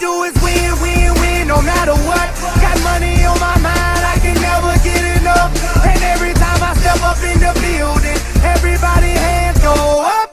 do 0.00 0.24
is 0.24 0.34
win, 0.42 0.72
win, 0.82 1.14
win, 1.20 1.48
no 1.48 1.62
matter 1.62 1.94
what. 2.04 2.28
Got 2.60 2.76
money 2.84 3.24
on 3.24 3.38
my 3.40 3.56
mind, 3.58 4.02
I 4.04 4.18
can 4.20 4.34
never 4.40 4.72
get 4.84 5.20
enough. 5.20 5.52
And 5.84 6.02
every 6.02 6.34
time 6.34 6.62
I 6.62 6.74
step 6.74 7.00
up 7.02 7.16
in 7.24 7.40
the 7.40 7.52
building, 7.60 8.18
everybody 8.44 9.08
hands 9.08 9.58
go 9.60 9.74
up. 10.04 10.30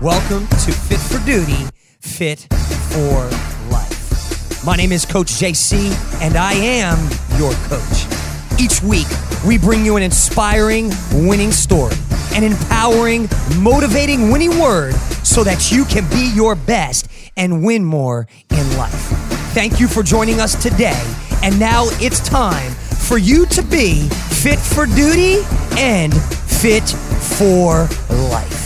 Welcome 0.00 0.46
to 0.48 0.72
Fit 0.72 0.98
for 0.98 1.24
Duty, 1.24 1.68
Fit 2.00 2.46
for 2.90 3.28
Life. 3.70 4.64
My 4.64 4.76
name 4.76 4.92
is 4.92 5.04
Coach 5.04 5.28
JC, 5.28 5.92
and 6.20 6.36
I 6.36 6.54
am 6.54 6.98
your 7.38 7.52
coach. 7.68 8.06
Each 8.60 8.82
week, 8.82 9.06
we 9.46 9.58
bring 9.58 9.84
you 9.84 9.96
an 9.96 10.02
inspiring, 10.02 10.90
winning 11.12 11.52
story, 11.52 11.96
an 12.34 12.42
empowering, 12.42 13.28
motivating, 13.58 14.30
winning 14.30 14.58
word 14.58 14.94
so 15.22 15.44
that 15.44 15.70
you 15.70 15.84
can 15.84 16.08
be 16.10 16.32
your 16.34 16.54
best 16.54 17.08
and 17.36 17.64
win 17.64 17.84
more 17.84 18.26
in 18.50 18.76
life. 18.76 18.92
Thank 19.54 19.80
you 19.80 19.88
for 19.88 20.02
joining 20.02 20.40
us 20.40 20.60
today. 20.60 21.00
And 21.42 21.58
now 21.60 21.86
it's 22.00 22.20
time 22.28 22.72
for 22.72 23.18
you 23.18 23.46
to 23.46 23.62
be 23.62 24.08
fit 24.08 24.58
for 24.58 24.86
duty 24.86 25.38
and 25.76 26.14
fit 26.14 26.88
for 26.88 27.88
life. 28.30 28.64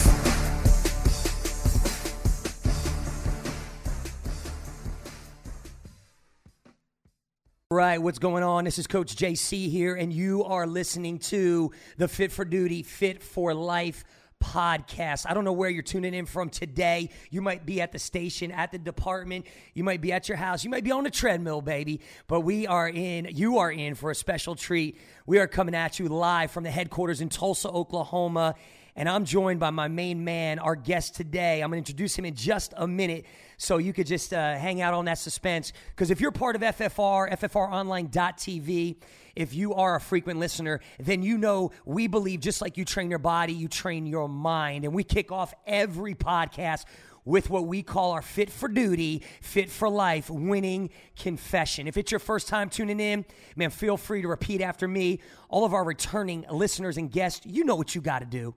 Right, 7.71 7.99
what's 8.01 8.19
going 8.19 8.43
on? 8.43 8.65
This 8.65 8.79
is 8.79 8.87
Coach 8.87 9.15
JC 9.15 9.69
here, 9.69 9.95
and 9.95 10.11
you 10.11 10.43
are 10.45 10.67
listening 10.67 11.19
to 11.19 11.71
the 11.99 12.09
Fit 12.09 12.33
for 12.33 12.47
Duty, 12.47 12.83
Fit 12.83 13.23
for 13.23 13.53
Life 13.53 14.05
podcast. 14.43 15.27
I 15.29 15.35
don't 15.35 15.45
know 15.45 15.53
where 15.53 15.71
you're 15.71 15.83
tuning 15.83 16.15
in 16.15 16.27
from 16.27 16.51
today. 16.51 17.11
You 17.31 17.43
might 17.43 17.67
be 17.67 17.81
at 17.81 17.93
the 17.93 17.99
station, 17.99 18.51
at 18.53 18.73
the 18.73 18.79
department, 18.79 19.47
you 19.75 19.85
might 19.85 20.01
be 20.01 20.13
at 20.13 20.29
your 20.29 20.39
house, 20.39 20.65
you 20.65 20.71
might 20.71 20.85
be 20.85 20.93
on 20.93 21.05
the 21.05 21.11
treadmill, 21.11 21.61
baby. 21.61 22.01
But 22.27 22.41
we 22.41 22.67
are 22.67 22.89
in, 22.89 23.29
you 23.33 23.59
are 23.59 23.71
in 23.71 23.95
for 23.95 24.11
a 24.11 24.15
special 24.15 24.55
treat. 24.55 24.99
We 25.27 25.39
are 25.39 25.47
coming 25.47 25.75
at 25.75 25.99
you 25.99 26.09
live 26.09 26.51
from 26.51 26.65
the 26.65 26.71
headquarters 26.71 27.21
in 27.21 27.29
Tulsa, 27.29 27.69
Oklahoma. 27.69 28.55
And 28.97 29.09
I'm 29.09 29.25
joined 29.25 29.61
by 29.61 29.71
my 29.71 29.87
main 29.87 30.25
man, 30.25 30.59
our 30.59 30.75
guest 30.75 31.15
today. 31.15 31.63
I'm 31.63 31.71
going 31.71 31.83
to 31.85 31.91
introduce 31.91 32.19
him 32.19 32.25
in 32.25 32.35
just 32.35 32.75
a 32.77 32.89
minute 32.89 33.27
so 33.59 33.79
you 33.79 33.93
could 33.93 34.07
just 34.07 34.33
uh, 34.33 34.55
hang 34.55 34.81
out 34.81 34.95
on 34.95 35.05
that 35.07 35.19
suspense. 35.19 35.73
Because 35.91 36.11
if 36.11 36.21
you're 36.21 36.31
part 36.31 36.57
of 36.57 36.63
FFR, 36.63 37.31
FFRonline.tv, 37.33 38.97
if 39.35 39.53
you 39.53 39.75
are 39.75 39.97
a 39.97 40.01
frequent 40.01 40.39
listener, 40.39 40.81
then 40.99 41.23
you 41.23 41.37
know 41.37 41.73
we 41.85 42.07
believe 42.07 42.41
just 42.41 42.63
like 42.63 42.77
you 42.77 42.85
train 42.85 43.11
your 43.11 43.19
body, 43.19 43.53
you 43.53 43.69
train 43.69 44.07
your 44.07 44.29
mind. 44.29 44.85
And 44.85 44.95
we 44.95 45.03
kick 45.03 45.33
off 45.33 45.53
every 45.67 46.15
podcast 46.15 46.85
with 47.25 47.51
what 47.51 47.67
we 47.67 47.83
call 47.83 48.13
our 48.13 48.23
fit 48.23 48.49
for 48.49 48.69
duty, 48.69 49.23
fit 49.43 49.71
for 49.71 49.89
life, 49.91 50.31
winning 50.31 50.89
confession. 51.17 51.87
If 51.87 51.97
it's 51.97 52.13
your 52.13 52.21
first 52.21 52.49
time 52.49 52.71
tuning 52.71 53.01
in, 53.01 53.27
man, 53.55 53.71
feel 53.71 53.97
free 53.97 54.23
to 54.23 54.29
repeat 54.29 54.63
after 54.63 54.89
me. 54.89 55.21
All 55.49 55.65
of 55.65 55.75
our 55.75 55.85
returning 55.85 56.47
listeners 56.51 56.97
and 56.97 57.11
guests, 57.11 57.45
you 57.45 57.65
know 57.65 57.75
what 57.75 57.95
you 57.95 58.01
got 58.01 58.21
to 58.21 58.25
do. 58.25 58.55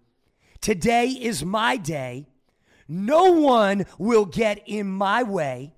Today 0.61 1.07
is 1.07 1.44
my 1.44 1.75
day. 1.75 2.27
No 2.94 3.31
one 3.31 3.86
will 3.97 4.25
get 4.25 4.61
in 4.67 4.92
my 4.92 5.23
way 5.23 5.73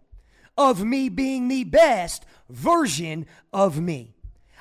of 0.58 0.84
me 0.84 1.10
being 1.10 1.48
the 1.48 1.64
best 1.64 2.26
version 2.50 3.28
of 3.54 3.80
me. 3.80 4.16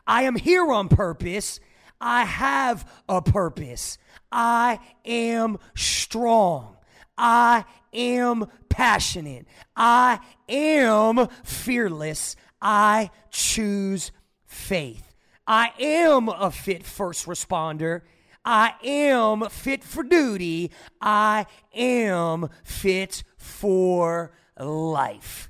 I 0.06 0.24
am 0.24 0.36
here 0.36 0.70
on 0.70 0.90
purpose. 0.90 1.60
I 1.98 2.24
have 2.24 2.86
a 3.08 3.22
purpose. 3.22 3.96
I 4.30 4.80
am 5.06 5.60
strong. 5.74 6.76
I 7.16 7.64
am 7.94 8.44
passionate. 8.68 9.46
I 9.74 10.20
am 10.46 11.28
fearless. 11.44 12.36
I 12.60 13.10
choose 13.30 14.12
faith. 14.44 15.14
I 15.46 15.72
am 15.80 16.28
a 16.28 16.50
fit 16.50 16.84
first 16.84 17.24
responder 17.24 18.02
I 18.44 18.74
am 18.82 19.48
fit 19.48 19.84
for 19.84 20.02
duty. 20.02 20.70
I 21.00 21.46
am 21.74 22.48
fit 22.64 23.22
for 23.36 24.32
life. 24.58 25.48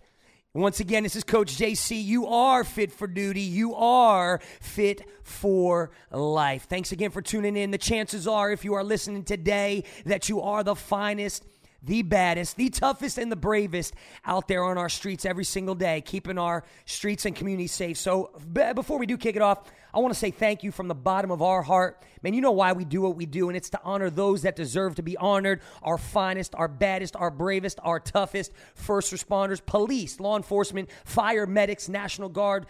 Once 0.55 0.81
again, 0.81 1.03
this 1.03 1.17
is 1.17 1.25
Coach 1.25 1.57
JC. 1.57 2.05
You 2.05 2.27
are 2.27 2.63
fit 2.63 2.93
for 2.93 3.07
duty. 3.07 3.41
You 3.41 3.75
are 3.75 4.39
fit 4.61 5.01
for 5.23 5.93
life. 6.11 6.65
Thanks 6.69 6.93
again 6.93 7.11
for 7.11 7.23
tuning 7.23 7.57
in. 7.57 7.71
The 7.71 7.79
chances 7.79 8.29
are, 8.29 8.51
if 8.53 8.63
you 8.63 8.75
are 8.75 8.85
listening 8.85 9.25
today, 9.25 9.85
that 10.05 10.29
you 10.29 10.43
are 10.43 10.63
the 10.63 10.75
finest 10.77 11.47
the 11.83 12.03
baddest, 12.03 12.57
the 12.57 12.71
toughest, 12.71 13.19
and 13.19 13.31
the 13.31 13.37
bravest 13.37 13.95
out 14.25 14.49
there 14.49 14.65
on 14.65 14.79
our 14.79 14.89
streets 14.89 15.25
every 15.25 15.45
single 15.45 15.75
day, 15.75 16.01
keeping 16.01 16.39
our 16.39 16.65
streets 16.85 17.25
and 17.27 17.35
communities 17.35 17.73
safe. 17.73 17.99
So, 17.99 18.31
before 18.75 18.99
we 18.99 19.07
do 19.07 19.17
kick 19.17 19.37
it 19.37 19.43
off, 19.43 19.71
I 19.95 19.99
want 19.99 20.15
to 20.15 20.19
say 20.19 20.31
thank 20.31 20.63
you 20.63 20.73
from 20.73 20.89
the 20.89 20.95
bottom 20.95 21.31
of 21.31 21.43
our 21.43 21.61
heart. 21.61 22.03
Man, 22.23 22.33
you 22.33 22.41
know 22.41 22.53
why 22.53 22.73
we 22.73 22.85
do 22.85 23.03
what 23.03 23.15
we 23.15 23.27
do, 23.27 23.49
and 23.49 23.57
it's 23.57 23.69
to 23.71 23.81
honor 23.85 24.09
those 24.09 24.43
that 24.43 24.57
deserve 24.57 24.95
to 24.95 25.03
be 25.03 25.17
honored 25.19 25.61
our 25.83 25.99
finest, 25.99 26.55
our 26.55 26.69
baddest, 26.69 27.15
our 27.17 27.31
bravest, 27.31 27.79
our 27.83 28.01
toughest 28.01 28.53
first 28.75 29.13
responders, 29.13 29.65
police, 29.65 30.19
law 30.19 30.37
enforcement, 30.37 30.89
fire, 31.05 31.47
medics, 31.47 31.89
National 31.89 32.31
Guard, 32.31 32.67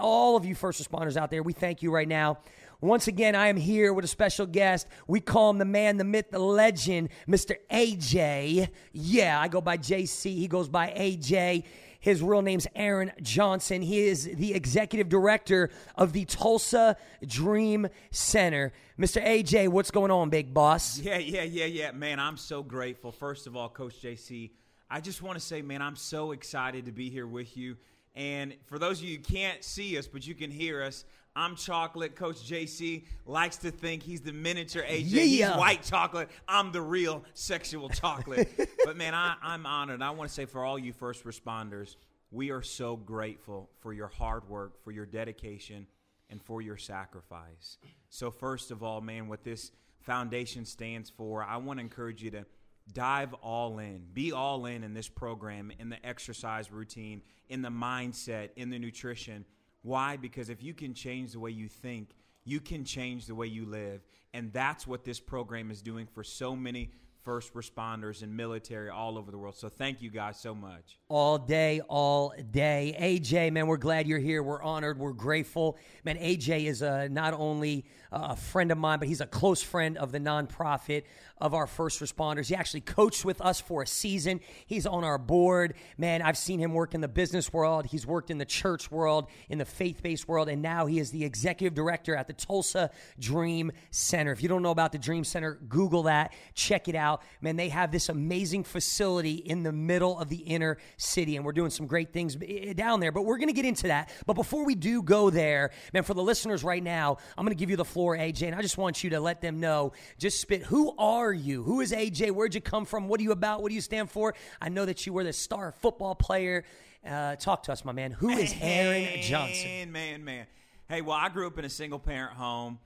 all 0.00 0.36
of 0.36 0.44
you 0.44 0.54
first 0.54 0.82
responders 0.82 1.16
out 1.16 1.30
there. 1.30 1.42
We 1.42 1.52
thank 1.52 1.82
you 1.82 1.90
right 1.90 2.08
now. 2.08 2.38
Once 2.80 3.08
again, 3.08 3.34
I 3.34 3.48
am 3.48 3.56
here 3.56 3.92
with 3.92 4.04
a 4.04 4.08
special 4.08 4.46
guest. 4.46 4.86
We 5.06 5.20
call 5.20 5.50
him 5.50 5.58
the 5.58 5.64
man, 5.64 5.96
the 5.96 6.04
myth, 6.04 6.26
the 6.30 6.38
legend, 6.38 7.08
Mr. 7.28 7.56
AJ. 7.70 8.68
Yeah, 8.92 9.40
I 9.40 9.48
go 9.48 9.60
by 9.60 9.78
JC. 9.78 10.34
He 10.34 10.48
goes 10.48 10.68
by 10.68 10.88
AJ. 10.88 11.64
His 12.00 12.20
real 12.20 12.42
name's 12.42 12.66
Aaron 12.74 13.12
Johnson. 13.22 13.80
He 13.80 14.00
is 14.00 14.24
the 14.24 14.52
executive 14.52 15.08
director 15.08 15.70
of 15.94 16.12
the 16.12 16.26
Tulsa 16.26 16.98
Dream 17.26 17.88
Center. 18.10 18.74
Mr. 18.98 19.24
AJ, 19.24 19.68
what's 19.68 19.90
going 19.90 20.10
on, 20.10 20.28
big 20.28 20.52
boss? 20.52 20.98
Yeah, 20.98 21.16
yeah, 21.16 21.44
yeah, 21.44 21.64
yeah. 21.64 21.92
Man, 21.92 22.20
I'm 22.20 22.36
so 22.36 22.62
grateful. 22.62 23.10
First 23.10 23.46
of 23.46 23.56
all, 23.56 23.70
Coach 23.70 24.02
JC, 24.02 24.50
I 24.90 25.00
just 25.00 25.22
want 25.22 25.38
to 25.38 25.44
say, 25.44 25.62
man, 25.62 25.80
I'm 25.80 25.96
so 25.96 26.32
excited 26.32 26.84
to 26.84 26.92
be 26.92 27.08
here 27.08 27.26
with 27.26 27.56
you. 27.56 27.78
And 28.14 28.54
for 28.66 28.78
those 28.78 28.98
of 28.98 29.06
you 29.06 29.16
who 29.16 29.22
can't 29.22 29.64
see 29.64 29.96
us, 29.96 30.06
but 30.06 30.26
you 30.26 30.34
can 30.34 30.50
hear 30.50 30.82
us, 30.82 31.06
I'm 31.36 31.56
chocolate. 31.56 32.14
Coach 32.14 32.48
JC 32.48 33.04
likes 33.26 33.56
to 33.58 33.70
think 33.70 34.02
he's 34.02 34.20
the 34.20 34.32
miniature 34.32 34.84
AJ. 34.84 35.04
Yeah. 35.10 35.22
He's 35.22 35.56
white 35.56 35.82
chocolate. 35.82 36.30
I'm 36.46 36.70
the 36.70 36.80
real 36.80 37.24
sexual 37.34 37.88
chocolate. 37.88 38.48
but 38.84 38.96
man, 38.96 39.14
I, 39.14 39.34
I'm 39.42 39.66
honored. 39.66 40.00
I 40.00 40.10
want 40.10 40.28
to 40.28 40.34
say 40.34 40.44
for 40.44 40.64
all 40.64 40.78
you 40.78 40.92
first 40.92 41.24
responders, 41.24 41.96
we 42.30 42.50
are 42.50 42.62
so 42.62 42.96
grateful 42.96 43.70
for 43.80 43.92
your 43.92 44.08
hard 44.08 44.48
work, 44.48 44.82
for 44.84 44.92
your 44.92 45.06
dedication, 45.06 45.86
and 46.30 46.42
for 46.42 46.62
your 46.62 46.76
sacrifice. 46.76 47.78
So, 48.10 48.30
first 48.30 48.70
of 48.70 48.82
all, 48.82 49.00
man, 49.00 49.28
what 49.28 49.44
this 49.44 49.72
foundation 50.00 50.64
stands 50.64 51.10
for, 51.10 51.42
I 51.42 51.56
want 51.56 51.78
to 51.78 51.82
encourage 51.84 52.22
you 52.22 52.30
to 52.32 52.44
dive 52.92 53.32
all 53.34 53.78
in, 53.78 54.02
be 54.12 54.32
all 54.32 54.66
in 54.66 54.84
in 54.84 54.94
this 54.94 55.08
program, 55.08 55.72
in 55.78 55.88
the 55.88 56.04
exercise 56.06 56.70
routine, 56.70 57.22
in 57.48 57.62
the 57.62 57.70
mindset, 57.70 58.50
in 58.56 58.70
the 58.70 58.78
nutrition 58.78 59.44
why? 59.84 60.16
Because 60.16 60.48
if 60.48 60.62
you 60.62 60.72
can 60.72 60.94
change 60.94 61.32
the 61.32 61.38
way 61.38 61.50
you 61.50 61.68
think, 61.68 62.08
you 62.44 62.58
can 62.58 62.84
change 62.84 63.26
the 63.26 63.34
way 63.34 63.46
you 63.46 63.66
live. 63.66 64.00
And 64.32 64.50
that's 64.50 64.86
what 64.86 65.04
this 65.04 65.20
program 65.20 65.70
is 65.70 65.82
doing 65.82 66.06
for 66.06 66.24
so 66.24 66.56
many 66.56 66.90
first 67.24 67.54
responders 67.54 68.22
and 68.22 68.36
military 68.36 68.90
all 68.90 69.16
over 69.16 69.30
the 69.30 69.38
world. 69.38 69.56
So 69.56 69.68
thank 69.68 70.02
you 70.02 70.10
guys 70.10 70.38
so 70.38 70.54
much. 70.54 70.98
All 71.08 71.38
day, 71.38 71.80
all 71.88 72.34
day. 72.50 72.96
AJ, 73.00 73.52
man, 73.52 73.66
we're 73.66 73.78
glad 73.78 74.06
you're 74.06 74.18
here. 74.18 74.42
We're 74.42 74.62
honored. 74.62 74.98
We're 74.98 75.12
grateful. 75.12 75.78
Man, 76.04 76.16
AJ 76.16 76.66
is 76.66 76.82
uh, 76.82 77.08
not 77.10 77.32
only 77.32 77.86
a 78.12 78.36
friend 78.36 78.70
of 78.70 78.78
mine, 78.78 78.98
but 78.98 79.08
he's 79.08 79.20
a 79.20 79.26
close 79.26 79.62
friend 79.62 79.96
of 79.96 80.12
the 80.12 80.20
nonprofit 80.20 81.04
of 81.38 81.52
our 81.52 81.66
first 81.66 82.00
responders. 82.00 82.46
He 82.46 82.54
actually 82.54 82.82
coached 82.82 83.24
with 83.24 83.40
us 83.40 83.60
for 83.60 83.82
a 83.82 83.86
season. 83.86 84.40
He's 84.66 84.86
on 84.86 85.02
our 85.02 85.18
board. 85.18 85.74
Man, 85.98 86.22
I've 86.22 86.38
seen 86.38 86.60
him 86.60 86.72
work 86.72 86.94
in 86.94 87.00
the 87.00 87.08
business 87.08 87.52
world. 87.52 87.86
He's 87.86 88.06
worked 88.06 88.30
in 88.30 88.38
the 88.38 88.44
church 88.44 88.90
world, 88.90 89.26
in 89.48 89.58
the 89.58 89.64
faith 89.64 90.02
based 90.02 90.28
world, 90.28 90.48
and 90.48 90.62
now 90.62 90.86
he 90.86 90.98
is 90.98 91.10
the 91.10 91.24
executive 91.24 91.74
director 91.74 92.14
at 92.14 92.28
the 92.28 92.32
Tulsa 92.32 92.90
Dream 93.18 93.72
Center. 93.90 94.30
If 94.30 94.42
you 94.42 94.48
don't 94.48 94.62
know 94.62 94.70
about 94.70 94.92
the 94.92 94.98
Dream 94.98 95.24
Center, 95.24 95.58
Google 95.68 96.04
that, 96.04 96.32
check 96.54 96.88
it 96.88 96.94
out. 96.94 97.13
Man, 97.40 97.56
they 97.56 97.68
have 97.68 97.90
this 97.90 98.08
amazing 98.08 98.64
facility 98.64 99.34
in 99.34 99.62
the 99.62 99.72
middle 99.72 100.18
of 100.18 100.28
the 100.28 100.36
inner 100.36 100.78
city, 100.96 101.36
and 101.36 101.44
we're 101.44 101.52
doing 101.52 101.70
some 101.70 101.86
great 101.86 102.12
things 102.12 102.36
down 102.74 103.00
there, 103.00 103.12
but 103.12 103.22
we're 103.22 103.38
going 103.38 103.48
to 103.48 103.54
get 103.54 103.64
into 103.64 103.88
that. 103.88 104.10
But 104.26 104.34
before 104.34 104.64
we 104.64 104.74
do 104.74 105.02
go 105.02 105.30
there, 105.30 105.70
man, 105.92 106.02
for 106.02 106.14
the 106.14 106.22
listeners 106.22 106.64
right 106.64 106.82
now, 106.82 107.18
I'm 107.36 107.44
going 107.44 107.56
to 107.56 107.58
give 107.58 107.70
you 107.70 107.76
the 107.76 107.84
floor, 107.84 108.16
AJ, 108.16 108.48
and 108.48 108.54
I 108.54 108.62
just 108.62 108.78
want 108.78 109.04
you 109.04 109.10
to 109.10 109.20
let 109.20 109.40
them 109.40 109.60
know 109.60 109.92
just 110.18 110.40
spit 110.40 110.62
who 110.62 110.94
are 110.98 111.32
you? 111.32 111.62
Who 111.62 111.80
is 111.80 111.92
AJ? 111.92 112.32
Where'd 112.32 112.54
you 112.54 112.60
come 112.60 112.84
from? 112.84 113.08
What 113.08 113.20
are 113.20 113.22
you 113.22 113.32
about? 113.32 113.62
What 113.62 113.68
do 113.68 113.74
you 113.74 113.80
stand 113.80 114.10
for? 114.10 114.34
I 114.60 114.68
know 114.68 114.84
that 114.84 115.06
you 115.06 115.12
were 115.12 115.24
the 115.24 115.32
star 115.32 115.72
football 115.72 116.14
player. 116.14 116.64
Uh, 117.06 117.36
talk 117.36 117.64
to 117.64 117.72
us, 117.72 117.84
my 117.84 117.92
man. 117.92 118.12
Who 118.12 118.30
is 118.30 118.54
Aaron 118.60 119.20
Johnson? 119.22 119.68
Man, 119.68 119.92
man, 119.92 120.24
man. 120.24 120.46
Hey, 120.88 121.00
well, 121.00 121.16
I 121.16 121.28
grew 121.28 121.46
up 121.46 121.58
in 121.58 121.64
a 121.64 121.70
single 121.70 121.98
parent 121.98 122.34
home, 122.34 122.78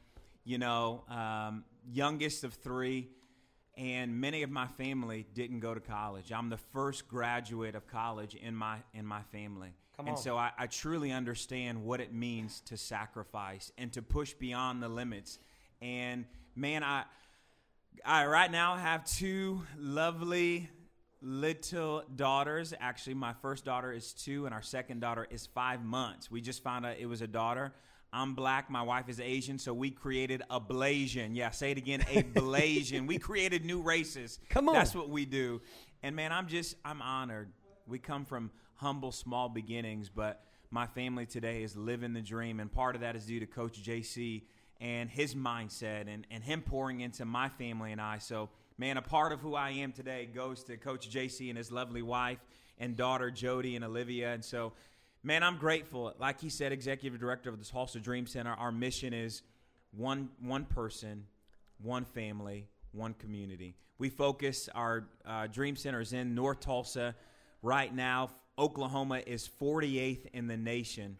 you 0.44 0.58
know, 0.58 1.02
um, 1.08 1.64
youngest 1.90 2.44
of 2.44 2.54
three. 2.54 3.08
And 3.78 4.20
many 4.20 4.42
of 4.42 4.50
my 4.50 4.66
family 4.66 5.24
didn't 5.34 5.60
go 5.60 5.72
to 5.72 5.80
college. 5.80 6.32
I'm 6.32 6.50
the 6.50 6.58
first 6.72 7.06
graduate 7.06 7.76
of 7.76 7.86
college 7.86 8.34
in 8.34 8.54
my 8.54 8.78
in 8.92 9.06
my 9.06 9.22
family. 9.32 9.72
Come 9.96 10.08
and 10.08 10.16
on. 10.16 10.22
so 10.22 10.36
I, 10.36 10.50
I 10.58 10.66
truly 10.66 11.12
understand 11.12 11.84
what 11.84 12.00
it 12.00 12.12
means 12.12 12.60
to 12.66 12.76
sacrifice 12.76 13.72
and 13.78 13.92
to 13.92 14.02
push 14.02 14.34
beyond 14.34 14.82
the 14.82 14.88
limits. 14.88 15.38
And 15.80 16.26
man, 16.56 16.82
I 16.82 17.04
I 18.04 18.26
right 18.26 18.50
now 18.50 18.76
have 18.76 19.04
two 19.04 19.62
lovely 19.78 20.68
little 21.22 22.02
daughters. 22.16 22.74
Actually, 22.80 23.14
my 23.14 23.32
first 23.42 23.64
daughter 23.64 23.92
is 23.92 24.12
two, 24.12 24.44
and 24.44 24.54
our 24.54 24.62
second 24.62 25.00
daughter 25.00 25.26
is 25.30 25.46
five 25.46 25.84
months. 25.84 26.30
We 26.30 26.40
just 26.40 26.64
found 26.64 26.84
out 26.84 26.96
it 26.98 27.06
was 27.06 27.22
a 27.22 27.28
daughter. 27.28 27.72
I'm 28.12 28.34
black. 28.34 28.70
My 28.70 28.82
wife 28.82 29.08
is 29.08 29.20
Asian, 29.20 29.58
so 29.58 29.74
we 29.74 29.90
created 29.90 30.42
a 30.50 30.60
Blasian. 30.60 31.36
Yeah, 31.36 31.50
say 31.50 31.72
it 31.72 31.78
again, 31.78 32.02
a 32.10 32.22
Blasian. 32.22 33.06
we 33.06 33.18
created 33.18 33.64
new 33.64 33.82
races. 33.82 34.38
Come 34.48 34.68
on. 34.68 34.74
That's 34.74 34.94
what 34.94 35.10
we 35.10 35.26
do. 35.26 35.60
And 36.02 36.16
man, 36.16 36.32
I'm 36.32 36.48
just 36.48 36.76
I'm 36.84 37.02
honored. 37.02 37.50
We 37.86 37.98
come 37.98 38.24
from 38.24 38.50
humble, 38.74 39.12
small 39.12 39.48
beginnings, 39.48 40.08
but 40.08 40.42
my 40.70 40.86
family 40.86 41.26
today 41.26 41.62
is 41.62 41.76
living 41.76 42.12
the 42.12 42.20
dream, 42.20 42.60
and 42.60 42.70
part 42.72 42.94
of 42.94 43.00
that 43.00 43.16
is 43.16 43.26
due 43.26 43.40
to 43.40 43.46
Coach 43.46 43.82
JC 43.82 44.42
and 44.80 45.10
his 45.10 45.34
mindset 45.34 46.06
and, 46.12 46.26
and 46.30 46.44
him 46.44 46.62
pouring 46.62 47.00
into 47.00 47.24
my 47.24 47.48
family 47.48 47.92
and 47.92 48.00
I. 48.00 48.18
So, 48.18 48.48
man, 48.76 48.96
a 48.96 49.02
part 49.02 49.32
of 49.32 49.40
who 49.40 49.54
I 49.54 49.70
am 49.70 49.92
today 49.92 50.28
goes 50.32 50.62
to 50.64 50.76
Coach 50.76 51.10
JC 51.10 51.48
and 51.48 51.58
his 51.58 51.72
lovely 51.72 52.02
wife 52.02 52.38
and 52.78 52.96
daughter, 52.96 53.30
Jody 53.30 53.74
and 53.74 53.84
Olivia. 53.84 54.32
And 54.32 54.44
so, 54.44 54.72
man, 55.22 55.42
I'm 55.42 55.58
grateful. 55.58 56.12
Like 56.18 56.40
he 56.40 56.48
said, 56.48 56.72
executive 56.72 57.18
director 57.18 57.50
of 57.50 57.58
the 57.58 57.64
Tulsa 57.64 58.00
Dream 58.00 58.26
Center, 58.26 58.52
our 58.52 58.72
mission 58.72 59.12
is 59.12 59.42
one, 59.92 60.28
one 60.40 60.64
person, 60.64 61.24
one 61.82 62.04
family, 62.04 62.66
one 62.92 63.14
community. 63.14 63.74
We 63.98 64.10
focus 64.10 64.68
our 64.74 65.08
uh, 65.26 65.46
Dream 65.48 65.76
Centers 65.76 66.12
in 66.12 66.34
North 66.34 66.60
Tulsa. 66.60 67.14
Right 67.62 67.92
now, 67.94 68.30
Oklahoma 68.58 69.22
is 69.26 69.48
48th 69.60 70.26
in 70.32 70.46
the 70.46 70.56
nation 70.56 71.18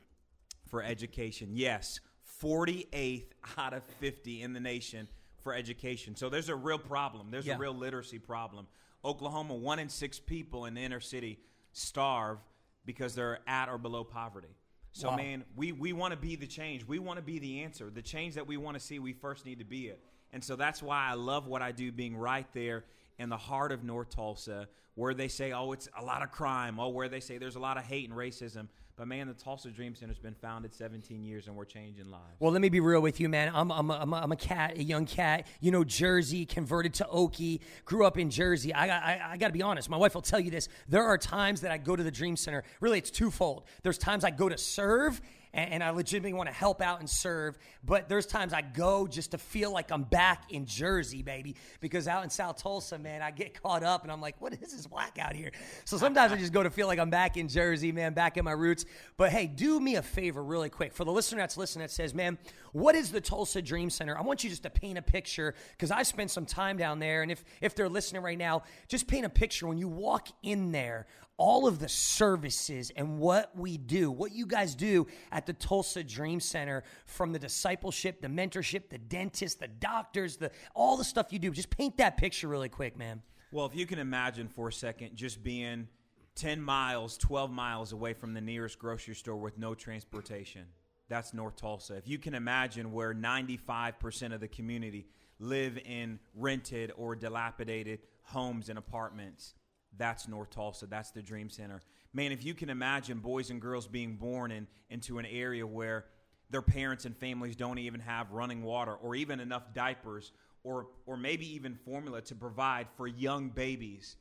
for 0.71 0.83
education. 0.83 1.51
Yes, 1.53 2.01
48th 2.43 3.25
out 3.57 3.75
of 3.75 3.83
50 4.01 4.43
in 4.43 4.53
the 4.53 4.61
nation 4.61 5.09
for 5.43 5.55
education. 5.55 6.15
So 6.15 6.29
there's 6.29 6.49
a 6.49 6.55
real 6.57 6.79
problem. 6.79 7.29
There's 7.31 7.47
Yeah. 7.47 7.57
a 7.57 7.59
real 7.59 7.75
literacy 7.75 8.19
problem. 8.19 8.67
Oklahoma, 9.05 9.55
one 9.55 9.79
in 9.79 9.89
six 9.89 10.19
people 10.19 10.67
in 10.67 10.75
the 10.75 10.81
inner 10.83 11.01
city 11.01 11.39
starve 11.73 12.39
because 12.89 13.15
they're 13.15 13.39
at 13.47 13.69
or 13.69 13.77
below 13.77 14.03
poverty. 14.03 14.49
So, 14.93 15.11
Wow. 15.11 15.17
man, 15.17 15.45
we, 15.55 15.73
we 15.73 15.93
want 15.93 16.13
to 16.13 16.17
be 16.19 16.35
the 16.37 16.47
change. 16.47 16.87
We 16.89 16.99
want 16.99 17.19
to 17.19 17.23
be 17.23 17.39
the 17.39 17.63
answer. 17.63 17.91
The 17.91 18.01
change 18.01 18.35
that 18.37 18.47
we 18.47 18.57
want 18.57 18.79
to 18.79 18.81
see, 18.83 18.99
we 18.99 19.13
first 19.13 19.45
need 19.45 19.59
to 19.59 19.65
be 19.67 19.89
it. 19.89 20.01
And 20.33 20.43
so 20.43 20.57
that's 20.57 20.83
why 20.83 21.07
I 21.07 21.13
love 21.13 21.47
what 21.47 21.61
I 21.61 21.71
do 21.71 21.93
being 21.93 22.17
right 22.17 22.47
there 22.55 22.85
in 23.19 23.29
the 23.29 23.37
heart 23.37 23.73
of 23.73 23.85
North 23.85 24.11
Tulsa, 24.11 24.69
where 24.95 25.15
they 25.15 25.29
say, 25.29 25.53
oh, 25.53 25.73
it's 25.73 25.89
a 25.99 26.05
lot 26.05 26.23
of 26.23 26.31
crime, 26.31 26.79
oh, 26.79 26.89
where 26.89 27.09
they 27.09 27.21
say 27.21 27.39
there's 27.39 27.57
a 27.57 27.61
lot 27.61 27.77
of 27.77 27.85
hate 27.85 28.09
and 28.09 28.19
racism. 28.19 28.69
But 28.99 29.07
man, 29.07 29.29
the 29.29 29.35
Tulsa 29.35 29.71
Dream 29.71 29.95
Center 29.95 30.13
has 30.13 30.19
been 30.19 30.35
founded 30.35 30.75
17 30.75 31.23
years 31.23 31.47
and 31.47 31.55
we're 31.55 31.65
changing 31.65 32.11
lives. 32.11 32.35
Well, 32.41 32.51
let 32.51 32.61
me 32.61 32.69
be 32.69 32.81
real 32.81 33.01
with 33.01 33.21
you, 33.21 33.29
man. 33.29 33.53
I'm, 33.55 33.71
I'm, 33.71 33.91
a, 33.91 33.95
I'm, 33.95 34.13
a, 34.13 34.17
I'm 34.17 34.33
a 34.33 34.37
cat, 34.37 34.77
a 34.77 34.83
young 34.83 35.07
cat. 35.07 35.47
You 35.61 35.71
know, 35.71 35.85
Jersey, 35.85 36.45
converted 36.45 36.95
to 36.95 37.05
Okie, 37.05 37.61
grew 37.85 38.05
up 38.05 38.19
in 38.19 38.29
Jersey. 38.29 38.75
I, 38.75 38.89
I, 38.89 39.33
I 39.33 39.37
got 39.37 39.47
to 39.47 39.53
be 39.53 39.63
honest. 39.63 39.89
My 39.89 39.97
wife 39.97 40.17
will 40.17 40.23
tell 40.23 40.41
you 40.41 40.51
this. 40.51 40.69
There 40.89 41.05
are 41.05 41.17
times 41.17 41.61
that 41.61 41.71
I 41.71 41.79
go 41.79 41.95
to 41.95 42.03
the 42.03 42.11
Dream 42.11 42.35
Center. 42.37 42.65
Really, 42.81 42.99
it's 42.99 43.13
twofold. 43.13 43.67
There's 43.85 43.99
times 43.99 44.25
I 44.25 44.33
go 44.33 44.49
to 44.49 44.59
serve, 44.59 45.21
and, 45.53 45.75
and 45.75 45.85
I 45.85 45.91
legitimately 45.91 46.35
want 46.35 46.49
to 46.49 46.55
help 46.55 46.81
out 46.81 47.01
and 47.01 47.09
serve. 47.09 47.59
But 47.85 48.09
there's 48.09 48.27
times 48.27 48.53
I 48.53 48.63
go 48.63 49.07
just 49.07 49.33
to 49.33 49.39
feel 49.39 49.73
like 49.73 49.91
I'm 49.91 50.05
back 50.05 50.51
in 50.51 50.67
Jersey, 50.67 51.23
baby. 51.23 51.57
Because 51.81 52.09
out 52.09 52.25
in 52.25 52.31
South 52.31 52.63
Tulsa, 52.63 52.99
man, 52.99 53.23
I 53.23 53.31
get 53.31 53.61
caught 53.63 53.83
up, 53.83 54.03
and 54.03 54.13
I'm 54.13 54.21
like, 54.21 54.41
what 54.41 54.53
is 54.53 54.59
this 54.61 54.87
black 54.87 55.19
out 55.19 55.35
here? 55.35 55.53
So 55.85 55.97
sometimes 55.97 56.33
I 56.33 56.37
just 56.37 56.53
go 56.53 56.63
to 56.63 56.71
feel 56.71 56.87
like 56.87 56.99
I'm 56.99 57.11
back 57.11 57.37
in 57.37 57.49
Jersey, 57.49 57.93
man, 57.93 58.15
back 58.15 58.37
in 58.37 58.45
my 58.45 58.53
roots. 58.53 58.85
But 59.17 59.31
hey, 59.31 59.47
do 59.47 59.81
me 59.81 59.97
a 59.97 60.03
favor, 60.03 60.43
really 60.43 60.71
quick, 60.71 60.93
for 60.93 61.05
the 61.05 61.13
listener 61.13 61.41
that's 61.41 61.57
listening 61.57 61.85
that 61.85 61.91
says, 61.91 62.15
man, 62.15 62.39
what 62.73 62.95
is 62.95 63.11
the 63.11 63.21
Tulsa 63.21 63.63
Dream 63.63 63.91
Center? 63.91 64.17
I 64.17 64.23
want 64.23 64.45
you 64.45 64.51
just 64.51 64.63
to 64.65 64.71
paint 64.71 64.99
a 64.99 65.03
picture 65.03 65.55
because 65.73 65.91
I 65.91 66.03
spent 66.03 66.31
some 66.31 66.47
time 66.47 66.77
down 66.77 66.99
there, 66.99 67.23
and 67.23 67.31
if 67.31 67.45
if 67.61 67.75
they're 67.75 67.89
listening 67.89 68.23
right 68.23 68.39
now, 68.39 68.63
just 68.89 69.07
paint 69.07 69.25
a 69.25 69.31
picture 69.31 69.67
when 69.67 69.79
you 69.79 69.89
walk 69.89 70.29
in 70.43 70.73
there. 70.73 71.07
All 71.39 71.67
of 71.67 71.79
the 71.79 71.89
services 71.89 72.93
and 72.95 73.19
what 73.19 73.57
we 73.57 73.79
do, 73.79 74.11
what 74.11 74.33
you 74.33 74.45
guys 74.45 74.75
do 74.75 75.07
at 75.33 75.47
the 75.47 75.55
Tulsa 75.55 76.05
Dream 76.05 76.41
Center, 76.41 76.85
from 77.07 77.33
the 77.33 77.39
discipleship, 77.39 78.21
the 78.21 78.29
mentorship, 78.29 78.91
the 78.91 78.99
dentist, 78.99 79.61
the 79.61 79.69
doctors, 79.69 80.37
the 80.37 80.51
all 80.75 80.97
the 80.97 81.05
stuff 81.05 81.33
you 81.33 81.39
do. 81.39 81.51
Just 81.51 81.71
paint 81.71 81.97
that 81.99 82.17
picture 82.17 82.49
really 82.49 82.69
quick, 82.69 82.99
man. 82.99 83.23
Well, 83.51 83.65
if 83.65 83.75
you 83.75 83.87
can 83.87 83.99
imagine 83.99 84.49
for 84.49 84.69
a 84.69 84.73
second 84.73 85.17
just 85.17 85.43
being 85.43 85.89
10 86.35 86.61
miles, 86.61 87.17
12 87.17 87.51
miles 87.51 87.93
away 87.93 88.13
from 88.13 88.35
the 88.35 88.41
nearest 88.41 88.79
grocery 88.79 89.15
store 89.15 89.37
with 89.37 89.57
no 89.59 89.75
transportation, 89.75 90.67
that's 91.09 91.33
North 91.33 91.57
Tulsa. 91.57 91.97
If 91.97 92.07
you 92.07 92.19
can 92.19 92.35
imagine 92.35 92.93
where 92.93 93.15
95% 93.15 94.35
of 94.35 94.41
the 94.41 94.49
community 94.49 95.07
live 95.39 95.79
in 95.79 96.19
rented 96.35 96.93
or 96.97 97.17
dilapidated 97.17 98.01
homes 98.23 98.69
and 98.69 98.79
apartments, 98.79 99.55
that's 99.97 100.29
North 100.29 100.51
Tulsa. 100.51 100.87
That's 100.87 101.11
the 101.11 101.23
Dream 101.23 101.49
Center. 101.49 101.83
Man, 102.13 102.33
if 102.33 102.45
you 102.45 102.55
can 102.55 102.71
imagine 102.71 103.19
boys 103.19 103.51
and 103.51 103.61
girls 103.61 103.87
being 103.87 104.17
born 104.17 104.51
in, 104.51 104.67
into 104.91 105.19
an 105.19 105.27
area 105.27 105.67
where 105.67 106.07
their 106.51 106.63
parents 106.63 107.05
and 107.05 107.17
families 107.17 107.57
don't 107.57 107.79
even 107.79 108.01
have 108.01 108.33
running 108.33 108.63
water 108.63 108.95
or 108.95 109.15
even 109.15 109.41
enough 109.41 109.75
diapers 109.75 110.33
or, 110.65 110.89
or 111.07 111.17
maybe 111.17 111.55
even 111.55 111.75
formula 111.75 112.21
to 112.23 112.35
provide 112.35 112.89
for 112.97 113.07
young 113.07 113.49
babies, 113.49 114.17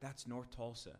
that's 0.00 0.26
North 0.26 0.50
Tulsa. 0.50 0.96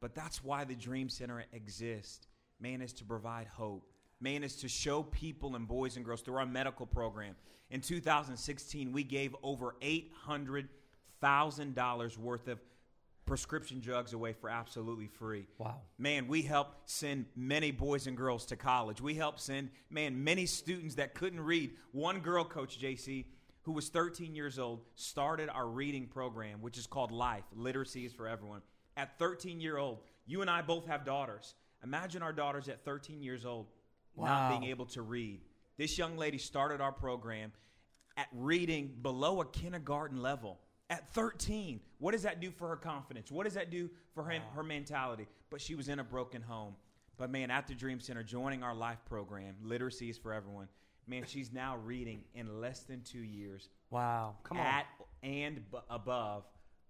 But 0.00 0.14
that's 0.14 0.42
why 0.42 0.64
the 0.64 0.74
Dream 0.74 1.08
Center 1.08 1.44
exists. 1.52 2.26
Man 2.58 2.82
is 2.82 2.92
to 2.94 3.04
provide 3.04 3.46
hope. 3.46 3.86
Man 4.20 4.42
is 4.44 4.56
to 4.56 4.68
show 4.68 5.02
people 5.02 5.56
and 5.56 5.66
boys 5.66 5.96
and 5.96 6.04
girls 6.04 6.20
through 6.20 6.36
our 6.36 6.46
medical 6.46 6.86
program. 6.86 7.34
In 7.70 7.80
2016, 7.80 8.92
we 8.92 9.02
gave 9.04 9.34
over 9.42 9.76
$800,000 9.82 12.18
worth 12.18 12.48
of 12.48 12.60
prescription 13.30 13.78
drugs 13.78 14.12
away 14.12 14.32
for 14.32 14.50
absolutely 14.50 15.06
free. 15.06 15.46
Wow. 15.56 15.82
Man, 15.98 16.26
we 16.26 16.42
helped 16.42 16.90
send 16.90 17.26
many 17.36 17.70
boys 17.70 18.08
and 18.08 18.16
girls 18.16 18.44
to 18.46 18.56
college. 18.56 19.00
We 19.00 19.14
helped 19.14 19.40
send, 19.40 19.70
man, 19.88 20.24
many 20.24 20.46
students 20.46 20.96
that 20.96 21.14
couldn't 21.14 21.40
read. 21.40 21.70
One 21.92 22.18
girl, 22.18 22.42
Coach 22.44 22.80
JC, 22.80 23.26
who 23.62 23.70
was 23.70 23.88
13 23.88 24.34
years 24.34 24.58
old, 24.58 24.80
started 24.96 25.48
our 25.48 25.68
reading 25.68 26.08
program, 26.08 26.60
which 26.60 26.76
is 26.76 26.88
called 26.88 27.12
Life. 27.12 27.44
Literacy 27.54 28.04
is 28.04 28.12
for 28.12 28.26
everyone. 28.26 28.62
At 28.96 29.16
13 29.20 29.60
year 29.60 29.78
old, 29.78 30.00
you 30.26 30.40
and 30.40 30.50
I 30.50 30.60
both 30.62 30.88
have 30.88 31.04
daughters. 31.04 31.54
Imagine 31.84 32.22
our 32.22 32.32
daughters 32.32 32.68
at 32.68 32.84
13 32.84 33.22
years 33.22 33.46
old 33.46 33.68
Wow. 34.16 34.26
not 34.50 34.58
being 34.58 34.70
able 34.72 34.86
to 34.86 35.02
read. 35.02 35.40
This 35.78 35.96
young 35.96 36.16
lady 36.16 36.38
started 36.38 36.80
our 36.80 36.90
program 36.90 37.52
at 38.16 38.26
reading 38.32 38.96
below 39.02 39.40
a 39.40 39.46
kindergarten 39.46 40.20
level 40.20 40.58
at 40.90 41.08
13. 41.14 41.80
What 41.98 42.12
does 42.12 42.22
that 42.24 42.40
do 42.40 42.50
for 42.50 42.68
her 42.68 42.76
confidence? 42.76 43.30
What 43.30 43.44
does 43.44 43.54
that 43.54 43.70
do 43.70 43.88
for 44.14 44.22
her, 44.24 44.38
her 44.54 44.62
mentality? 44.62 45.26
But 45.48 45.60
she 45.60 45.74
was 45.74 45.88
in 45.88 46.00
a 46.00 46.04
broken 46.04 46.42
home. 46.42 46.74
But 47.16 47.30
man, 47.30 47.50
at 47.50 47.66
the 47.66 47.74
Dream 47.74 48.00
Center, 48.00 48.22
joining 48.22 48.62
our 48.62 48.74
life 48.74 48.98
program, 49.08 49.54
Literacy 49.62 50.10
is 50.10 50.18
for 50.18 50.32
Everyone, 50.32 50.68
man, 51.06 51.24
she's 51.26 51.52
now 51.52 51.76
reading 51.76 52.24
in 52.34 52.60
less 52.60 52.80
than 52.80 53.02
two 53.02 53.20
years 53.20 53.68
Wow. 53.90 54.36
Come 54.42 54.58
on. 54.58 54.66
at 54.66 54.86
and 55.22 55.56
b- 55.70 55.78
above 55.88 56.44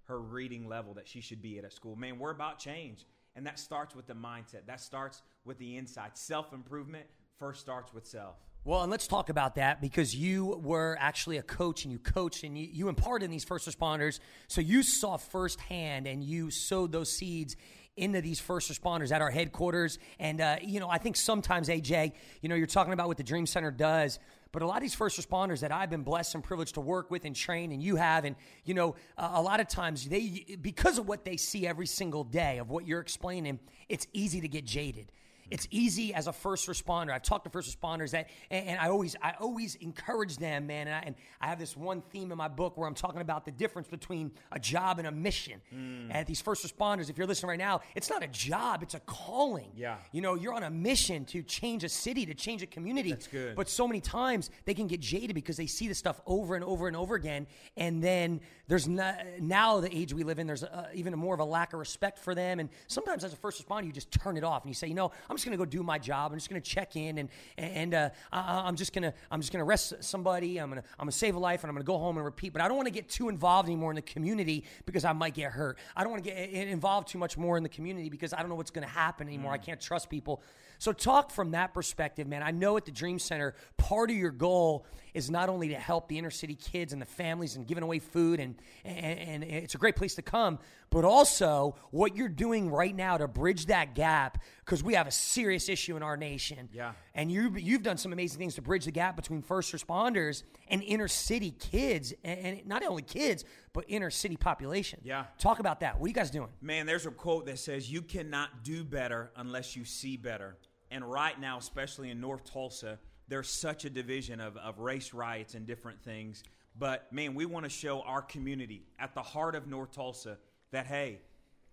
her 0.04 0.20
reading 0.20 0.68
level 0.68 0.94
that 0.94 1.06
she 1.08 1.20
should 1.20 1.42
be 1.42 1.58
at 1.58 1.64
at 1.64 1.72
school. 1.72 1.96
Man, 1.96 2.18
we're 2.18 2.30
about 2.30 2.58
change. 2.58 3.06
And 3.36 3.46
that 3.46 3.58
starts 3.58 3.94
with 3.94 4.06
the 4.06 4.14
mindset. 4.14 4.66
That 4.66 4.80
starts 4.80 5.22
with 5.44 5.58
the 5.58 5.76
insight. 5.76 6.16
Self 6.18 6.52
improvement 6.52 7.06
first 7.38 7.60
starts 7.60 7.92
with 7.92 8.06
self. 8.06 8.36
Well, 8.62 8.82
and 8.82 8.90
let's 8.90 9.06
talk 9.06 9.30
about 9.30 9.54
that 9.54 9.80
because 9.80 10.14
you 10.14 10.60
were 10.62 10.96
actually 11.00 11.38
a 11.38 11.42
coach 11.42 11.84
and 11.84 11.92
you 11.92 11.98
coached 11.98 12.44
and 12.44 12.58
you, 12.58 12.68
you 12.70 12.88
imparted 12.90 13.24
in 13.24 13.30
these 13.30 13.44
first 13.44 13.66
responders. 13.66 14.20
So 14.48 14.60
you 14.60 14.82
saw 14.82 15.16
firsthand 15.16 16.06
and 16.06 16.22
you 16.22 16.50
sowed 16.50 16.92
those 16.92 17.10
seeds 17.10 17.56
into 17.96 18.20
these 18.20 18.38
first 18.38 18.70
responders 18.70 19.12
at 19.12 19.22
our 19.22 19.30
headquarters. 19.30 19.98
And, 20.18 20.42
uh, 20.42 20.56
you 20.62 20.78
know, 20.78 20.90
I 20.90 20.98
think 20.98 21.16
sometimes, 21.16 21.68
AJ, 21.68 22.12
you 22.42 22.50
know, 22.50 22.54
you're 22.54 22.66
talking 22.66 22.92
about 22.92 23.08
what 23.08 23.16
the 23.16 23.22
Dream 23.22 23.46
Center 23.46 23.70
does. 23.70 24.18
But 24.52 24.60
a 24.60 24.66
lot 24.66 24.76
of 24.76 24.82
these 24.82 24.94
first 24.94 25.18
responders 25.18 25.60
that 25.60 25.72
I've 25.72 25.90
been 25.90 26.02
blessed 26.02 26.34
and 26.34 26.44
privileged 26.44 26.74
to 26.74 26.80
work 26.80 27.10
with 27.10 27.24
and 27.24 27.36
train, 27.36 27.72
and 27.72 27.82
you 27.82 27.96
have, 27.96 28.24
and 28.24 28.34
you 28.64 28.74
know, 28.74 28.96
uh, 29.16 29.30
a 29.34 29.42
lot 29.42 29.60
of 29.60 29.68
times 29.68 30.08
they, 30.08 30.44
because 30.60 30.98
of 30.98 31.06
what 31.06 31.24
they 31.24 31.36
see 31.36 31.66
every 31.66 31.86
single 31.86 32.24
day 32.24 32.58
of 32.58 32.68
what 32.68 32.84
you're 32.84 33.00
explaining, 33.00 33.60
it's 33.88 34.06
easy 34.12 34.40
to 34.40 34.48
get 34.48 34.64
jaded. 34.64 35.12
It's 35.50 35.66
easy 35.70 36.14
as 36.14 36.26
a 36.26 36.32
first 36.32 36.68
responder. 36.68 37.10
I've 37.12 37.22
talked 37.22 37.44
to 37.44 37.50
first 37.50 37.78
responders 37.78 38.10
that, 38.12 38.28
and, 38.50 38.68
and 38.68 38.80
I 38.80 38.88
always, 38.88 39.16
I 39.22 39.34
always 39.40 39.74
encourage 39.76 40.36
them, 40.36 40.66
man. 40.66 40.86
And 40.86 40.96
I, 40.96 41.00
and 41.00 41.14
I 41.40 41.46
have 41.48 41.58
this 41.58 41.76
one 41.76 42.02
theme 42.12 42.30
in 42.32 42.38
my 42.38 42.48
book 42.48 42.76
where 42.76 42.86
I'm 42.86 42.94
talking 42.94 43.20
about 43.20 43.44
the 43.44 43.50
difference 43.50 43.88
between 43.88 44.32
a 44.52 44.60
job 44.60 44.98
and 44.98 45.08
a 45.08 45.12
mission. 45.12 45.60
Mm. 45.74 46.08
And 46.10 46.26
these 46.26 46.40
first 46.40 46.66
responders, 46.66 47.10
if 47.10 47.18
you're 47.18 47.26
listening 47.26 47.50
right 47.50 47.58
now, 47.58 47.80
it's 47.94 48.10
not 48.10 48.22
a 48.22 48.28
job; 48.28 48.82
it's 48.82 48.94
a 48.94 49.00
calling. 49.00 49.70
Yeah. 49.76 49.96
You 50.12 50.22
know, 50.22 50.34
you're 50.34 50.54
on 50.54 50.62
a 50.62 50.70
mission 50.70 51.24
to 51.26 51.42
change 51.42 51.84
a 51.84 51.88
city, 51.88 52.26
to 52.26 52.34
change 52.34 52.62
a 52.62 52.66
community. 52.66 53.10
That's 53.10 53.26
good. 53.26 53.56
But 53.56 53.68
so 53.68 53.88
many 53.88 54.00
times 54.00 54.50
they 54.64 54.74
can 54.74 54.86
get 54.86 55.00
jaded 55.00 55.34
because 55.34 55.56
they 55.56 55.66
see 55.66 55.88
this 55.88 55.98
stuff 55.98 56.20
over 56.26 56.54
and 56.54 56.64
over 56.64 56.86
and 56.86 56.96
over 56.96 57.14
again, 57.14 57.46
and 57.76 58.02
then 58.02 58.40
there's 58.68 58.86
no, 58.86 59.12
now 59.40 59.80
the 59.80 59.94
age 59.94 60.14
we 60.14 60.22
live 60.22 60.38
in, 60.38 60.46
there's 60.46 60.62
uh 60.62 60.88
even 60.94 61.12
more 61.18 61.34
of 61.34 61.40
a 61.40 61.44
lack 61.44 61.72
of 61.72 61.78
respect 61.80 62.18
for 62.18 62.34
them. 62.34 62.60
And 62.60 62.68
sometimes 62.86 63.24
as 63.24 63.32
a 63.32 63.36
first 63.36 63.66
responder, 63.66 63.86
you 63.86 63.92
just 63.92 64.12
turn 64.12 64.36
it 64.36 64.44
off 64.44 64.62
and 64.62 64.70
you 64.70 64.74
say, 64.74 64.86
you 64.86 64.94
know, 64.94 65.10
I'm 65.28 65.38
just 65.40 65.46
going 65.46 65.58
to 65.58 65.64
go 65.64 65.68
do 65.68 65.82
my 65.82 65.98
job. 65.98 66.32
I'm 66.32 66.38
just 66.38 66.50
going 66.50 66.60
to 66.60 66.68
check 66.68 66.96
in 66.96 67.18
and 67.18 67.28
and 67.58 67.94
uh, 67.94 68.10
I, 68.32 68.62
I'm 68.66 68.76
just 68.76 68.92
going 68.92 69.02
to 69.02 69.14
I'm 69.30 69.40
just 69.40 69.52
going 69.52 69.64
to 69.64 69.68
arrest 69.68 69.94
somebody. 70.00 70.58
I'm 70.58 70.70
going 70.70 70.82
to 70.82 70.88
I'm 70.98 71.04
going 71.04 71.12
to 71.12 71.18
save 71.18 71.34
a 71.34 71.38
life 71.38 71.62
and 71.62 71.70
I'm 71.70 71.74
going 71.74 71.84
to 71.84 71.86
go 71.86 71.98
home 71.98 72.16
and 72.16 72.24
repeat. 72.24 72.52
But 72.52 72.62
I 72.62 72.68
don't 72.68 72.76
want 72.76 72.86
to 72.86 72.92
get 72.92 73.08
too 73.08 73.28
involved 73.28 73.68
anymore 73.68 73.90
in 73.90 73.96
the 73.96 74.02
community 74.02 74.64
because 74.86 75.04
I 75.04 75.12
might 75.12 75.34
get 75.34 75.52
hurt. 75.52 75.78
I 75.96 76.02
don't 76.02 76.12
want 76.12 76.24
to 76.24 76.30
get 76.30 76.36
eh, 76.36 76.48
eh, 76.52 76.62
involved 76.64 77.08
too 77.08 77.18
much 77.18 77.36
more 77.36 77.56
in 77.56 77.62
the 77.62 77.68
community 77.68 78.08
because 78.08 78.32
I 78.32 78.40
don't 78.40 78.48
know 78.48 78.54
what's 78.54 78.70
going 78.70 78.86
to 78.86 78.92
happen 78.92 79.26
anymore. 79.26 79.52
I 79.52 79.58
mm. 79.58 79.64
can't 79.64 79.80
trust 79.80 80.10
people. 80.10 80.42
So 80.78 80.92
talk 80.92 81.30
from 81.30 81.50
that 81.50 81.74
perspective, 81.74 82.26
man. 82.26 82.42
I 82.42 82.52
know 82.52 82.76
at 82.76 82.86
the 82.86 82.90
Dream 82.90 83.18
Center, 83.18 83.54
part 83.76 84.10
of 84.10 84.16
your 84.16 84.30
goal 84.30 84.86
is 85.14 85.30
not 85.30 85.48
only 85.48 85.68
to 85.68 85.74
help 85.74 86.08
the 86.08 86.18
inner 86.18 86.30
city 86.30 86.54
kids 86.54 86.92
and 86.92 87.00
the 87.00 87.06
families 87.06 87.56
and 87.56 87.66
giving 87.66 87.82
away 87.82 87.98
food 87.98 88.40
and, 88.40 88.56
and 88.84 89.18
and 89.18 89.44
it's 89.44 89.74
a 89.74 89.78
great 89.78 89.96
place 89.96 90.14
to 90.14 90.22
come, 90.22 90.58
but 90.90 91.04
also 91.04 91.76
what 91.90 92.16
you're 92.16 92.28
doing 92.28 92.70
right 92.70 92.94
now 92.94 93.16
to 93.16 93.28
bridge 93.28 93.66
that 93.66 93.94
gap 93.94 94.42
because 94.64 94.82
we 94.82 94.94
have 94.94 95.06
a 95.06 95.10
serious 95.10 95.68
issue 95.68 95.96
in 95.96 96.02
our 96.02 96.16
nation. 96.16 96.68
Yeah. 96.72 96.92
And 97.14 97.30
you 97.30 97.54
you've 97.56 97.82
done 97.82 97.96
some 97.96 98.12
amazing 98.12 98.38
things 98.38 98.54
to 98.56 98.62
bridge 98.62 98.84
the 98.84 98.90
gap 98.90 99.16
between 99.16 99.42
first 99.42 99.72
responders 99.72 100.42
and 100.68 100.82
inner 100.82 101.08
city 101.08 101.52
kids 101.52 102.12
and, 102.24 102.40
and 102.40 102.66
not 102.66 102.84
only 102.84 103.02
kids 103.02 103.44
but 103.72 103.84
inner 103.88 104.10
city 104.10 104.36
population. 104.36 105.00
Yeah. 105.02 105.24
Talk 105.38 105.60
about 105.60 105.80
that. 105.80 105.98
What 105.98 106.06
are 106.06 106.08
you 106.08 106.14
guys 106.14 106.30
doing? 106.30 106.48
Man, 106.60 106.86
there's 106.86 107.06
a 107.06 107.10
quote 107.10 107.46
that 107.46 107.58
says, 107.58 107.90
You 107.90 108.02
cannot 108.02 108.64
do 108.64 108.84
better 108.84 109.30
unless 109.36 109.76
you 109.76 109.84
see 109.84 110.16
better. 110.16 110.56
And 110.90 111.08
right 111.08 111.38
now, 111.38 111.58
especially 111.58 112.10
in 112.10 112.20
North 112.20 112.44
Tulsa, 112.44 112.98
there's 113.30 113.48
such 113.48 113.84
a 113.84 113.90
division 113.90 114.40
of, 114.40 114.56
of 114.56 114.78
race 114.80 115.14
riots 115.14 115.54
and 115.54 115.66
different 115.66 116.02
things. 116.02 116.42
But 116.78 117.10
man, 117.12 117.34
we 117.34 117.46
want 117.46 117.64
to 117.64 117.70
show 117.70 118.02
our 118.02 118.22
community 118.22 118.82
at 118.98 119.14
the 119.14 119.22
heart 119.22 119.54
of 119.54 119.66
North 119.66 119.92
Tulsa 119.92 120.36
that, 120.72 120.86
hey, 120.86 121.20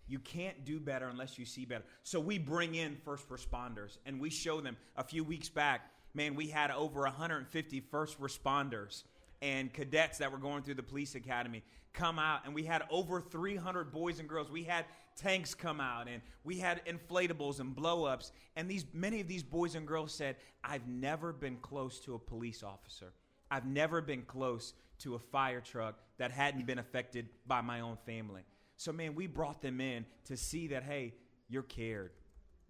you 0.07 0.19
can't 0.19 0.63
do 0.63 0.79
better 0.79 1.07
unless 1.07 1.37
you 1.37 1.45
see 1.45 1.65
better. 1.65 1.83
So 2.03 2.19
we 2.19 2.37
bring 2.37 2.75
in 2.75 2.95
first 3.03 3.27
responders 3.29 3.97
and 4.05 4.21
we 4.21 4.29
show 4.29 4.61
them. 4.61 4.77
A 4.95 5.03
few 5.03 5.23
weeks 5.23 5.49
back, 5.49 5.91
man, 6.13 6.35
we 6.35 6.47
had 6.47 6.71
over 6.71 7.01
150 7.01 7.79
first 7.91 8.21
responders 8.21 9.03
and 9.41 9.73
cadets 9.73 10.19
that 10.19 10.31
were 10.31 10.37
going 10.37 10.63
through 10.63 10.75
the 10.75 10.83
police 10.83 11.15
academy 11.15 11.63
come 11.93 12.19
out 12.19 12.41
and 12.45 12.53
we 12.53 12.63
had 12.63 12.83
over 12.91 13.19
300 13.19 13.91
boys 13.91 14.19
and 14.19 14.29
girls 14.29 14.51
we 14.51 14.63
had 14.63 14.85
tanks 15.17 15.53
come 15.53 15.81
out 15.81 16.07
and 16.07 16.21
we 16.43 16.57
had 16.57 16.81
inflatables 16.85 17.59
and 17.59 17.75
blow-ups 17.75 18.31
and 18.55 18.69
these 18.69 18.85
many 18.93 19.19
of 19.19 19.27
these 19.27 19.43
boys 19.43 19.75
and 19.75 19.87
girls 19.87 20.13
said 20.13 20.35
i've 20.63 20.87
never 20.87 21.33
been 21.33 21.57
close 21.57 21.99
to 21.99 22.15
a 22.15 22.19
police 22.19 22.63
officer. 22.63 23.13
I've 23.49 23.65
never 23.65 24.01
been 24.01 24.23
close 24.23 24.73
to 24.99 25.15
a 25.15 25.19
fire 25.19 25.61
truck 25.61 25.95
that 26.17 26.31
hadn't 26.31 26.65
been 26.65 26.79
affected 26.79 27.29
by 27.45 27.61
my 27.61 27.81
own 27.81 27.97
family. 28.05 28.43
So 28.75 28.91
man 28.91 29.15
we 29.15 29.27
brought 29.27 29.61
them 29.61 29.81
in 29.81 30.05
to 30.25 30.37
see 30.37 30.67
that 30.67 30.83
hey 30.83 31.13
you're 31.49 31.63
cared. 31.63 32.11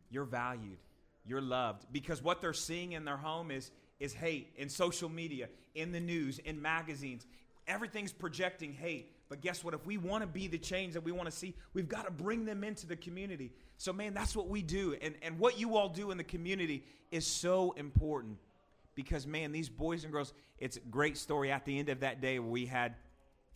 You're 0.10 0.26
valued. 0.26 0.78
You're 1.26 1.42
loved. 1.42 1.86
Because 1.92 2.24
what 2.24 2.42
they're 2.42 2.54
seeing 2.54 2.94
in 2.94 3.06
their 3.06 3.18
home 3.18 3.52
is 3.52 3.72
is 4.00 4.14
hate 4.14 4.54
in 4.56 4.70
social 4.70 5.10
media 5.10 5.50
in 5.74 5.92
the 5.92 6.00
news 6.00 6.40
in 6.40 6.62
magazines. 6.62 7.26
Everything's 7.68 8.14
projecting 8.14 8.74
hate 8.74 9.12
but 9.30 9.42
guess 9.42 9.64
what 9.64 9.74
if 9.74 9.86
we 9.86 9.98
want 9.98 10.22
to 10.22 10.28
be 10.28 10.48
the 10.48 10.58
change 10.58 10.94
that 10.94 11.04
we 11.04 11.12
want 11.12 11.30
to 11.30 11.36
see 11.36 11.56
we've 11.74 11.90
got 11.90 12.06
to 12.06 12.12
bring 12.12 12.46
them 12.46 12.64
into 12.64 12.88
the 12.88 12.96
community 12.96 13.52
so 13.78 13.92
man 13.94 14.14
that's 14.14 14.36
what 14.36 14.48
we 14.48 14.62
do 14.62 14.96
and 15.02 15.16
and 15.22 15.38
what 15.40 15.60
you 15.60 15.76
all 15.76 15.90
do 15.90 16.12
in 16.12 16.18
the 16.18 16.24
community 16.24 16.84
is 17.12 17.26
so 17.26 17.72
important 17.74 18.38
because 18.96 19.28
man 19.28 19.52
these 19.52 19.70
boys 19.70 20.04
and 20.04 20.12
girls 20.12 20.34
it's 20.60 20.78
a 20.78 20.82
great 20.82 21.18
story 21.18 21.52
at 21.52 21.66
the 21.66 21.78
end 21.78 21.90
of 21.90 22.00
that 22.02 22.22
day 22.22 22.40
we 22.40 22.66
had 22.66 22.96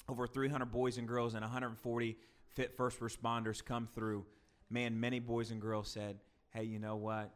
over 0.10 0.28
300 0.28 0.66
boys 0.66 0.98
and 0.98 1.08
girls 1.08 1.34
and 1.34 1.42
140 1.42 2.18
fit 2.48 2.76
first 2.76 3.00
responders 3.00 3.64
come 3.64 3.88
through 3.88 4.26
man 4.70 5.00
many 5.00 5.20
boys 5.20 5.52
and 5.52 5.62
girls 5.62 5.88
said 5.88 6.18
hey 6.52 6.64
you 6.64 6.80
know 6.80 6.96
what 6.96 7.32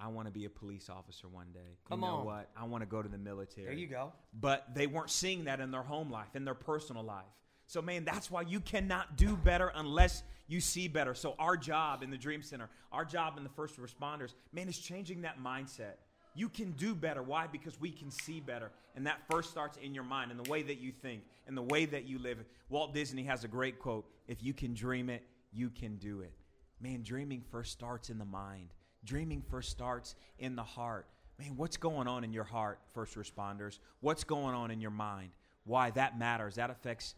I 0.00 0.08
want 0.08 0.26
to 0.26 0.32
be 0.32 0.44
a 0.44 0.50
police 0.50 0.90
officer 0.90 1.28
one 1.28 1.46
day. 1.54 1.78
Come 1.88 2.00
you 2.00 2.06
know 2.06 2.16
on. 2.16 2.24
what? 2.26 2.50
I 2.56 2.64
want 2.64 2.82
to 2.82 2.86
go 2.86 3.00
to 3.00 3.08
the 3.08 3.18
military. 3.18 3.66
There 3.66 3.74
you 3.74 3.86
go. 3.86 4.12
But 4.38 4.74
they 4.74 4.86
weren't 4.86 5.10
seeing 5.10 5.44
that 5.44 5.60
in 5.60 5.70
their 5.70 5.82
home 5.82 6.10
life, 6.10 6.34
in 6.34 6.44
their 6.44 6.54
personal 6.54 7.04
life. 7.04 7.24
So, 7.66 7.80
man, 7.82 8.04
that's 8.04 8.30
why 8.30 8.42
you 8.42 8.60
cannot 8.60 9.16
do 9.16 9.36
better 9.36 9.72
unless 9.74 10.22
you 10.46 10.60
see 10.60 10.88
better. 10.88 11.14
So, 11.14 11.34
our 11.38 11.56
job 11.56 12.02
in 12.02 12.10
the 12.10 12.16
Dream 12.16 12.42
Center, 12.42 12.68
our 12.92 13.04
job 13.04 13.36
in 13.38 13.44
the 13.44 13.50
first 13.50 13.80
responders, 13.80 14.34
man, 14.52 14.68
is 14.68 14.78
changing 14.78 15.22
that 15.22 15.42
mindset. 15.42 15.94
You 16.34 16.48
can 16.48 16.72
do 16.72 16.94
better. 16.94 17.22
Why? 17.22 17.46
Because 17.46 17.80
we 17.80 17.90
can 17.90 18.10
see 18.10 18.40
better. 18.40 18.70
And 18.96 19.06
that 19.06 19.20
first 19.30 19.50
starts 19.50 19.78
in 19.78 19.94
your 19.94 20.04
mind, 20.04 20.30
in 20.30 20.36
the 20.36 20.50
way 20.50 20.62
that 20.62 20.78
you 20.78 20.92
think, 20.92 21.22
in 21.46 21.54
the 21.54 21.62
way 21.62 21.84
that 21.86 22.06
you 22.08 22.18
live. 22.18 22.38
Walt 22.68 22.92
Disney 22.92 23.22
has 23.24 23.44
a 23.44 23.48
great 23.48 23.78
quote 23.78 24.06
If 24.26 24.42
you 24.42 24.52
can 24.52 24.74
dream 24.74 25.08
it, 25.08 25.22
you 25.52 25.70
can 25.70 25.96
do 25.96 26.20
it. 26.20 26.32
Man, 26.80 27.02
dreaming 27.02 27.42
first 27.50 27.72
starts 27.72 28.10
in 28.10 28.18
the 28.18 28.24
mind. 28.24 28.74
Dreaming 29.04 29.42
first 29.48 29.70
starts 29.70 30.16
in 30.38 30.56
the 30.56 30.62
heart. 30.62 31.06
Man, 31.38 31.56
what's 31.56 31.76
going 31.76 32.08
on 32.08 32.24
in 32.24 32.32
your 32.32 32.44
heart, 32.44 32.78
first 32.92 33.16
responders? 33.16 33.78
What's 34.00 34.24
going 34.24 34.54
on 34.54 34.70
in 34.70 34.80
your 34.80 34.90
mind? 34.90 35.30
Why? 35.64 35.90
That 35.90 36.18
matters. 36.18 36.56
That 36.56 36.70
affects 36.70 37.14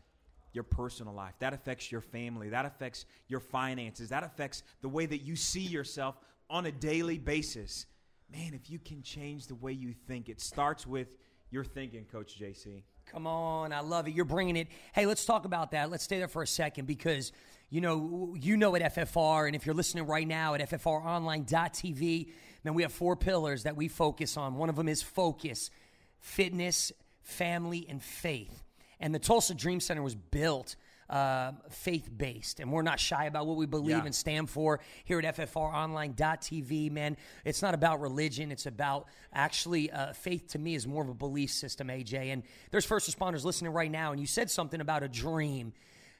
your 0.57 0.65
personal 0.65 1.15
life. 1.15 1.35
That 1.39 1.53
affects 1.53 1.93
your 1.93 2.01
family. 2.01 2.49
That 2.49 2.65
affects 2.67 3.05
your 3.29 3.39
finances. 3.39 4.09
That 4.09 4.25
affects 4.25 4.65
the 4.81 4.89
way 4.89 5.07
that 5.07 5.19
you 5.19 5.37
see 5.37 5.61
yourself 5.61 6.19
on 6.51 6.67
a 6.67 6.73
daily 6.73 7.19
basis. 7.19 7.87
Man, 8.33 8.55
if 8.55 8.71
you 8.71 8.81
can 8.81 9.03
change 9.03 9.47
the 9.47 9.55
way 9.55 9.73
you 9.73 9.93
think, 9.93 10.29
it 10.29 10.41
starts 10.41 10.87
with 10.87 11.09
your 11.51 11.63
thinking, 11.63 12.07
Coach 12.07 12.41
JC. 12.41 12.83
Come 13.05 13.27
on, 13.27 13.73
I 13.73 13.81
love 13.81 14.09
it. 14.09 14.15
You're 14.15 14.25
bringing 14.25 14.57
it. 14.57 14.67
Hey, 14.93 15.07
let's 15.07 15.25
talk 15.25 15.45
about 15.45 15.71
that. 15.71 15.91
Let's 15.91 16.03
stay 16.03 16.19
there 16.19 16.27
for 16.27 16.43
a 16.43 16.47
second 16.47 16.87
because 16.87 17.31
you 17.71 17.81
know 17.81 18.35
you 18.37 18.57
know 18.57 18.75
at 18.75 18.95
FFR, 18.95 19.47
and 19.47 19.55
if 19.55 19.65
you're 19.65 19.75
listening 19.77 20.07
right 20.07 20.27
now 20.27 20.55
at 20.55 20.69
FFROnline.tv, 20.69 22.33
man, 22.65 22.75
we 22.75 22.83
have 22.83 22.93
four 22.93 23.15
pillars 23.15 23.63
that 23.63 23.77
we 23.77 23.87
focus 23.87 24.37
on. 24.37 24.57
One 24.57 24.69
of 24.69 24.75
them 24.75 24.89
is 24.89 25.03
focus, 25.03 25.71
fitness, 26.19 26.91
family, 27.23 27.87
and 27.89 28.03
faith. 28.03 28.66
And 29.01 29.15
the 29.15 29.19
Tulsa 29.19 29.55
Dream 29.55 29.81
Center 29.81 30.03
was 30.03 30.15
built 30.15 30.77
uh, 31.09 31.53
faith 31.71 32.09
based, 32.17 32.59
and 32.59 32.73
we're 32.73 32.83
not 32.83 32.99
shy 32.99 33.27
about 33.27 33.47
what 33.47 33.57
we 33.57 33.67
believe 33.67 33.91
Yeah. 33.99 34.05
and 34.05 34.15
stand 34.15 34.51
for 34.51 34.81
here 35.05 35.21
at 35.21 35.37
FFROnline.tv. 35.37 36.91
Man, 36.91 37.17
it's 37.45 37.63
not 37.63 37.75
about 37.75 38.01
religion; 38.01 38.51
it's 38.51 38.67
about 38.67 39.07
actually 39.33 39.91
uh, 39.91 40.13
faith. 40.13 40.49
To 40.49 40.59
me, 40.59 40.75
is 40.75 40.87
more 40.87 41.03
of 41.03 41.09
a 41.09 41.15
belief 41.15 41.51
system. 41.51 41.89
AJ, 41.89 42.33
and 42.33 42.43
there's 42.71 42.85
first 42.85 43.09
responders 43.11 43.45
listening 43.45 43.73
right 43.73 43.91
now, 43.91 44.13
and 44.13 44.21
you 44.21 44.27
said 44.27 44.51
something 44.51 44.81
about 44.81 45.03
a 45.03 45.09
dream. 45.09 45.73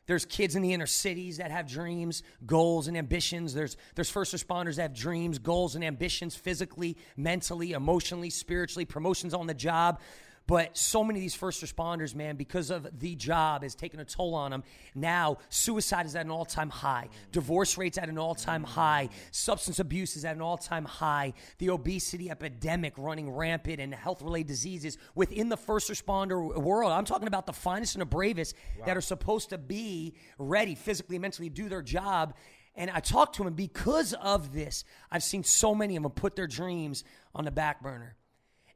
There's 0.07 0.25
kids 0.25 0.55
in 0.55 0.63
the 0.63 0.73
inner 0.73 0.87
cities 0.87 1.39
that 1.39 1.51
have 1.51 1.67
dreams, 1.69 2.23
goals, 2.47 2.87
and 2.87 2.97
ambitions. 2.97 3.55
There's 3.55 3.77
there's 3.97 4.11
first 4.11 4.33
responders 4.33 4.77
that 4.77 4.83
have 4.83 4.95
dreams, 4.95 5.41
goals, 5.41 5.75
and 5.75 5.83
ambitions 5.85 6.37
physically, 6.37 6.97
mentally, 7.17 7.73
emotionally, 7.73 8.31
spiritually, 8.31 8.85
promotions 8.85 9.35
on 9.35 9.49
the 9.49 9.55
job. 9.55 9.99
But 10.47 10.77
so 10.77 11.03
many 11.03 11.19
of 11.19 11.23
these 11.23 11.35
first 11.35 11.63
responders, 11.65 12.15
man, 12.15 12.37
because 12.37 12.71
of 12.71 12.87
the 12.99 13.17
job 13.17 13.63
has 13.63 13.75
taken 13.75 13.99
a 13.99 14.05
toll 14.05 14.35
on 14.35 14.53
them. 14.53 14.63
Now, 14.95 15.39
suicide 15.49 16.07
is 16.07 16.15
at 16.15 16.25
an 16.25 16.31
all 16.31 16.45
time 16.45 16.71
high. 16.71 17.09
Divorce 17.33 17.77
rates 17.77 17.99
at 17.99 18.09
an 18.09 18.19
all 18.19 18.35
time 18.35 18.63
high. 18.63 19.09
Substance 19.33 19.81
abuse 19.81 20.17
is 20.17 20.25
at 20.25 20.37
an 20.37 20.43
all 20.43 20.57
time 20.57 20.85
high. 20.85 21.33
The 21.59 21.71
obesity 21.71 22.31
epidemic 22.31 22.95
running 22.97 23.31
rampant 23.31 23.81
and 23.81 23.93
health 23.93 24.23
related 24.23 24.47
diseases 24.49 24.99
within 25.15 25.49
the 25.49 25.57
first 25.57 25.91
responder 25.91 26.57
world. 26.57 26.93
I'm 26.93 27.05
talking 27.05 27.29
about 27.29 27.47
the 27.47 27.53
finest 27.53 27.97
and 27.97 28.03
the 28.03 28.07
bravest 28.07 28.55
that 28.85 28.97
are 28.97 29.03
supposed 29.03 29.51
to 29.51 29.59
be 29.59 30.15
ready 30.39 30.75
physically 30.75 31.17
and 31.17 31.23
mentally 31.23 31.49
do 31.49 31.69
their 31.69 31.83
job. 31.83 32.35
And 32.77 32.91
I 32.91 33.01
talked 33.01 33.37
to 33.37 33.39
them 33.39 33.49
and 33.49 33.57
because 33.57 34.13
of 34.13 34.53
this. 34.53 34.85
I've 35.11 35.23
seen 35.23 35.43
so 35.43 35.75
many 35.75 35.97
of 35.97 36.03
them 36.03 36.13
put 36.13 36.37
their 36.37 36.47
dreams 36.47 37.05
on 37.35 37.45
the 37.45 37.51
back 37.51 37.83
burner. 37.83 38.17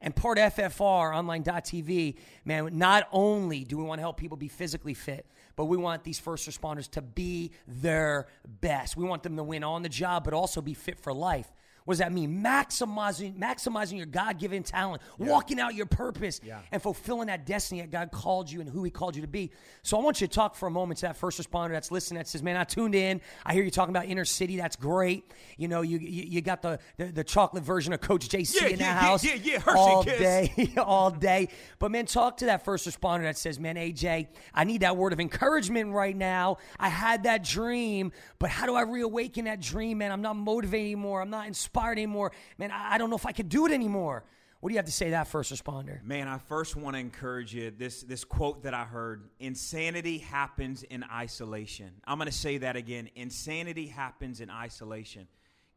And 0.01 0.17
part 0.17 0.39
FFR 0.39 1.15
online.tv, 1.15 2.17
man, 2.45 2.71
not 2.79 3.07
only 3.13 3.65
do 3.65 3.77
we 3.77 3.85
want 3.85 3.99
to 3.99 4.03
help 4.03 4.17
people 4.17 4.39
be 4.39 4.49
physically 4.49 4.95
fit, 4.95 5.27
but 5.57 5.67
we 5.67 5.77
want 5.77 6.05
these 6.05 6.19
first 6.19 6.49
responders 6.49 6.89
to 6.93 7.03
be 7.03 7.51
their 7.67 8.27
best. 8.63 8.97
We 8.97 9.05
want 9.05 9.23
them 9.23 9.37
to 9.37 9.43
win 9.43 9.63
on 9.63 9.83
the 9.83 9.91
job, 9.91 10.25
but 10.25 10.33
also 10.33 10.63
be 10.63 10.73
fit 10.73 10.99
for 10.99 11.13
life. 11.13 11.53
What 11.91 11.95
does 11.95 11.99
that 11.99 12.13
mean? 12.13 12.41
Maximizing, 12.41 13.37
maximizing 13.37 13.97
your 13.97 14.07
God-given 14.07 14.63
talent, 14.63 15.03
walking 15.19 15.59
out 15.59 15.75
your 15.75 15.87
purpose, 15.87 16.41
Yeah. 16.41 16.61
and 16.71 16.81
fulfilling 16.81 17.27
that 17.27 17.45
destiny 17.47 17.81
that 17.81 17.91
God 17.91 18.13
called 18.13 18.49
you 18.49 18.61
and 18.61 18.71
who 18.71 18.85
He 18.85 18.93
called 18.93 19.17
you 19.17 19.23
to 19.23 19.27
be. 19.27 19.51
So 19.83 19.99
I 19.99 20.01
want 20.05 20.21
you 20.21 20.29
to 20.29 20.33
talk 20.33 20.55
for 20.55 20.69
a 20.69 20.71
moment 20.71 21.01
to 21.01 21.07
that 21.07 21.17
first 21.17 21.41
responder 21.43 21.71
that's 21.73 21.91
listening. 21.91 22.19
That 22.19 22.29
says, 22.29 22.45
"Man, 22.45 22.57
I 22.57 22.63
tuned 22.63 22.95
in. 22.95 23.21
I 23.45 23.55
hear 23.55 23.65
you 23.65 23.73
talking 23.73 23.91
about 23.93 24.07
inner 24.07 24.25
city. 24.25 24.57
That's 24.57 24.77
great. 24.77 25.25
You 25.57 25.67
know, 25.67 25.83
you 25.83 25.99
you, 25.99 26.23
you 26.29 26.41
got 26.43 26.63
the, 26.63 26.79
the 26.97 27.07
the 27.07 27.25
chocolate 27.25 27.65
version 27.65 27.93
of 27.93 28.01
Coach 28.01 28.29
JC 28.29 28.61
Yeah, 28.61 28.69
in 28.69 28.77
the 28.77 28.85
yeah, 28.85 28.87
yeah, 28.95 29.01
house 29.01 29.25
yeah, 29.25 29.35
yeah, 29.43 29.59
Hershey 29.59 29.79
all 29.81 30.05
Kiss. 30.05 30.19
day, 30.21 30.73
all 30.79 31.11
day. 31.11 31.49
But 31.81 31.91
man, 31.91 32.07
talk 32.07 32.37
to 32.37 32.47
that 32.47 32.65
first 32.65 32.87
responder 32.89 33.23
that 33.23 33.37
says, 33.37 33.59
"Man, 33.59 33.75
AJ, 33.75 34.29
I 34.55 34.63
need 34.63 34.83
that 34.83 34.97
word 34.97 35.13
of 35.13 35.19
encouragement 35.19 35.93
right 35.93 36.17
now. 36.17 36.59
I 36.79 36.89
had 36.89 37.25
that 37.25 37.43
dream, 37.43 38.13
but 38.39 38.49
how 38.49 38.67
do 38.67 38.77
I 38.77 38.83
reawaken 38.83 39.47
that 39.47 39.61
dream, 39.61 39.99
man? 39.99 40.13
I'm 40.13 40.23
not 40.23 40.37
motivated 40.37 40.85
anymore. 40.87 41.21
I'm 41.21 41.31
not 41.31 41.49
inspired 41.49 41.80
anymore. 41.89 42.33
Man, 42.59 42.71
I, 42.71 42.95
I 42.95 42.99
don't 42.99 43.11
know 43.11 43.17
if 43.17 43.27
I 43.27 43.33
could 43.33 43.49
do 43.49 43.67
it 43.67 43.73
anymore." 43.73 44.25
What 44.61 44.69
do 44.69 44.75
you 44.75 44.79
have 44.79 44.87
to 44.87 44.93
say 44.93 45.07
to 45.07 45.13
that 45.13 45.27
first 45.27 45.51
responder? 45.51 46.05
Man, 46.05 46.29
I 46.29 46.37
first 46.37 46.77
want 46.77 46.95
to 46.95 47.01
encourage 47.01 47.55
you. 47.55 47.71
This 47.71 48.03
this 48.03 48.25
quote 48.25 48.65
that 48.65 48.75
I 48.75 48.85
heard: 48.85 49.31
"Insanity 49.39 50.19
happens 50.19 50.83
in 50.83 51.03
isolation." 51.03 51.93
I'm 52.05 52.19
going 52.19 52.29
to 52.29 52.37
say 52.37 52.59
that 52.59 52.77
again. 52.77 53.09
Insanity 53.15 53.87
happens 53.87 54.43
in 54.43 54.51
isolation. 54.51 55.29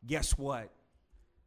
Guess 0.05 0.38
what? 0.38 0.69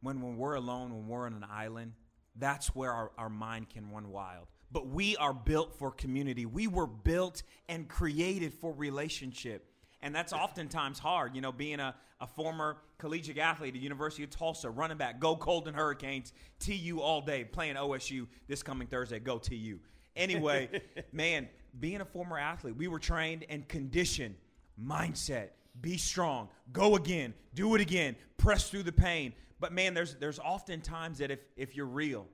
When 0.01 0.21
when 0.21 0.37
we're 0.37 0.55
alone, 0.55 0.91
when 0.95 1.07
we're 1.07 1.27
on 1.27 1.33
an 1.33 1.45
island, 1.47 1.93
that's 2.35 2.75
where 2.75 2.91
our, 2.91 3.11
our 3.19 3.29
mind 3.29 3.69
can 3.69 3.91
run 3.91 4.09
wild. 4.09 4.47
But 4.71 4.87
we 4.87 5.15
are 5.17 5.33
built 5.33 5.77
for 5.77 5.91
community. 5.91 6.45
We 6.45 6.67
were 6.67 6.87
built 6.87 7.43
and 7.69 7.87
created 7.87 8.53
for 8.53 8.73
relationship. 8.73 9.65
And 10.01 10.13
that's 10.13 10.33
oftentimes 10.33 10.99
hard. 10.99 11.35
You 11.35 11.41
know, 11.41 11.51
being 11.51 11.79
a, 11.79 11.95
a 12.19 12.27
former 12.27 12.77
collegiate 12.97 13.37
athlete 13.37 13.75
at 13.75 13.81
University 13.81 14.23
of 14.23 14.29
Tulsa, 14.29 14.69
running 14.69 14.97
back, 14.97 15.19
go 15.19 15.35
Golden 15.35 15.73
Hurricanes, 15.73 16.33
TU 16.59 16.99
all 17.01 17.21
day, 17.21 17.43
playing 17.43 17.75
OSU 17.75 18.27
this 18.47 18.61
coming 18.61 18.87
Thursday, 18.87 19.19
go 19.19 19.37
TU. 19.37 19.79
Anyway, 20.15 20.81
man, 21.11 21.47
being 21.79 22.01
a 22.01 22.05
former 22.05 22.37
athlete, 22.37 22.75
we 22.75 22.87
were 22.87 22.99
trained 22.99 23.45
and 23.49 23.67
conditioned 23.67 24.35
mindset, 24.81 25.49
be 25.81 25.97
strong, 25.97 26.49
go 26.71 26.95
again, 26.95 27.33
do 27.53 27.75
it 27.75 27.81
again, 27.81 28.15
press 28.37 28.69
through 28.69 28.83
the 28.83 28.91
pain. 28.91 29.33
But 29.59 29.73
man, 29.73 29.93
there's 29.93 30.15
there's 30.15 30.39
often 30.39 30.81
times 30.81 31.17
that 31.19 31.31
if 31.31 31.39
if 31.55 31.75
you're 31.75 31.85
real, 31.85 32.27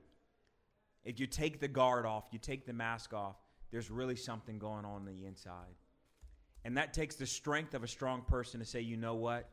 if 1.03 1.19
you 1.19 1.27
take 1.27 1.59
the 1.59 1.67
guard 1.67 2.05
off, 2.05 2.25
you 2.31 2.39
take 2.39 2.65
the 2.65 2.73
mask 2.73 3.13
off, 3.13 3.35
there's 3.71 3.89
really 3.89 4.15
something 4.15 4.59
going 4.59 4.85
on 4.85 4.95
on 4.95 5.05
the 5.05 5.25
inside. 5.25 5.75
And 6.65 6.77
that 6.77 6.93
takes 6.93 7.15
the 7.15 7.25
strength 7.25 7.73
of 7.73 7.83
a 7.83 7.87
strong 7.87 8.21
person 8.21 8.59
to 8.59 8.65
say, 8.65 8.81
you 8.81 8.97
know 8.97 9.15
what? 9.15 9.49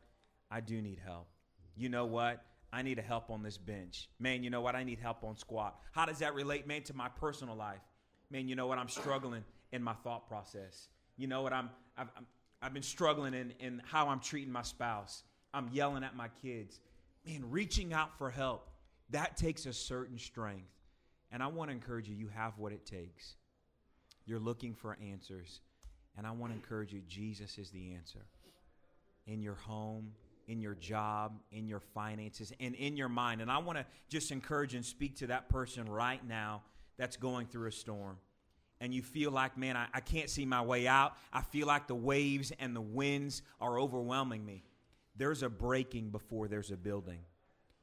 I 0.49 0.61
do 0.61 0.81
need 0.81 0.99
help. 1.03 1.27
You 1.75 1.89
know 1.89 2.05
what? 2.05 2.43
I 2.73 2.83
need 2.83 2.99
a 2.99 3.01
help 3.01 3.29
on 3.29 3.43
this 3.43 3.57
bench. 3.57 4.09
Man, 4.19 4.43
you 4.43 4.49
know 4.49 4.61
what? 4.61 4.75
I 4.75 4.83
need 4.83 4.99
help 4.99 5.23
on 5.23 5.35
squat. 5.35 5.77
How 5.91 6.05
does 6.05 6.19
that 6.19 6.33
relate, 6.33 6.67
man, 6.67 6.83
to 6.83 6.95
my 6.95 7.09
personal 7.09 7.55
life? 7.55 7.81
Man, 8.29 8.47
you 8.47 8.55
know 8.55 8.67
what? 8.67 8.77
I'm 8.77 8.87
struggling 8.87 9.43
in 9.73 9.83
my 9.83 9.93
thought 9.93 10.27
process. 10.27 10.87
You 11.17 11.27
know 11.27 11.41
what? 11.41 11.51
I'm, 11.51 11.69
I've, 11.97 12.07
I'm, 12.15 12.25
I've 12.61 12.73
been 12.73 12.83
struggling 12.83 13.33
in, 13.33 13.53
in 13.59 13.81
how 13.85 14.07
I'm 14.07 14.21
treating 14.21 14.53
my 14.53 14.61
spouse. 14.61 15.23
I'm 15.53 15.69
yelling 15.73 16.03
at 16.03 16.15
my 16.15 16.29
kids. 16.41 16.79
Man, 17.25 17.43
reaching 17.49 17.93
out 17.93 18.17
for 18.17 18.29
help, 18.29 18.69
that 19.09 19.35
takes 19.35 19.65
a 19.65 19.73
certain 19.73 20.17
strength. 20.17 20.71
And 21.31 21.43
I 21.43 21.47
want 21.47 21.69
to 21.69 21.73
encourage 21.73 22.07
you, 22.07 22.15
you 22.15 22.29
have 22.29 22.57
what 22.57 22.71
it 22.71 22.85
takes. 22.85 23.35
You're 24.25 24.39
looking 24.39 24.73
for 24.73 24.97
answers. 25.01 25.59
And 26.17 26.27
I 26.27 26.31
want 26.31 26.51
to 26.51 26.55
encourage 26.55 26.93
you, 26.93 27.01
Jesus 27.07 27.57
is 27.57 27.69
the 27.71 27.93
answer. 27.93 28.25
In 29.27 29.41
your 29.41 29.55
home, 29.55 30.11
in 30.47 30.61
your 30.61 30.75
job, 30.75 31.39
in 31.51 31.67
your 31.67 31.79
finances, 31.79 32.51
and 32.59 32.75
in 32.75 32.97
your 32.97 33.09
mind. 33.09 33.41
And 33.41 33.51
I 33.51 33.59
want 33.59 33.77
to 33.77 33.85
just 34.09 34.31
encourage 34.31 34.75
and 34.75 34.85
speak 34.85 35.17
to 35.17 35.27
that 35.27 35.49
person 35.49 35.89
right 35.89 36.25
now 36.27 36.63
that's 36.97 37.17
going 37.17 37.47
through 37.47 37.67
a 37.67 37.71
storm. 37.71 38.17
And 38.81 38.93
you 38.93 39.03
feel 39.03 39.31
like, 39.31 39.57
man, 39.57 39.77
I, 39.77 39.87
I 39.93 39.99
can't 39.99 40.29
see 40.29 40.45
my 40.45 40.61
way 40.61 40.87
out. 40.87 41.13
I 41.31 41.41
feel 41.41 41.67
like 41.67 41.87
the 41.87 41.95
waves 41.95 42.51
and 42.59 42.75
the 42.75 42.81
winds 42.81 43.43
are 43.59 43.79
overwhelming 43.79 44.43
me. 44.43 44.63
There's 45.15 45.43
a 45.43 45.49
breaking 45.49 46.09
before 46.09 46.47
there's 46.47 46.71
a 46.71 46.77
building. 46.77 47.19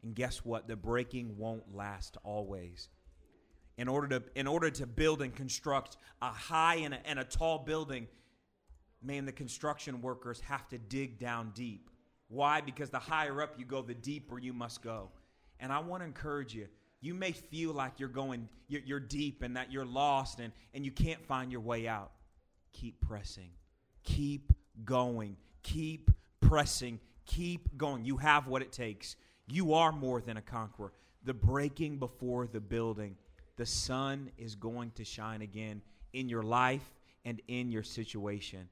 And 0.02 0.14
guess 0.14 0.44
what? 0.44 0.66
The 0.66 0.76
breaking 0.76 1.36
won't 1.38 1.74
last 1.74 2.16
always 2.24 2.88
in 3.78 3.88
order 3.88 4.18
to 4.18 4.22
in 4.34 4.46
order 4.46 4.68
to 4.68 4.86
build 4.86 5.22
and 5.22 5.34
construct 5.34 5.96
a 6.20 6.26
high 6.26 6.74
and 6.76 6.92
a, 6.92 7.06
and 7.06 7.18
a 7.18 7.24
tall 7.24 7.58
building 7.60 8.06
man 9.02 9.24
the 9.24 9.32
construction 9.32 10.02
workers 10.02 10.40
have 10.40 10.68
to 10.68 10.76
dig 10.76 11.18
down 11.18 11.52
deep. 11.54 11.88
Why? 12.26 12.60
Because 12.60 12.90
the 12.90 12.98
higher 12.98 13.40
up 13.40 13.54
you 13.56 13.64
go 13.64 13.80
the 13.80 13.94
deeper 13.94 14.38
you 14.38 14.52
must 14.52 14.82
go. 14.82 15.10
And 15.60 15.72
i 15.72 15.78
want 15.78 16.02
to 16.02 16.06
encourage 16.06 16.54
you 16.54 16.66
you 17.00 17.14
may 17.14 17.30
feel 17.32 17.72
like 17.72 17.92
you're 17.98 18.08
going 18.08 18.48
you're, 18.66 18.82
you're 18.84 19.00
deep 19.00 19.42
and 19.42 19.56
that 19.56 19.72
you're 19.72 19.86
lost 19.86 20.40
and 20.40 20.52
and 20.74 20.84
you 20.84 20.90
can't 20.90 21.24
find 21.24 21.52
your 21.52 21.60
way 21.60 21.86
out. 21.86 22.10
Keep 22.72 23.00
pressing. 23.00 23.50
Keep 24.02 24.52
going. 24.84 25.36
Keep 25.62 26.10
pressing. 26.40 26.98
Keep 27.26 27.76
going. 27.76 28.04
You 28.04 28.16
have 28.16 28.48
what 28.48 28.62
it 28.62 28.72
takes. 28.72 29.16
You 29.46 29.74
are 29.74 29.92
more 29.92 30.20
than 30.20 30.36
a 30.36 30.42
conqueror. 30.42 30.92
The 31.24 31.34
breaking 31.34 31.98
before 31.98 32.46
the 32.46 32.60
building 32.60 33.16
the 33.58 33.66
sun 33.66 34.30
is 34.38 34.54
going 34.54 34.92
to 34.92 35.04
shine 35.04 35.42
again 35.42 35.82
in 36.12 36.28
your 36.28 36.44
life 36.44 36.88
and 37.24 37.42
in 37.48 37.70
your 37.70 37.82
situation. 37.82 38.68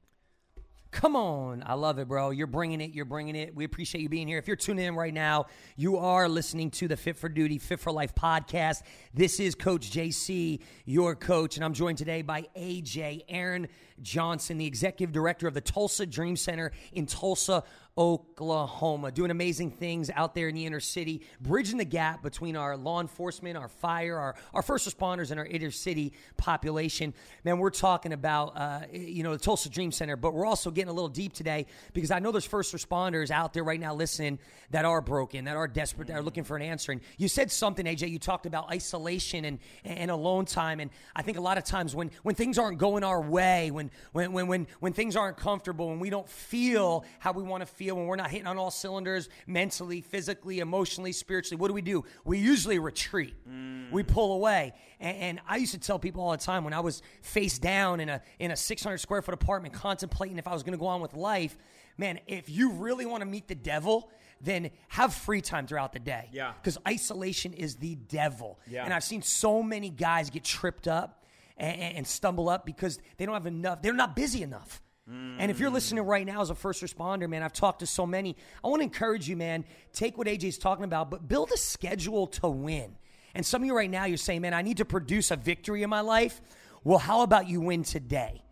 Come 0.92 1.16
on. 1.16 1.62
I 1.66 1.75
love 1.75 1.99
it, 1.99 2.09
bro. 2.09 2.31
You're 2.31 2.46
bringing 2.46 2.81
it. 2.81 2.92
You're 2.92 3.05
bringing 3.05 3.37
it. 3.37 3.55
We 3.55 3.64
appreciate 3.64 4.01
you 4.01 4.09
being 4.09 4.29
here. 4.29 4.38
If 4.38 4.46
you're 4.46 4.57
tuning 4.57 4.87
in 4.87 4.94
right 4.94 5.12
now, 5.12 5.46
you 5.77 5.99
are 5.99 6.29
listening 6.29 6.70
to 6.70 6.88
the 6.88 6.96
Fit 6.96 7.16
for 7.16 7.29
Duty, 7.29 7.59
Fit 7.59 7.81
for 7.81 7.92
Life 7.92 8.14
podcast. 8.14 8.83
This 9.12 9.40
is 9.40 9.55
Coach 9.55 9.90
JC, 9.90 10.61
your 10.87 11.14
coach, 11.14 11.57
and 11.57 11.64
I'm 11.64 11.75
joined 11.75 11.99
today 11.99 12.22
by 12.22 12.46
AJ 12.57 13.25
Aaron 13.29 13.68
Johnson, 14.01 14.57
the 14.57 14.66
executive 14.66 15.12
director 15.12 15.49
of 15.49 15.55
the 15.55 15.61
Tulsa 15.61 16.07
Dream 16.07 16.37
Center 16.37 16.72
in 16.92 17.07
Tulsa, 17.07 17.64
Oklahoma, 17.98 19.11
doing 19.11 19.30
amazing 19.30 19.70
things 19.70 20.11
out 20.14 20.35
there 20.35 20.48
in 20.48 20.54
the 20.54 20.66
inner 20.66 20.80
city, 20.80 21.22
bridging 21.40 21.78
the 21.78 21.85
gap 21.85 22.22
between 22.22 22.54
our 22.54 22.76
law 22.76 23.00
enforcement, 23.00 23.56
our 23.56 23.68
fire, 23.68 24.18
our, 24.18 24.37
our 24.52 24.62
first 24.62 24.87
responders, 24.87 25.30
and 25.30 25.40
our 25.40 25.46
inner 25.46 25.70
city 25.70 26.12
population. 26.37 27.14
Man, 27.44 27.59
we're 27.59 27.70
talking 27.70 28.12
about, 28.12 28.56
uh, 28.56 28.80
you 28.92 29.22
know, 29.22 29.32
the 29.32 29.38
Tulsa 29.38 29.70
Dream 29.70 29.92
Center, 29.92 30.16
but 30.16 30.35
we're 30.35 30.44
also 30.44 30.70
getting 30.70 30.90
a 30.90 30.92
little 30.92 31.09
deep 31.09 31.32
today 31.32 31.66
because 31.94 32.11
I 32.11 32.18
know 32.18 32.32
there's 32.32 32.44
first 32.44 32.74
responders 32.74 33.30
out 33.30 33.54
there 33.54 33.64
right 33.64 33.80
now 33.80 33.94
listening 33.94 34.38
that 34.70 34.85
are 34.85 35.00
broken, 35.00 35.46
that 35.46 35.56
are 35.56 35.68
desperate, 35.68 36.09
that 36.09 36.18
are 36.18 36.22
looking 36.22 36.44
for 36.44 36.56
an 36.56 36.62
answer. 36.62 36.92
And 36.92 37.00
you 37.16 37.28
said 37.28 37.50
something, 37.50 37.87
AJ, 37.87 38.11
you 38.11 38.18
talked 38.18 38.44
about 38.44 38.70
isolation 38.70 39.46
and, 39.46 39.59
and 39.85 40.11
alone 40.11 40.44
time. 40.44 40.80
And 40.80 40.90
I 41.14 41.22
think 41.22 41.38
a 41.38 41.40
lot 41.40 41.56
of 41.56 41.64
times 41.64 41.94
when, 41.94 42.11
when 42.22 42.35
things 42.35 42.59
aren't 42.59 42.78
going 42.78 43.04
our 43.04 43.22
way, 43.22 43.70
when, 43.70 43.90
when, 44.12 44.32
when, 44.32 44.48
when, 44.48 44.66
when 44.80 44.92
things 44.92 45.16
aren't 45.16 45.37
comfortable, 45.38 45.88
when 45.88 46.00
we 46.00 46.11
don't 46.11 46.28
feel 46.28 47.04
how 47.20 47.32
we 47.32 47.42
want 47.42 47.62
to 47.62 47.66
feel, 47.66 47.86
when 47.94 48.07
we're 48.07 48.16
not 48.16 48.31
hitting 48.31 48.46
on 48.46 48.59
all 48.59 48.70
cylinders 48.70 49.29
mentally, 49.46 50.01
physically, 50.01 50.59
emotionally, 50.59 51.12
spiritually, 51.12 51.61
what 51.61 51.68
do 51.68 51.75
we 51.75 51.83
do? 51.83 52.05
We 52.25 52.38
usually 52.38 52.79
retreat. 52.79 53.35
Mm. 53.49 53.92
We 53.92 54.03
pull 54.03 54.33
away. 54.33 54.72
And, 55.01 55.16
and 55.16 55.40
I 55.46 55.57
used 55.57 55.72
to 55.72 55.79
tell 55.79 55.99
people 55.99 56.22
all 56.22 56.33
the 56.33 56.38
time 56.38 56.64
when 56.64 56.72
I 56.72 56.81
was 56.81 57.03
face 57.22 57.59
down 57.59 58.01
in 58.01 58.09
a 58.09 58.22
in 58.38 58.51
a 58.51 58.57
600 58.57 58.99
square 58.99 59.22
foot 59.22 59.35
apartment, 59.35 59.75
contemplating 59.75 60.38
if 60.38 60.46
I 60.49 60.53
was 60.53 60.62
going 60.62 60.72
to 60.72 60.79
go 60.79 60.87
on 60.87 61.01
with 61.01 61.14
life. 61.14 61.57
Man, 61.99 62.20
if 62.27 62.51
you 62.51 62.72
really 62.72 63.07
want 63.07 63.22
to 63.22 63.27
meet 63.27 63.49
the 63.49 63.55
devil, 63.55 64.11
then 64.40 64.70
have 64.88 65.14
free 65.14 65.40
time 65.40 65.66
throughout 65.66 65.92
the 65.92 65.99
day. 65.99 66.29
Yeah. 66.33 66.53
Because 66.61 66.79
isolation 66.87 67.53
is 67.53 67.77
the 67.77 67.94
devil. 67.94 68.59
Yeah. 68.66 68.85
And 68.85 68.92
I've 68.92 69.05
seen 69.05 69.22
so 69.22 69.62
many 69.62 69.90
guys 69.90 70.31
get 70.31 70.44
tripped 70.44 70.88
up 70.88 71.25
and, 71.57 71.96
and 71.96 72.07
stumble 72.07 72.49
up 72.49 72.66
because 72.66 72.99
they 73.16 73.27
don't 73.27 73.35
have 73.35 73.46
enough. 73.46 73.83
They're 73.83 73.94
not 73.94 74.14
busy 74.14 74.42
enough. 74.42 74.83
And 75.09 75.51
if 75.51 75.61
you're 75.61 75.71
listening 75.71 76.05
right 76.05 76.27
now 76.27 76.40
as 76.40 76.51
a 76.51 76.55
first 76.55 76.83
responder, 76.83 77.29
man, 77.29 77.42
I've 77.42 77.53
talked 77.53 77.81
to 77.81 77.87
so 77.87 78.07
many. 78.07 78.37
I 78.64 78.69
want 78.69 78.81
to 78.81 78.85
encourage 78.85 79.29
you, 79.29 79.37
man, 79.37 79.64
take 79.92 80.19
what 80.19 80.27
AJ's 80.27 80.59
talking 80.59 80.85
about, 80.85 81.11
but 81.11 81.29
build 81.29 81.53
a 81.53 81.57
schedule 81.57 82.27
to 82.29 82.49
win. 82.49 82.97
And 83.35 83.47
some 83.47 83.62
of 83.62 83.66
you 83.66 83.77
right 83.77 83.90
now, 83.90 84.07
you're 84.07 84.16
saying, 84.16 84.40
man, 84.40 84.55
I 84.55 84.62
need 84.62 84.79
to 84.79 84.85
produce 84.85 85.31
a 85.31 85.37
victory 85.37 85.83
in 85.83 85.90
my 85.90 86.01
life. 86.01 86.40
Well, 86.83 86.99
how 86.99 87.23
about 87.23 87.49
you 87.49 87.61
win 87.61 87.85
today? 87.85 88.42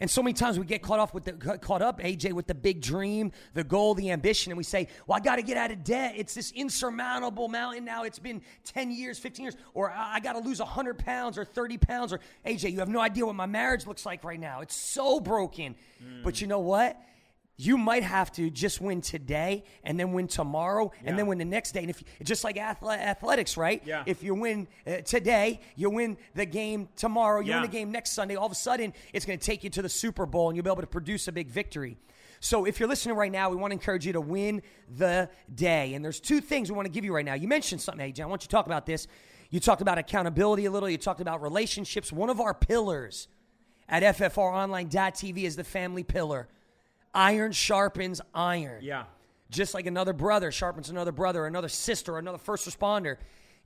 And 0.00 0.10
so 0.10 0.22
many 0.22 0.34
times 0.34 0.58
we 0.58 0.66
get 0.66 0.82
caught 0.82 0.98
off 0.98 1.14
with 1.14 1.24
the 1.24 1.32
caught 1.58 1.82
up, 1.82 2.00
AJ, 2.00 2.32
with 2.32 2.46
the 2.46 2.54
big 2.54 2.80
dream, 2.80 3.32
the 3.54 3.62
goal, 3.62 3.94
the 3.94 4.10
ambition, 4.10 4.50
and 4.50 4.56
we 4.58 4.64
say, 4.64 4.88
"Well, 5.06 5.16
I 5.16 5.20
got 5.20 5.36
to 5.36 5.42
get 5.42 5.56
out 5.56 5.70
of 5.70 5.84
debt. 5.84 6.14
It's 6.16 6.34
this 6.34 6.50
insurmountable 6.52 7.48
mountain 7.48 7.84
now. 7.84 8.02
It's 8.02 8.18
been 8.18 8.42
ten 8.64 8.90
years, 8.90 9.18
fifteen 9.18 9.44
years, 9.44 9.56
or 9.72 9.90
I, 9.90 10.14
I 10.14 10.20
got 10.20 10.32
to 10.32 10.40
lose 10.40 10.58
hundred 10.58 10.98
pounds 10.98 11.38
or 11.38 11.44
thirty 11.44 11.78
pounds." 11.78 12.12
Or 12.12 12.20
AJ, 12.44 12.72
you 12.72 12.80
have 12.80 12.88
no 12.88 13.00
idea 13.00 13.24
what 13.24 13.36
my 13.36 13.46
marriage 13.46 13.86
looks 13.86 14.04
like 14.04 14.24
right 14.24 14.40
now. 14.40 14.60
It's 14.60 14.76
so 14.76 15.20
broken. 15.20 15.76
But 16.22 16.40
you 16.40 16.46
know 16.46 16.58
what? 16.60 17.00
You 17.56 17.78
might 17.78 18.02
have 18.02 18.32
to 18.32 18.50
just 18.50 18.80
win 18.80 19.00
today 19.00 19.62
and 19.84 19.98
then 19.98 20.12
win 20.12 20.26
tomorrow 20.26 20.90
and 21.04 21.16
then 21.16 21.28
win 21.28 21.38
the 21.38 21.44
next 21.44 21.70
day. 21.72 21.80
And 21.82 21.90
if 21.90 22.02
just 22.24 22.42
like 22.42 22.56
athletics, 22.56 23.56
right? 23.56 23.80
Yeah. 23.86 24.02
If 24.06 24.24
you 24.24 24.34
win 24.34 24.66
uh, 24.86 24.96
today, 25.02 25.60
you 25.76 25.88
win 25.88 26.16
the 26.34 26.46
game 26.46 26.88
tomorrow. 26.96 27.40
You 27.40 27.50
Yeah. 27.50 27.60
win 27.60 27.70
the 27.70 27.76
game 27.76 27.92
next 27.92 28.10
Sunday. 28.10 28.34
All 28.34 28.46
of 28.46 28.50
a 28.52 28.56
sudden, 28.56 28.92
it's 29.12 29.24
going 29.24 29.38
to 29.38 29.44
take 29.46 29.62
you 29.62 29.70
to 29.70 29.82
the 29.82 29.88
Super 29.88 30.26
Bowl 30.26 30.48
and 30.48 30.56
you'll 30.56 30.64
be 30.64 30.70
able 30.70 30.80
to 30.80 30.88
produce 30.88 31.28
a 31.28 31.32
big 31.32 31.46
victory. 31.48 31.96
So 32.40 32.64
if 32.66 32.80
you're 32.80 32.88
listening 32.88 33.14
right 33.16 33.30
now, 33.30 33.50
we 33.50 33.56
want 33.56 33.70
to 33.70 33.74
encourage 33.74 34.04
you 34.04 34.12
to 34.14 34.20
win 34.20 34.60
the 34.98 35.30
day. 35.54 35.94
And 35.94 36.04
there's 36.04 36.18
two 36.20 36.40
things 36.40 36.70
we 36.70 36.76
want 36.76 36.86
to 36.86 36.92
give 36.92 37.04
you 37.04 37.14
right 37.14 37.24
now. 37.24 37.34
You 37.34 37.46
mentioned 37.46 37.80
something, 37.80 38.04
AJ. 38.12 38.20
I 38.20 38.26
want 38.26 38.42
you 38.42 38.48
to 38.48 38.50
talk 38.50 38.66
about 38.66 38.84
this. 38.84 39.06
You 39.50 39.60
talked 39.60 39.80
about 39.80 39.96
accountability 39.98 40.64
a 40.64 40.70
little. 40.72 40.90
You 40.90 40.98
talked 40.98 41.20
about 41.20 41.40
relationships. 41.40 42.12
One 42.12 42.30
of 42.30 42.40
our 42.40 42.52
pillars 42.52 43.28
at 43.88 44.02
FFROnline.tv 44.02 45.44
is 45.44 45.54
the 45.56 45.62
family 45.64 46.02
pillar. 46.02 46.48
Iron 47.14 47.52
sharpens 47.52 48.20
iron. 48.34 48.82
Yeah. 48.82 49.04
Just 49.50 49.72
like 49.72 49.86
another 49.86 50.12
brother 50.12 50.50
sharpens 50.50 50.90
another 50.90 51.12
brother, 51.12 51.46
another 51.46 51.68
sister, 51.68 52.18
another 52.18 52.38
first 52.38 52.68
responder. 52.68 53.16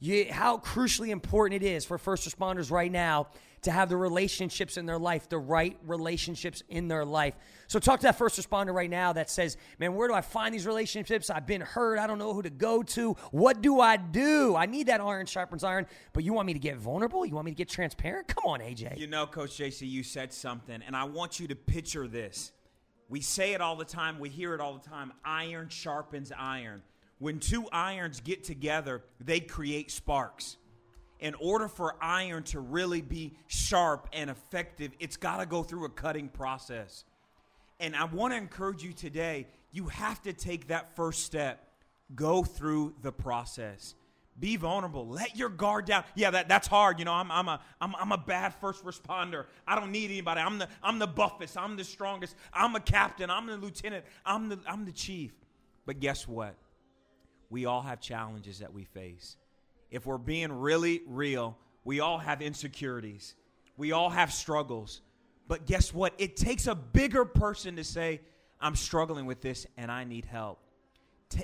You, 0.01 0.27
how 0.31 0.59
crucially 0.59 1.09
important 1.09 1.63
it 1.63 1.67
is 1.67 1.85
for 1.85 1.99
first 1.99 2.29
responders 2.29 2.71
right 2.71 2.93
now 2.93 3.29
to 3.63 3.71
have 3.73 3.89
the 3.89 3.97
relationships 3.97 4.77
in 4.77 4.87
their 4.87 4.99
life, 4.99 5.29
the 5.29 5.39
right 5.39 5.77
relationships 5.85 6.63
in 6.69 6.89
their 6.89 7.05
life. 7.05 7.35
So, 7.67 7.79
talk 7.79 8.01
to 8.01 8.07
that 8.07 8.17
first 8.17 8.41
responder 8.41 8.73
right 8.73 8.89
now 8.89 9.13
that 9.15 9.31
says, 9.31 9.57
Man, 9.79 9.95
where 9.95 10.09
do 10.09 10.15
I 10.15 10.21
find 10.21 10.55
these 10.55 10.67
relationships? 10.67 11.31
I've 11.31 11.47
been 11.47 11.61
hurt. 11.61 11.99
I 11.99 12.07
don't 12.07 12.19
know 12.19 12.33
who 12.33 12.43
to 12.43 12.51
go 12.51 12.83
to. 12.83 13.15
What 13.31 13.61
do 13.61 13.81
I 13.81 13.97
do? 13.97 14.55
I 14.57 14.67
need 14.67 14.87
that 14.87 15.01
iron 15.01 15.27
sharpens 15.27 15.65
iron. 15.65 15.87
But 16.13 16.25
you 16.25 16.33
want 16.33 16.47
me 16.47 16.53
to 16.53 16.59
get 16.59 16.77
vulnerable? 16.77 17.27
You 17.27 17.35
want 17.35 17.47
me 17.47 17.53
to 17.53 17.57
get 17.57 17.69
transparent? 17.69 18.29
Come 18.29 18.45
on, 18.47 18.61
AJ. 18.61 18.99
You 18.99 19.07
know, 19.07 19.27
Coach 19.27 19.59
JC, 19.59 19.89
you 19.89 20.03
said 20.03 20.33
something, 20.33 20.81
and 20.87 20.95
I 20.95 21.05
want 21.05 21.41
you 21.41 21.49
to 21.49 21.57
picture 21.57 22.07
this. 22.07 22.53
We 23.09 23.21
say 23.21 23.55
it 23.55 23.61
all 23.61 23.77
the 23.77 23.85
time, 23.85 24.19
we 24.19 24.29
hear 24.29 24.55
it 24.55 24.61
all 24.61 24.75
the 24.75 24.89
time 24.89 25.13
iron 25.25 25.69
sharpens 25.69 26.31
iron. 26.37 26.83
When 27.19 27.41
two 27.41 27.67
irons 27.73 28.21
get 28.21 28.45
together, 28.45 29.03
they 29.21 29.41
create 29.41 29.91
sparks. 29.91 30.57
In 31.21 31.35
order 31.35 31.67
for 31.67 31.97
iron 32.01 32.45
to 32.45 32.61
really 32.61 33.01
be 33.01 33.35
sharp 33.49 34.09
and 34.13 34.31
effective, 34.31 34.93
it's 35.01 35.17
got 35.17 35.39
to 35.39 35.47
go 35.47 35.65
through 35.65 35.85
a 35.87 35.89
cutting 35.89 36.29
process. 36.29 37.05
And 37.81 37.97
I 37.97 38.05
want 38.05 38.35
to 38.35 38.37
encourage 38.37 38.85
you 38.85 38.93
today, 38.93 39.47
you 39.73 39.87
have 39.87 40.23
to 40.23 40.33
take 40.33 40.69
that 40.69 40.95
first 40.95 41.25
step. 41.25 41.65
Go 42.15 42.45
through 42.45 42.95
the 43.03 43.13
process. 43.13 43.95
Be 44.39 44.57
vulnerable. 44.57 45.09
Let 45.09 45.37
your 45.37 45.49
guard 45.49 45.87
down. 45.87 46.05
Yeah, 46.15 46.31
that, 46.31 46.49
that's 46.49 46.69
hard. 46.69 46.99
You 46.99 47.05
know, 47.05 47.13
I'm, 47.13 47.31
I'm, 47.33 47.49
a, 47.49 47.61
I'm, 47.81 47.95
I'm 47.97 48.13
a 48.13 48.19
bad 48.19 48.55
first 48.55 48.85
responder. 48.85 49.47
I 49.67 49.75
don't 49.75 49.91
need 49.91 50.11
anybody. 50.11 50.41
I'm 50.41 50.59
the, 50.59 50.69
I'm 50.83 50.99
the 50.99 51.09
buffest. 51.09 51.57
I'm 51.57 51.77
the 51.77 51.85
strongest. 51.85 52.37
I'm 52.53 52.77
a 52.77 52.81
captain. 52.81 53.31
I'm 53.31 53.47
the 53.47 53.57
lieutenant. 53.57 54.05
I'm 54.25 54.49
the, 54.49 54.59
I'm 54.67 54.85
the 54.85 54.93
chief. 54.93 55.33
But 55.87 55.99
guess 55.99 56.29
what? 56.29 56.55
We 57.51 57.65
all 57.65 57.83
have 57.83 58.01
challenges 58.01 58.61
that 58.61 58.73
we 58.73 58.85
face. 58.85 59.37
If 59.91 60.07
we're 60.07 60.19
being 60.19 60.53
really 60.53 61.03
real, 61.07 61.57
we 61.85 62.01
all 62.01 62.19
have 62.19 62.43
insecurities. 62.43 63.35
We 63.77 63.93
all 63.93 64.11
have 64.11 64.33
struggles. 64.33 65.01
But 65.49 65.67
guess 65.67 65.93
what? 65.93 66.13
It 66.19 66.37
takes 66.37 66.67
a 66.67 66.75
bigger 66.75 67.25
person 67.25 67.77
to 67.77 67.85
say, 67.85 68.21
I'm 68.61 68.77
struggling 68.77 69.27
with 69.27 69.41
this 69.41 69.67
and 69.77 69.91
I 69.91 70.05
need 70.05 70.27
help. 70.27 70.61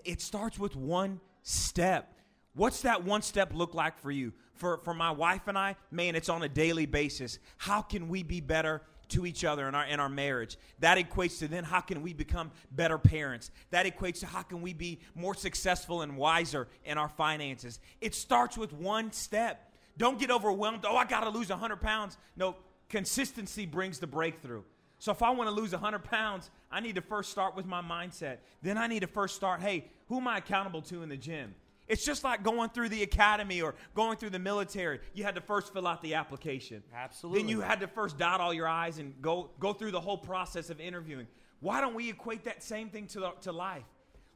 It 0.04 0.20
starts 0.20 0.59
with 0.59 0.76
one 0.76 1.20
step. 1.42 2.13
What's 2.55 2.83
that 2.83 3.05
one 3.05 3.23
step 3.23 3.53
look 3.55 3.75
like 3.75 3.99
for 3.99 4.11
you? 4.11 4.33
For, 4.55 4.79
for 4.79 4.95
my 4.95 5.11
wife 5.11 5.49
and 5.49 5.59
I, 5.59 5.77
man, 5.90 6.14
it's 6.14 6.29
on 6.29 6.43
a 6.43 6.49
daily 6.49 6.87
basis. 6.87 7.38
How 7.59 7.83
can 7.83 8.09
we 8.09 8.23
be 8.23 8.40
better 8.40 8.83
to 9.09 9.27
each 9.27 9.45
other 9.45 9.69
in 9.69 9.75
our 9.75 9.85
in 9.85 10.01
our 10.01 10.09
marriage. 10.09 10.57
That 10.81 10.99
equates 10.99 11.38
to 11.40 11.49
then 11.49 11.64
how 11.64 11.81
can 11.81 12.03
we 12.03 12.12
become 12.12 12.51
better 12.73 12.99
parents? 12.99 13.51
That 13.71 13.87
equates 13.87 14.21
to 14.21 14.27
how 14.27 14.43
can 14.43 14.62
we 14.62 14.73
be 14.73 15.01
more 15.14 15.35
successful 15.35 16.03
and 16.03 16.17
wiser 16.17 16.69
in 16.85 16.99
our 16.99 17.09
finances? 17.09 17.81
It 18.01 18.14
starts 18.14 18.57
with 18.57 18.73
one 18.73 19.12
step. 19.12 19.73
Don't 19.97 20.19
get 20.19 20.31
overwhelmed. 20.31 20.85
Oh, 20.85 20.97
I 20.97 21.05
got 21.05 21.21
to 21.21 21.31
lose 21.31 21.51
100 21.51 21.81
pounds. 21.81 22.17
No, 22.37 22.57
consistency 22.88 23.67
brings 23.67 23.99
the 23.99 24.07
breakthrough. 24.07 24.62
So 24.99 25.12
if 25.12 25.23
I 25.23 25.31
want 25.31 25.49
to 25.49 25.55
lose 25.55 25.73
100 25.73 26.03
pounds, 26.05 26.51
I 26.71 26.81
need 26.81 26.95
to 26.97 27.03
first 27.03 27.31
start 27.31 27.55
with 27.55 27.67
my 27.67 27.83
mindset. 27.83 28.38
Then 28.62 28.79
I 28.79 28.87
need 28.87 29.01
to 29.01 29.07
first 29.07 29.37
start, 29.37 29.61
hey, 29.61 29.85
who 30.09 30.17
am 30.17 30.27
I 30.27 30.38
accountable 30.38 30.83
to 30.83 31.03
in 31.03 31.09
the 31.09 31.17
gym? 31.17 31.55
It's 31.87 32.05
just 32.05 32.25
like 32.25 32.42
going 32.42 32.70
through 32.70 32.88
the 32.88 33.03
academy 33.03 33.61
or 33.61 33.75
going 33.94 34.16
through 34.16 34.31
the 34.31 34.38
military. 34.38 35.01
You 35.12 35.25
had 35.25 35.35
to 35.35 35.40
first 35.40 35.73
fill 35.73 35.87
out 35.87 36.01
the 36.03 36.14
application. 36.14 36.83
Absolutely. 36.94 37.42
Then 37.42 37.49
you 37.49 37.61
had 37.61 37.81
to 37.81 37.87
first 37.87 38.18
dot 38.18 38.40
all 38.40 38.55
your 38.55 38.66
I's 38.66 38.99
and 38.99 39.14
go, 39.20 39.51
go 39.61 39.73
through 39.73 39.90
the 39.90 40.01
whole 40.01 40.16
process 40.16 40.70
of 40.70 40.81
interviewing. 40.81 41.27
Why 41.61 41.81
don't 41.81 41.94
we 41.94 42.09
equate 42.09 42.44
that 42.44 42.62
same 42.62 42.88
thing 42.88 43.07
to, 43.09 43.20
the, 43.20 43.31
to 43.42 43.53
life? 43.53 43.85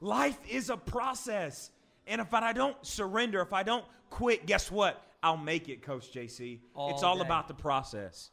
Life 0.00 0.38
is 0.48 0.70
a 0.70 0.76
process. 0.76 1.70
And 2.06 2.20
if 2.20 2.32
I 2.34 2.52
don't 2.52 2.76
surrender, 2.84 3.40
if 3.40 3.52
I 3.52 3.62
don't 3.62 3.84
quit, 4.10 4.46
guess 4.46 4.70
what? 4.70 5.02
I'll 5.22 5.36
make 5.36 5.68
it, 5.68 5.82
Coach 5.82 6.12
JC. 6.12 6.60
All 6.74 6.90
it's 6.90 7.02
all 7.02 7.16
day. 7.16 7.22
about 7.22 7.48
the 7.48 7.54
process. 7.54 8.30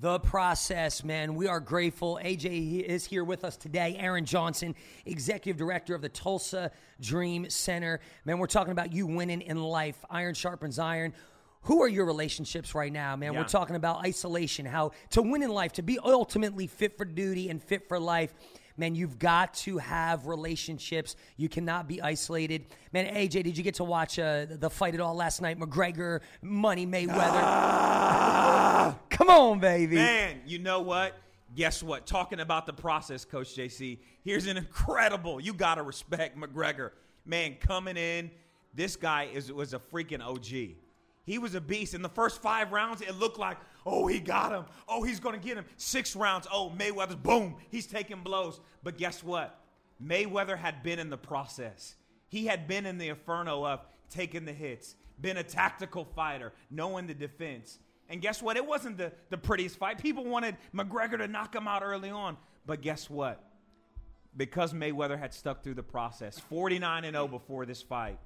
The 0.00 0.20
process, 0.20 1.02
man. 1.02 1.34
We 1.34 1.48
are 1.48 1.58
grateful. 1.58 2.20
AJ 2.22 2.84
is 2.84 3.04
here 3.04 3.24
with 3.24 3.44
us 3.44 3.56
today. 3.56 3.96
Aaron 3.98 4.24
Johnson, 4.24 4.76
executive 5.06 5.58
director 5.58 5.92
of 5.92 6.02
the 6.02 6.08
Tulsa 6.08 6.70
Dream 7.00 7.50
Center. 7.50 7.98
Man, 8.24 8.38
we're 8.38 8.46
talking 8.46 8.70
about 8.70 8.92
you 8.92 9.08
winning 9.08 9.40
in 9.40 9.60
life. 9.60 9.96
Iron 10.08 10.34
sharpens 10.34 10.78
iron. 10.78 11.14
Who 11.62 11.82
are 11.82 11.88
your 11.88 12.04
relationships 12.04 12.76
right 12.76 12.92
now, 12.92 13.16
man? 13.16 13.32
Yeah. 13.32 13.40
We're 13.40 13.48
talking 13.48 13.74
about 13.74 14.06
isolation, 14.06 14.66
how 14.66 14.92
to 15.10 15.22
win 15.22 15.42
in 15.42 15.50
life, 15.50 15.72
to 15.72 15.82
be 15.82 15.98
ultimately 15.98 16.68
fit 16.68 16.96
for 16.96 17.04
duty 17.04 17.50
and 17.50 17.60
fit 17.60 17.88
for 17.88 17.98
life. 17.98 18.32
Man, 18.76 18.94
you've 18.94 19.18
got 19.18 19.54
to 19.54 19.78
have 19.78 20.28
relationships. 20.28 21.16
You 21.36 21.48
cannot 21.48 21.88
be 21.88 22.00
isolated. 22.00 22.66
Man, 22.92 23.12
AJ, 23.12 23.42
did 23.42 23.58
you 23.58 23.64
get 23.64 23.74
to 23.74 23.84
watch 23.84 24.20
uh, 24.20 24.46
the 24.48 24.70
fight 24.70 24.94
at 24.94 25.00
all 25.00 25.16
last 25.16 25.42
night? 25.42 25.58
McGregor, 25.58 26.20
Money 26.40 26.86
Mayweather. 26.86 28.94
Come 29.18 29.30
on, 29.30 29.58
baby. 29.58 29.96
Man, 29.96 30.42
you 30.46 30.60
know 30.60 30.80
what? 30.80 31.18
Guess 31.56 31.82
what? 31.82 32.06
Talking 32.06 32.38
about 32.38 32.66
the 32.66 32.72
process, 32.72 33.24
Coach 33.24 33.48
JC, 33.48 33.98
here's 34.22 34.46
an 34.46 34.56
incredible, 34.56 35.40
you 35.40 35.52
got 35.52 35.74
to 35.74 35.82
respect 35.82 36.38
McGregor. 36.38 36.92
Man, 37.26 37.56
coming 37.58 37.96
in, 37.96 38.30
this 38.74 38.94
guy 38.94 39.28
is 39.34 39.52
was 39.52 39.74
a 39.74 39.80
freaking 39.80 40.24
OG. 40.24 40.76
He 41.24 41.38
was 41.38 41.56
a 41.56 41.60
beast. 41.60 41.94
In 41.94 42.02
the 42.02 42.08
first 42.08 42.40
five 42.40 42.70
rounds, 42.70 43.00
it 43.00 43.18
looked 43.18 43.40
like, 43.40 43.56
oh, 43.84 44.06
he 44.06 44.20
got 44.20 44.52
him. 44.52 44.66
Oh, 44.88 45.02
he's 45.02 45.18
going 45.18 45.34
to 45.34 45.44
get 45.44 45.56
him. 45.56 45.64
Six 45.78 46.14
rounds, 46.14 46.46
oh, 46.52 46.72
Mayweather's 46.78 47.16
boom, 47.16 47.56
he's 47.70 47.88
taking 47.88 48.22
blows. 48.22 48.60
But 48.84 48.98
guess 48.98 49.24
what? 49.24 49.58
Mayweather 50.00 50.56
had 50.56 50.84
been 50.84 51.00
in 51.00 51.10
the 51.10 51.18
process. 51.18 51.96
He 52.28 52.46
had 52.46 52.68
been 52.68 52.86
in 52.86 52.98
the 52.98 53.08
inferno 53.08 53.66
of 53.66 53.80
taking 54.10 54.44
the 54.44 54.52
hits, 54.52 54.94
been 55.20 55.38
a 55.38 55.42
tactical 55.42 56.04
fighter, 56.04 56.52
knowing 56.70 57.08
the 57.08 57.14
defense. 57.14 57.80
And 58.08 58.22
guess 58.22 58.42
what? 58.42 58.56
It 58.56 58.66
wasn't 58.66 58.96
the, 58.96 59.12
the 59.30 59.36
prettiest 59.38 59.76
fight. 59.78 59.98
People 60.00 60.24
wanted 60.24 60.56
McGregor 60.74 61.18
to 61.18 61.28
knock 61.28 61.54
him 61.54 61.68
out 61.68 61.82
early 61.82 62.10
on. 62.10 62.36
But 62.66 62.80
guess 62.80 63.08
what? 63.10 63.44
Because 64.36 64.72
Mayweather 64.72 65.18
had 65.18 65.34
stuck 65.34 65.62
through 65.62 65.74
the 65.74 65.82
process, 65.82 66.38
49 66.38 67.04
and 67.04 67.14
0 67.14 67.28
before 67.28 67.66
this 67.66 67.82
fight, 67.82 68.18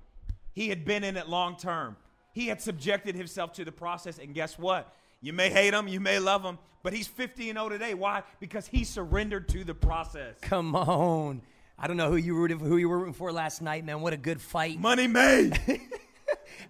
he 0.53 0.69
had 0.69 0.85
been 0.85 1.05
in 1.05 1.17
it 1.17 1.29
long 1.29 1.57
term. 1.57 1.97
He 2.33 2.47
had 2.47 2.61
subjected 2.61 3.15
himself 3.15 3.53
to 3.55 3.65
the 3.65 3.73
process. 3.73 4.19
And 4.19 4.35
guess 4.35 4.59
what? 4.59 4.95
You 5.21 5.33
may 5.33 5.51
hate 5.51 5.73
him, 5.75 5.89
you 5.89 6.01
may 6.01 6.19
love 6.19 6.43
him, 6.45 6.59
but 6.83 6.93
he's 6.93 7.07
50 7.07 7.51
and 7.51 7.59
0 7.59 7.69
today. 7.71 7.95
Why? 7.95 8.23
Because 8.41 8.67
he 8.67 8.85
surrendered 8.85 9.49
to 9.51 9.65
the 9.65 9.75
process. 9.75 10.37
Come 10.43 10.75
on. 10.77 11.43
I 11.79 11.87
don't 11.87 11.97
know 11.97 12.11
who 12.11 12.17
you 12.17 12.35
rooted 12.35 12.59
for, 12.61 12.65
who 12.67 12.77
you 12.77 12.89
were 12.89 12.99
rooting 12.99 13.15
for 13.15 13.33
last 13.33 13.63
night, 13.63 13.85
man. 13.85 14.01
What 14.01 14.13
a 14.13 14.17
good 14.17 14.41
fight. 14.41 14.79
Money 14.79 15.07
made. 15.09 15.59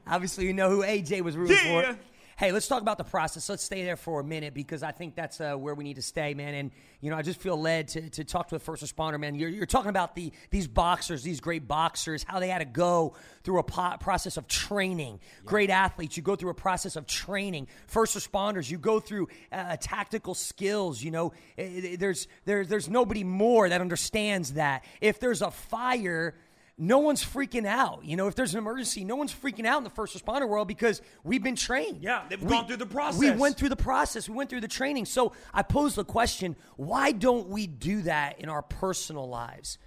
Obviously, 0.07 0.47
you 0.47 0.53
know 0.53 0.71
who 0.71 0.83
AJ 0.83 1.23
was 1.23 1.37
rooting 1.37 1.57
Yeah. 1.65 1.93
for. 1.93 1.99
Hey, 2.43 2.51
let's 2.51 2.67
talk 2.67 2.83
about 2.83 2.99
the 2.99 3.05
process. 3.05 3.49
Let's 3.49 3.63
stay 3.63 3.85
there 3.85 3.95
for 3.95 4.19
a 4.19 4.25
minute 4.25 4.53
because 4.53 4.83
I 4.83 4.91
think 4.91 5.15
that's 5.15 5.41
uh, 5.41 5.55
where 5.55 5.77
we 5.77 5.85
need 5.85 5.95
to 5.95 6.03
stay, 6.03 6.35
man. 6.35 6.55
And 6.55 6.73
you 7.01 7.09
know, 7.09 7.17
I 7.17 7.23
just 7.23 7.39
feel 7.39 7.57
led 7.57 7.87
to, 7.91 8.11
to 8.11 8.25
talk 8.25 8.49
to 8.49 8.57
a 8.57 8.59
first 8.59 8.83
responder, 8.83 9.21
man. 9.21 9.37
You're, 9.37 9.49
you're 9.49 9.65
talking 9.65 9.91
about 9.91 10.17
the 10.17 10.33
these 10.51 10.67
boxers, 10.67 11.23
these 11.23 11.39
great 11.39 11.69
boxers, 11.69 12.25
how 12.25 12.41
they 12.41 12.49
had 12.49 12.59
to 12.59 12.65
go 12.65 13.15
through 13.45 13.61
a 13.61 13.63
po- 13.63 13.97
process 14.01 14.39
of 14.39 14.49
training. 14.49 15.21
Great 15.45 15.71
athletes, 15.71 16.17
you 16.17 16.25
go 16.25 16.35
through 16.35 16.51
a 16.51 16.55
process 16.55 16.97
of 16.97 17.07
training. 17.07 17.69
First 17.87 18.17
responders, 18.17 18.69
you 18.69 18.77
go 18.77 18.99
through 18.99 19.29
uh, 19.53 19.77
tactical 19.81 20.35
skills. 20.35 21.01
You 21.01 21.13
know, 21.13 21.33
Eh, 21.57 21.93
eh, 21.93 21.97
there's 21.97 22.27
there, 22.45 22.65
there's 22.65 22.89
nobody 22.89 23.23
more 23.23 23.69
that 23.69 23.81
understands 23.81 24.55
that. 24.55 24.85
If 25.01 25.21
there's 25.21 25.43
a 25.43 25.53
fire 25.53 26.35
no 26.83 26.99
one's 26.99 27.25
freaking 27.25 27.65
out. 27.65 28.05
You 28.05 28.17
know, 28.17 28.27
if 28.27 28.35
there's 28.35 28.55
an 28.55 28.59
emergency, 28.59 29.05
no 29.05 29.15
one's 29.15 29.33
freaking 29.33 29.65
out 29.65 29.79
in 29.79 29.85
the 29.85 29.91
first 29.91 30.19
responder 30.19 30.49
world 30.49 30.67
because 30.67 31.01
we've 31.23 31.43
been 31.43 31.55
trained. 31.55 32.03
Yeah, 32.03 32.25
they've 32.29 32.43
We- 32.43 32.49
gone 32.51 32.67
through 32.67 32.79
the 32.79 32.87
process. 32.87 33.21
We 33.21 33.31
went 33.31 33.57
through 33.57 33.69
the 33.69 33.77
process. 33.77 34.29
We 34.29 34.35
went 34.35 34.51
through 34.51 34.63
the 34.63 34.69
training. 34.69 35.05
So 35.05 35.33
I 35.55 35.63
pose 35.63 35.95
the 35.95 36.05
question 36.05 36.57
why 36.75 37.13
don't 37.13 37.49
we 37.49 37.69
do 37.69 38.03
that 38.03 38.41
in 38.41 38.49
our 38.49 38.63
personal 38.63 39.29
lives? 39.29 39.79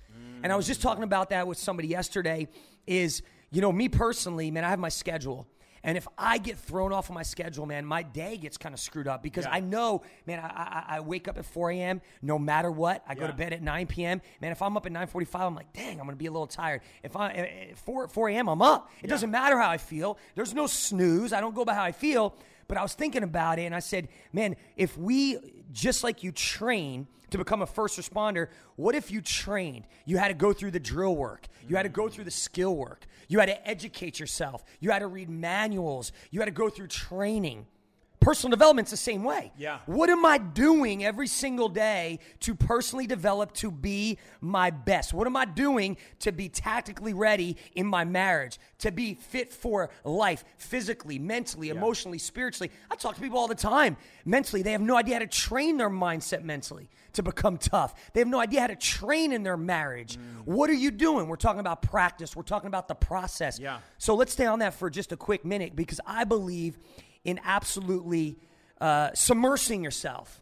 And 0.42 0.54
I 0.54 0.56
was 0.56 0.68
just 0.68 0.82
talking 0.82 1.04
about 1.04 1.32
that 1.32 1.48
with 1.48 1.58
somebody 1.58 1.90
yesterday. 1.90 2.48
Is, 2.88 3.24
you 3.52 3.60
know, 3.62 3.74
me 3.74 3.90
personally, 3.90 4.50
man, 4.50 4.64
I 4.64 4.70
have 4.70 4.80
my 4.80 4.90
schedule. 4.90 5.48
And 5.86 5.98
if 5.98 6.08
I 6.18 6.40
get 6.40 6.58
thrown 6.58 6.92
off 6.92 7.08
of 7.10 7.16
my 7.16 7.24
schedule, 7.24 7.66
man, 7.66 7.86
my 7.86 8.04
day 8.04 8.36
gets 8.36 8.58
kind 8.58 8.74
of 8.74 8.80
screwed 8.82 9.08
up 9.08 9.24
because 9.24 9.46
Yeah. 9.46 9.54
I 9.54 9.60
know, 9.62 10.02
man, 10.26 10.40
I, 10.40 10.48
I, 10.48 10.98
I 10.98 11.00
wake 11.00 11.28
up 11.30 11.38
at 11.38 11.46
4 11.46 11.72
a.m. 11.72 12.02
no 12.22 12.38
matter 12.38 12.70
what. 12.72 13.04
I 13.08 13.16
go 13.16 13.28
to 13.28 13.34
bed 13.34 13.54
at 13.54 13.62
9 13.62 13.88
p.m. 13.88 14.22
Man, 14.42 14.52
if 14.52 14.62
I'm 14.62 14.76
up 14.76 14.86
at 14.86 14.92
9:45, 14.92 15.40
I'm 15.42 15.56
like, 15.56 15.72
dang, 15.72 16.00
I'm 16.00 16.06
gonna 16.06 16.18
be 16.18 16.26
a 16.26 16.32
little 16.32 16.48
tired. 16.48 16.82
If 17.04 17.16
I 17.16 17.32
at 17.32 17.78
4 17.78 18.08
4 18.10 18.30
a.m. 18.30 18.50
I'm 18.50 18.62
up. 18.62 18.90
It 19.02 19.08
doesn't 19.08 19.30
matter 19.32 19.58
how 19.60 19.70
I 19.70 19.78
feel. 19.78 20.18
There's 20.34 20.54
no 20.54 20.68
snooze. 20.68 21.32
I 21.32 21.40
don't 21.40 21.56
go 21.56 21.64
by 21.64 21.76
how 21.76 21.84
I 21.84 21.92
feel. 21.92 22.34
But 22.68 22.78
I 22.78 22.82
was 22.82 22.94
thinking 22.94 23.24
about 23.24 23.60
it 23.60 23.64
and 23.64 23.76
I 23.76 23.80
said, 23.80 24.08
man, 24.34 24.56
if 24.76 24.98
we, 24.98 25.38
just 25.72 26.04
like 26.04 26.24
you 26.24 26.32
train 26.32 27.08
to 27.30 27.38
become 27.38 27.62
a 27.62 27.68
first 27.68 28.00
responder, 28.00 28.48
what 28.76 28.96
if 28.96 29.12
you 29.12 29.22
trained? 29.22 29.86
You 30.06 30.18
had 30.18 30.30
to 30.30 30.34
go 30.34 30.54
through 30.54 30.72
the 30.72 30.80
drill 30.80 31.16
work, 31.16 31.48
you 31.68 31.76
had 31.76 31.84
to 31.84 31.90
go 31.90 32.10
through 32.10 32.24
the 32.24 32.32
skill 32.32 32.76
work, 32.76 33.06
you 33.28 33.40
had 33.40 33.48
to 33.48 33.68
educate 33.68 34.20
yourself, 34.20 34.64
you 34.80 34.92
had 34.92 35.00
to 35.00 35.08
read 35.08 35.30
manuals, 35.30 36.12
you 36.32 36.40
had 36.40 36.46
to 36.46 36.52
go 36.52 36.70
through 36.70 36.88
training. 36.88 37.66
Personal 38.20 38.52
development's 38.52 38.92
the 38.92 38.98
same 38.98 39.24
way. 39.24 39.52
Yeah. 39.58 39.80
What 39.86 40.10
am 40.10 40.26
I 40.26 40.38
doing 40.38 41.06
every 41.06 41.28
single 41.28 41.70
day 41.70 42.20
to 42.42 42.56
personally 42.56 43.08
develop 43.08 43.54
to 43.56 43.70
be 43.70 44.18
my 44.42 44.72
best? 44.72 45.14
What 45.14 45.28
am 45.28 45.36
I 45.36 45.46
doing 45.46 45.98
to 46.20 46.32
be 46.32 46.50
tactically 46.50 47.14
ready 47.14 47.58
in 47.74 47.86
my 47.86 48.04
marriage, 48.04 48.58
to 48.80 48.92
be 48.92 49.14
fit 49.14 49.54
for 49.54 49.90
life, 50.04 50.44
physically, 50.58 51.20
mentally, 51.20 51.70
emotionally, 51.70 52.18
spiritually? 52.18 52.72
I 52.90 52.96
talk 52.96 53.16
to 53.16 53.22
people 53.22 53.38
all 53.38 53.48
the 53.48 53.56
time. 53.56 53.98
Mentally, 54.26 54.64
they 54.64 54.72
have 54.72 54.82
no 54.82 54.98
idea 54.98 55.16
how 55.16 55.20
to 55.20 55.28
train 55.28 55.78
their 55.78 55.90
mindset 55.90 56.44
mentally 56.44 56.90
to 57.14 57.24
become 57.24 57.58
tough. 57.58 57.94
They 58.14 58.22
have 58.22 58.28
no 58.28 58.40
idea 58.40 58.62
how 58.62 58.68
to 58.68 58.76
train 58.76 59.34
in 59.34 59.44
their 59.44 59.58
marriage. 59.58 60.18
Mm. 60.18 60.46
What 60.46 60.70
are 60.70 60.74
you 60.74 60.92
doing? 60.92 61.28
We're 61.28 61.36
talking 61.36 61.60
about 61.60 61.82
practice, 61.82 62.36
we're 62.36 62.44
talking 62.44 62.68
about 62.68 62.88
the 62.88 62.96
process. 62.96 63.60
Yeah. 63.60 63.80
So 63.98 64.16
let's 64.16 64.34
stay 64.34 64.46
on 64.46 64.60
that 64.60 64.74
for 64.74 64.90
just 64.90 65.12
a 65.12 65.18
quick 65.18 65.46
minute 65.46 65.76
because 65.76 66.00
I 66.06 66.24
believe 66.24 66.78
in 67.26 67.40
absolutely 67.44 68.38
uh, 68.80 69.10
submersing 69.10 69.84
yourself. 69.84 70.42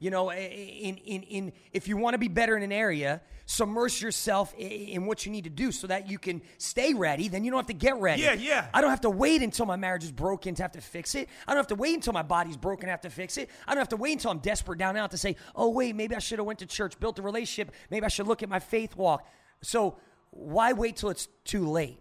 You 0.00 0.10
know, 0.10 0.32
in, 0.32 0.96
in, 0.96 1.22
in 1.22 1.52
if 1.72 1.86
you 1.86 1.96
want 1.96 2.14
to 2.14 2.18
be 2.18 2.26
better 2.26 2.56
in 2.56 2.64
an 2.64 2.72
area, 2.72 3.20
submerge 3.46 4.02
yourself 4.02 4.52
in, 4.58 4.68
in 4.68 5.06
what 5.06 5.24
you 5.24 5.30
need 5.30 5.44
to 5.44 5.50
do 5.50 5.70
so 5.70 5.86
that 5.86 6.10
you 6.10 6.18
can 6.18 6.42
stay 6.58 6.92
ready. 6.92 7.28
Then 7.28 7.44
you 7.44 7.52
don't 7.52 7.58
have 7.58 7.66
to 7.68 7.72
get 7.72 7.96
ready. 7.98 8.22
Yeah, 8.22 8.32
yeah. 8.32 8.66
I 8.74 8.80
don't 8.80 8.90
have 8.90 9.02
to 9.02 9.10
wait 9.10 9.42
until 9.42 9.64
my 9.64 9.76
marriage 9.76 10.02
is 10.02 10.10
broken 10.10 10.56
to 10.56 10.62
have 10.62 10.72
to 10.72 10.80
fix 10.80 11.14
it. 11.14 11.28
I 11.46 11.52
don't 11.52 11.58
have 11.58 11.68
to 11.68 11.76
wait 11.76 11.94
until 11.94 12.14
my 12.14 12.22
body's 12.22 12.56
broken 12.56 12.86
to 12.86 12.90
have 12.90 13.02
to 13.02 13.10
fix 13.10 13.36
it. 13.36 13.48
I 13.68 13.74
don't 13.74 13.80
have 13.80 13.90
to 13.90 13.96
wait 13.96 14.14
until 14.14 14.32
I'm 14.32 14.38
desperate 14.38 14.78
down 14.78 14.96
out 14.96 15.12
to 15.12 15.18
say, 15.18 15.36
oh 15.54 15.68
wait, 15.68 15.94
maybe 15.94 16.16
I 16.16 16.18
should 16.18 16.40
have 16.40 16.46
went 16.46 16.58
to 16.60 16.66
church, 16.66 16.98
built 16.98 17.20
a 17.20 17.22
relationship. 17.22 17.72
Maybe 17.88 18.04
I 18.04 18.08
should 18.08 18.26
look 18.26 18.42
at 18.42 18.48
my 18.48 18.58
faith 18.58 18.96
walk. 18.96 19.24
So 19.62 19.98
why 20.30 20.72
wait 20.72 20.96
till 20.96 21.10
it's 21.10 21.28
too 21.44 21.68
late? 21.70 22.00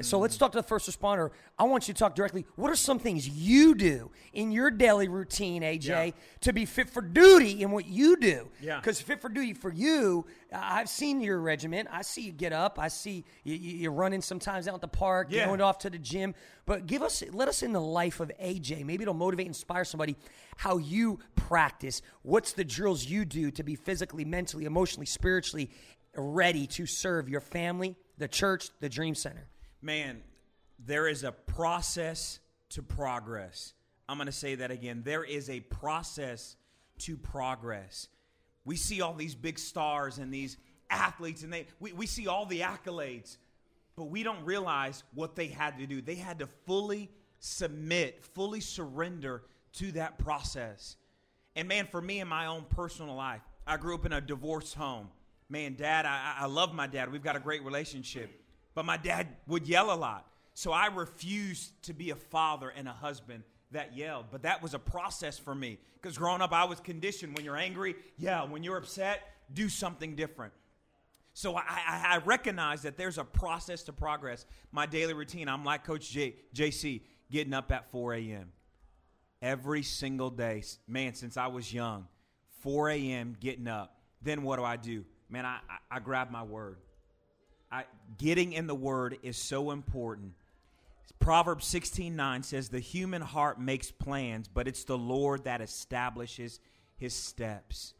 So 0.00 0.18
let's 0.18 0.36
talk 0.38 0.52
to 0.52 0.58
the 0.58 0.62
first 0.62 0.88
responder. 0.88 1.30
I 1.58 1.64
want 1.64 1.88
you 1.88 1.94
to 1.94 1.98
talk 1.98 2.14
directly. 2.14 2.46
What 2.56 2.70
are 2.70 2.76
some 2.76 2.98
things 2.98 3.28
you 3.28 3.74
do 3.74 4.10
in 4.32 4.50
your 4.52 4.70
daily 4.70 5.08
routine, 5.08 5.62
AJ, 5.62 5.86
Yeah. 6.06 6.10
to 6.42 6.52
be 6.52 6.64
fit 6.64 6.88
for 6.88 7.02
duty 7.02 7.62
in 7.62 7.70
what 7.72 7.84
you 7.86 8.16
do? 8.16 8.48
Yeah. 8.62 8.78
Because 8.80 9.00
fit 9.00 9.20
for 9.20 9.28
duty 9.28 9.52
for 9.54 9.70
you, 9.72 10.24
I've 10.52 10.88
seen 10.88 11.20
your 11.20 11.38
regiment. 11.40 11.88
I 11.92 12.02
see 12.02 12.22
you 12.22 12.32
get 12.32 12.52
up. 12.52 12.78
I 12.78 12.88
see 12.88 13.24
you, 13.44 13.54
you- 13.56 13.76
you're 13.78 13.92
running 13.92 14.22
sometimes 14.22 14.68
out 14.68 14.80
the 14.80 14.88
park, 14.88 15.28
Yeah. 15.30 15.46
going 15.46 15.60
off 15.60 15.78
to 15.80 15.90
the 15.90 15.98
gym. 15.98 16.34
But 16.64 16.86
give 16.86 17.02
us, 17.02 17.22
let 17.32 17.48
us 17.48 17.62
in 17.62 17.72
the 17.72 17.80
life 17.80 18.20
of 18.20 18.30
AJ. 18.40 18.84
Maybe 18.84 19.02
it'll 19.02 19.12
motivate, 19.14 19.48
inspire 19.48 19.84
somebody. 19.84 20.16
How 20.56 20.78
you 20.78 21.18
practice. 21.34 22.00
What's 22.22 22.52
the 22.52 22.64
drills 22.64 23.04
you 23.04 23.24
do 23.26 23.50
to 23.50 23.62
be 23.62 23.74
physically, 23.74 24.24
mentally, 24.24 24.64
emotionally, 24.64 25.06
spiritually 25.06 25.70
ready 26.14 26.66
to 26.68 26.86
serve 26.86 27.28
your 27.28 27.40
family, 27.42 27.96
the 28.16 28.28
church, 28.28 28.70
the 28.80 28.88
Dream 28.88 29.14
Center? 29.14 29.48
Man, 29.82 30.22
there 30.78 31.08
is 31.08 31.24
a 31.24 31.32
process 31.32 32.38
to 32.70 32.82
progress. 32.82 33.74
I'm 34.08 34.16
going 34.16 34.26
to 34.26 34.32
say 34.32 34.56
that 34.56 34.70
again. 34.70 35.02
There 35.04 35.24
is 35.24 35.50
a 35.50 35.60
process 35.60 36.56
to 37.00 37.16
progress. 37.16 38.08
We 38.64 38.76
see 38.76 39.00
all 39.00 39.14
these 39.14 39.34
big 39.34 39.58
stars 39.58 40.18
and 40.18 40.32
these 40.32 40.56
athletes, 40.90 41.42
and 41.42 41.52
they 41.52 41.66
we, 41.80 41.92
we 41.92 42.06
see 42.06 42.26
all 42.26 42.46
the 42.46 42.60
accolades, 42.60 43.36
but 43.96 44.04
we 44.04 44.22
don't 44.22 44.44
realize 44.44 45.04
what 45.14 45.36
they 45.36 45.46
had 45.46 45.78
to 45.78 45.86
do. 45.86 46.00
They 46.00 46.14
had 46.14 46.38
to 46.40 46.46
fully 46.66 47.10
submit, 47.38 48.24
fully 48.34 48.60
surrender 48.60 49.42
to 49.74 49.92
that 49.92 50.18
process. 50.18 50.96
And 51.56 51.68
man, 51.68 51.86
for 51.90 52.00
me 52.00 52.20
in 52.20 52.28
my 52.28 52.46
own 52.46 52.64
personal 52.70 53.14
life, 53.14 53.42
I 53.66 53.76
grew 53.76 53.94
up 53.94 54.06
in 54.06 54.12
a 54.12 54.20
divorced 54.20 54.74
home. 54.74 55.08
Man, 55.48 55.74
dad, 55.74 56.04
I, 56.06 56.36
I 56.40 56.46
love 56.46 56.74
my 56.74 56.86
dad. 56.86 57.10
We've 57.10 57.22
got 57.22 57.36
a 57.36 57.40
great 57.40 57.64
relationship. 57.64 58.42
But 58.74 58.84
my 58.84 58.96
dad 58.96 59.28
would 59.46 59.66
yell 59.66 59.92
a 59.92 59.96
lot. 59.96 60.26
So 60.54 60.72
I 60.72 60.86
refused 60.86 61.70
to 61.84 61.92
be 61.92 62.10
a 62.10 62.16
father 62.16 62.68
and 62.68 62.88
a 62.88 62.92
husband 62.92 63.44
that 63.70 63.96
yelled. 63.96 64.26
But 64.30 64.42
that 64.42 64.62
was 64.62 64.74
a 64.74 64.78
process 64.78 65.38
for 65.38 65.54
me. 65.54 65.78
Because 66.00 66.18
growing 66.18 66.40
up, 66.40 66.52
I 66.52 66.64
was 66.64 66.80
conditioned 66.80 67.36
when 67.36 67.44
you're 67.44 67.56
angry, 67.56 67.96
yeah, 68.16 68.44
when 68.44 68.62
you're 68.62 68.76
upset, 68.76 69.20
do 69.52 69.68
something 69.68 70.14
different. 70.14 70.52
So 71.34 71.56
I, 71.56 71.62
I, 71.68 72.04
I 72.14 72.18
recognize 72.24 72.82
that 72.82 72.96
there's 72.96 73.18
a 73.18 73.24
process 73.24 73.84
to 73.84 73.92
progress. 73.92 74.46
My 74.72 74.86
daily 74.86 75.14
routine, 75.14 75.48
I'm 75.48 75.64
like 75.64 75.84
Coach 75.84 76.10
J, 76.10 76.34
JC, 76.54 77.02
getting 77.30 77.54
up 77.54 77.70
at 77.70 77.90
4 77.92 78.14
a.m. 78.14 78.50
every 79.40 79.82
single 79.82 80.30
day. 80.30 80.64
Man, 80.88 81.14
since 81.14 81.36
I 81.36 81.46
was 81.46 81.72
young, 81.72 82.08
4 82.62 82.90
a.m. 82.90 83.36
getting 83.38 83.68
up. 83.68 84.00
Then 84.20 84.42
what 84.42 84.56
do 84.56 84.64
I 84.64 84.76
do? 84.76 85.04
Man, 85.30 85.46
I, 85.46 85.58
I, 85.70 85.96
I 85.96 86.00
grab 86.00 86.32
my 86.32 86.42
word. 86.42 86.78
I, 87.70 87.84
getting 88.16 88.52
in 88.52 88.66
the 88.66 88.74
word 88.74 89.18
is 89.22 89.36
so 89.36 89.70
important. 89.70 90.32
Proverbs 91.20 91.66
16:9 91.66 92.44
says 92.44 92.68
the 92.68 92.80
human 92.80 93.22
heart 93.22 93.60
makes 93.60 93.90
plans, 93.90 94.48
but 94.48 94.68
it's 94.68 94.84
the 94.84 94.98
Lord 94.98 95.44
that 95.44 95.60
establishes 95.60 96.60
his 96.96 97.14
steps. 97.14 97.94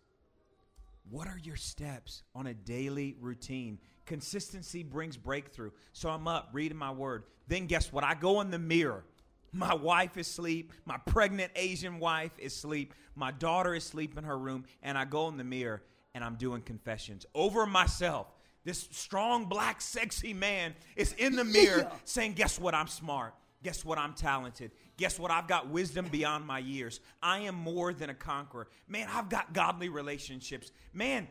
What 1.10 1.26
are 1.26 1.38
your 1.42 1.56
steps 1.56 2.22
on 2.34 2.46
a 2.46 2.54
daily 2.54 3.16
routine? 3.20 3.78
Consistency 4.04 4.82
brings 4.82 5.16
breakthrough. 5.16 5.70
So 5.92 6.10
I'm 6.10 6.28
up 6.28 6.50
reading 6.52 6.78
my 6.78 6.90
word. 6.90 7.24
Then 7.46 7.66
guess 7.66 7.92
what? 7.92 8.04
I 8.04 8.14
go 8.14 8.40
in 8.40 8.50
the 8.50 8.58
mirror. 8.58 9.04
My 9.52 9.74
wife 9.74 10.16
is 10.18 10.28
asleep. 10.28 10.72
My 10.84 10.98
pregnant 10.98 11.52
Asian 11.56 11.98
wife 11.98 12.32
is 12.38 12.54
asleep. 12.54 12.94
My 13.14 13.30
daughter 13.32 13.74
is 13.74 13.84
asleep 13.84 14.18
in 14.18 14.24
her 14.24 14.38
room. 14.38 14.64
And 14.82 14.98
I 14.98 15.06
go 15.06 15.28
in 15.28 15.38
the 15.38 15.44
mirror 15.44 15.82
and 16.14 16.22
I'm 16.22 16.36
doing 16.36 16.62
confessions 16.62 17.24
over 17.34 17.64
myself. 17.66 18.26
This 18.68 18.86
strong, 18.92 19.46
black, 19.46 19.80
sexy 19.80 20.34
man 20.34 20.74
is 20.94 21.14
in 21.14 21.36
the 21.36 21.44
mirror 21.44 21.78
Yeah. 21.90 21.96
saying, 22.04 22.34
Guess 22.34 22.60
what? 22.60 22.74
I'm 22.74 22.86
smart. 22.86 23.32
Guess 23.62 23.82
what? 23.82 23.96
I'm 23.96 24.12
talented. 24.12 24.72
Guess 24.98 25.18
what? 25.18 25.30
I've 25.30 25.48
got 25.48 25.70
wisdom 25.70 26.06
beyond 26.12 26.46
my 26.46 26.58
years. 26.58 27.00
I 27.22 27.38
am 27.38 27.54
more 27.54 27.94
than 27.94 28.10
a 28.10 28.14
conqueror. 28.14 28.68
Man, 28.86 29.08
I've 29.10 29.30
got 29.30 29.54
godly 29.54 29.88
relationships. 29.88 30.70
Man, 30.92 31.26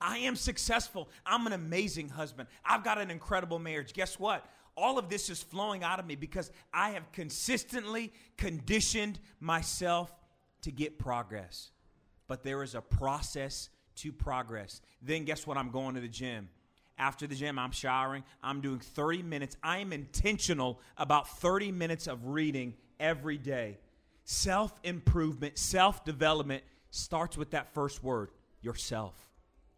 I 0.00 0.20
am 0.20 0.36
successful. 0.36 1.10
I'm 1.26 1.46
an 1.46 1.52
amazing 1.52 2.08
husband. 2.08 2.48
I've 2.64 2.82
got 2.82 2.96
an 2.96 3.10
incredible 3.10 3.58
marriage. 3.58 3.92
Guess 3.92 4.18
what? 4.18 4.46
All 4.74 4.98
of 4.98 5.10
this 5.10 5.28
is 5.28 5.42
flowing 5.42 5.84
out 5.84 6.00
of 6.00 6.06
me 6.06 6.14
because 6.14 6.50
I 6.72 6.92
have 6.92 7.12
consistently 7.12 8.10
conditioned 8.38 9.20
myself 9.38 10.10
to 10.62 10.72
get 10.72 10.98
progress. 10.98 11.72
But 12.26 12.42
there 12.42 12.62
is 12.62 12.74
a 12.74 12.80
process 12.80 13.68
to 13.96 14.12
progress. 14.12 14.80
Then 15.02 15.26
guess 15.26 15.46
what? 15.46 15.58
I'm 15.58 15.70
going 15.70 15.94
to 15.96 16.00
the 16.00 16.08
gym. 16.08 16.48
After 17.00 17.26
the 17.26 17.34
gym, 17.34 17.58
I'm 17.58 17.72
showering. 17.72 18.24
I'm 18.42 18.60
doing 18.60 18.78
30 18.78 19.22
minutes. 19.22 19.56
I 19.62 19.78
am 19.78 19.90
intentional 19.90 20.78
about 20.98 21.26
30 21.40 21.72
minutes 21.72 22.06
of 22.06 22.26
reading 22.26 22.74
every 23.00 23.38
day. 23.38 23.78
Self 24.24 24.78
improvement, 24.84 25.56
self 25.56 26.04
development 26.04 26.62
starts 26.90 27.38
with 27.38 27.52
that 27.52 27.72
first 27.72 28.04
word 28.04 28.28
yourself. 28.60 29.14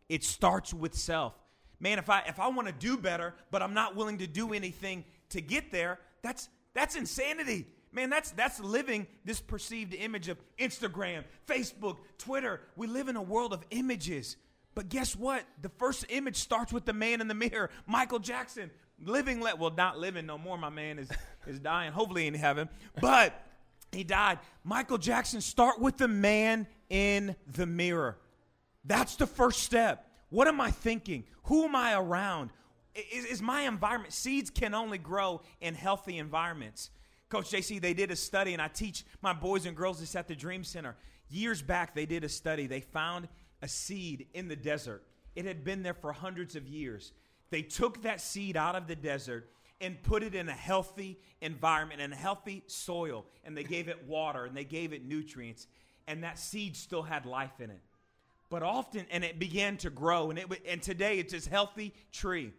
It 0.08 0.24
starts 0.24 0.74
with 0.74 0.94
self. 0.94 1.34
Man, 1.78 2.00
if 2.00 2.10
I 2.10 2.22
if 2.26 2.40
I 2.40 2.48
want 2.48 2.66
to 2.66 2.74
do 2.74 2.96
better, 2.96 3.34
but 3.52 3.62
I'm 3.62 3.72
not 3.72 3.94
willing 3.94 4.18
to 4.18 4.26
do 4.26 4.52
anything 4.52 5.04
to 5.28 5.40
get 5.40 5.70
there, 5.70 6.00
that's 6.22 6.48
that's 6.74 6.96
insanity. 6.96 7.68
Man, 7.92 8.10
that's 8.10 8.32
that's 8.32 8.58
living 8.58 9.06
this 9.24 9.40
perceived 9.40 9.94
image 9.94 10.28
of 10.28 10.38
Instagram, 10.58 11.22
Facebook, 11.46 11.98
Twitter. 12.18 12.62
We 12.74 12.88
live 12.88 13.08
in 13.08 13.14
a 13.14 13.22
world 13.22 13.52
of 13.52 13.64
images. 13.70 14.36
But 14.74 14.88
guess 14.88 15.14
what? 15.14 15.44
The 15.60 15.68
first 15.68 16.06
image 16.08 16.36
starts 16.36 16.72
with 16.72 16.84
the 16.84 16.92
man 16.92 17.20
in 17.20 17.28
the 17.28 17.34
mirror, 17.34 17.70
Michael 17.86 18.18
Jackson. 18.18 18.70
Living 19.04 19.40
let 19.40 19.58
well, 19.58 19.70
not 19.70 19.98
living 19.98 20.26
no 20.26 20.38
more. 20.38 20.56
My 20.56 20.70
man 20.70 20.98
is 20.98 21.10
is 21.46 21.58
dying, 21.58 21.92
hopefully 21.92 22.26
in 22.26 22.34
heaven. 22.34 22.68
But 23.00 23.34
he 23.90 24.04
died. 24.04 24.38
Michael 24.64 24.98
Jackson, 24.98 25.40
start 25.40 25.80
with 25.80 25.98
the 25.98 26.08
man 26.08 26.66
in 26.88 27.36
the 27.46 27.66
mirror. 27.66 28.16
That's 28.84 29.16
the 29.16 29.26
first 29.26 29.60
step. 29.60 30.08
What 30.30 30.48
am 30.48 30.60
I 30.60 30.70
thinking? 30.70 31.24
Who 31.44 31.64
am 31.64 31.76
I 31.76 31.94
around? 31.94 32.50
Is, 32.94 33.26
is 33.26 33.42
my 33.42 33.62
environment? 33.62 34.12
Seeds 34.12 34.50
can 34.50 34.74
only 34.74 34.98
grow 34.98 35.42
in 35.60 35.74
healthy 35.74 36.18
environments. 36.18 36.90
Coach 37.28 37.50
JC, 37.50 37.80
they 37.80 37.94
did 37.94 38.10
a 38.10 38.16
study, 38.16 38.52
and 38.52 38.60
I 38.60 38.68
teach 38.68 39.04
my 39.22 39.32
boys 39.32 39.66
and 39.66 39.76
girls 39.76 40.00
this 40.00 40.14
at 40.16 40.28
the 40.28 40.34
Dream 40.34 40.64
Center. 40.64 40.96
Years 41.28 41.62
back, 41.62 41.94
they 41.94 42.04
did 42.04 42.24
a 42.24 42.28
study. 42.28 42.66
They 42.66 42.80
found 42.80 43.28
a 43.62 43.68
seed 43.68 44.26
in 44.34 44.48
the 44.48 44.56
desert. 44.56 45.04
It 45.34 45.44
had 45.44 45.64
been 45.64 45.82
there 45.82 45.94
for 45.94 46.12
hundreds 46.12 46.56
of 46.56 46.68
years. 46.68 47.12
They 47.50 47.62
took 47.62 48.02
that 48.02 48.20
seed 48.20 48.56
out 48.56 48.74
of 48.74 48.86
the 48.86 48.96
desert 48.96 49.48
and 49.80 50.02
put 50.02 50.22
it 50.22 50.34
in 50.34 50.48
a 50.48 50.52
healthy 50.52 51.18
environment 51.40 52.00
and 52.00 52.12
a 52.12 52.16
healthy 52.16 52.62
soil, 52.66 53.24
and 53.44 53.56
they 53.56 53.64
gave 53.64 53.88
it 53.88 54.06
water 54.06 54.44
and 54.44 54.56
they 54.56 54.64
gave 54.64 54.92
it 54.92 55.04
nutrients, 55.04 55.66
and 56.06 56.22
that 56.24 56.38
seed 56.38 56.76
still 56.76 57.02
had 57.02 57.26
life 57.26 57.60
in 57.60 57.70
it 57.70 57.80
but 58.50 58.62
often 58.62 59.06
and 59.10 59.24
it 59.24 59.38
began 59.38 59.78
to 59.78 59.88
grow 59.88 60.28
and 60.28 60.38
it 60.38 60.46
and 60.68 60.82
today 60.82 61.18
it's 61.18 61.32
this 61.32 61.46
healthy 61.46 61.94
tree 62.12 62.52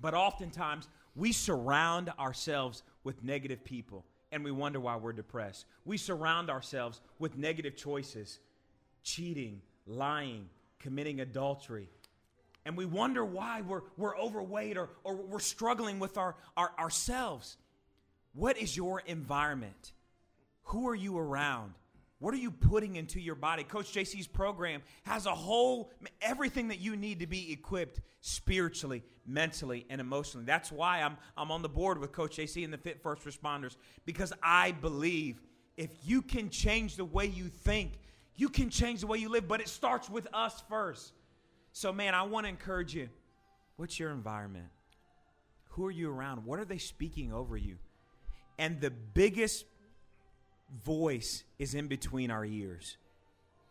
but 0.00 0.14
oftentimes 0.14 0.88
we 1.14 1.32
surround 1.32 2.10
ourselves 2.18 2.82
with 3.04 3.22
negative 3.22 3.64
people 3.64 4.04
and 4.32 4.44
we 4.44 4.50
wonder 4.50 4.78
why 4.78 4.96
we're 4.96 5.12
depressed. 5.12 5.66
We 5.84 5.96
surround 5.96 6.50
ourselves 6.50 7.00
with 7.18 7.36
negative 7.36 7.76
choices, 7.76 8.38
cheating, 9.02 9.60
lying, 9.90 10.48
committing 10.78 11.20
adultery. 11.20 11.88
And 12.64 12.76
we 12.76 12.84
wonder 12.84 13.24
why 13.24 13.62
we're, 13.62 13.82
we're 13.96 14.16
overweight 14.16 14.76
or, 14.76 14.90
or 15.02 15.16
we're 15.16 15.40
struggling 15.40 15.98
with 15.98 16.16
our, 16.18 16.36
our, 16.56 16.72
ourselves. 16.78 17.56
What 18.34 18.58
is 18.58 18.76
your 18.76 19.00
environment? 19.00 19.92
Who 20.64 20.88
are 20.88 20.94
you 20.94 21.18
around? 21.18 21.74
What 22.20 22.34
are 22.34 22.38
you 22.38 22.50
putting 22.50 22.96
into 22.96 23.18
your 23.18 23.34
body? 23.34 23.64
Coach 23.64 23.94
JC's 23.94 24.26
program 24.26 24.82
has 25.04 25.24
a 25.24 25.34
whole, 25.34 25.90
everything 26.20 26.68
that 26.68 26.78
you 26.78 26.94
need 26.94 27.20
to 27.20 27.26
be 27.26 27.50
equipped 27.50 28.00
spiritually, 28.20 29.02
mentally, 29.26 29.86
and 29.88 30.02
emotionally. 30.02 30.44
That's 30.44 30.70
why 30.70 31.00
I'm, 31.00 31.16
I'm 31.34 31.50
on 31.50 31.62
the 31.62 31.68
board 31.70 31.98
with 31.98 32.12
Coach 32.12 32.36
JC 32.36 32.62
and 32.62 32.72
the 32.72 32.78
Fit 32.78 33.02
First 33.02 33.24
Responders 33.24 33.76
because 34.04 34.34
I 34.42 34.72
believe 34.72 35.40
if 35.78 35.90
you 36.04 36.20
can 36.20 36.50
change 36.50 36.96
the 36.96 37.06
way 37.06 37.24
you 37.24 37.48
think, 37.48 37.92
you 38.36 38.48
can 38.48 38.70
change 38.70 39.00
the 39.00 39.06
way 39.06 39.18
you 39.18 39.28
live, 39.28 39.46
but 39.48 39.60
it 39.60 39.68
starts 39.68 40.08
with 40.08 40.26
us 40.32 40.62
first. 40.68 41.12
So, 41.72 41.92
man, 41.92 42.14
I 42.14 42.22
want 42.22 42.44
to 42.44 42.48
encourage 42.48 42.94
you. 42.94 43.08
What's 43.76 43.98
your 43.98 44.10
environment? 44.10 44.66
Who 45.70 45.86
are 45.86 45.90
you 45.90 46.10
around? 46.10 46.44
What 46.44 46.58
are 46.58 46.64
they 46.64 46.78
speaking 46.78 47.32
over 47.32 47.56
you? 47.56 47.76
And 48.58 48.80
the 48.80 48.90
biggest 48.90 49.64
voice 50.84 51.44
is 51.58 51.74
in 51.74 51.88
between 51.88 52.30
our 52.30 52.44
ears, 52.44 52.98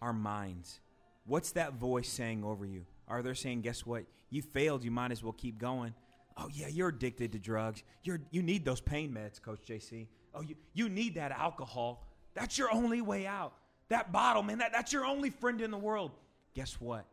our 0.02 0.14
minds. 0.14 0.80
What's 1.26 1.52
that 1.52 1.74
voice 1.74 2.10
saying 2.10 2.44
over 2.44 2.66
you? 2.66 2.86
Are 3.08 3.22
they 3.22 3.34
saying, 3.34 3.62
guess 3.62 3.86
what? 3.86 4.06
You 4.30 4.42
failed. 4.42 4.84
You 4.84 4.92
might 4.92 5.12
as 5.12 5.24
well 5.24 5.34
keep 5.34 5.58
going. 5.58 5.94
Oh, 6.38 6.48
yeah, 6.54 6.68
you're 6.68 6.90
addicted 6.90 7.32
to 7.34 7.40
drugs. 7.40 7.84
You're, 8.04 8.22
you 8.32 8.42
need 8.42 8.64
those 8.64 8.80
pain 8.80 9.12
meds, 9.14 9.42
Coach 9.42 9.60
JC. 9.68 10.08
Oh, 10.34 10.42
you, 10.42 10.56
you 10.74 10.88
need 10.90 11.16
that 11.16 11.32
alcohol. 11.32 12.08
That's 12.34 12.58
your 12.58 12.74
only 12.74 13.02
way 13.02 13.28
out. 13.28 13.54
That 13.90 14.12
bottle, 14.12 14.44
man, 14.44 14.60
that, 14.60 14.72
that's 14.72 14.94
your 14.94 15.06
only 15.06 15.30
friend 15.30 15.62
in 15.62 15.72
the 15.72 15.78
world. 15.78 16.12
Guess 16.54 16.80
what? 16.80 17.06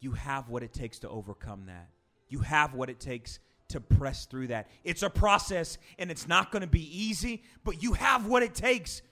You 0.00 0.12
have 0.12 0.48
what 0.48 0.62
it 0.62 0.72
takes 0.72 0.98
to 1.00 1.08
overcome 1.08 1.66
that. 1.66 1.88
You 2.28 2.40
have 2.40 2.74
what 2.74 2.90
it 2.90 3.00
takes 3.00 3.38
to 3.68 3.80
press 3.80 4.26
through 4.26 4.48
that. 4.48 4.68
It's 4.84 5.02
a 5.02 5.10
process 5.10 5.78
and 5.98 6.10
it's 6.10 6.28
not 6.28 6.50
going 6.52 6.60
to 6.62 6.68
be 6.68 7.04
easy, 7.04 7.42
but 7.64 7.82
you 7.82 7.94
have 7.94 8.26
what 8.26 8.42
it 8.42 8.54
takes. 8.54 9.02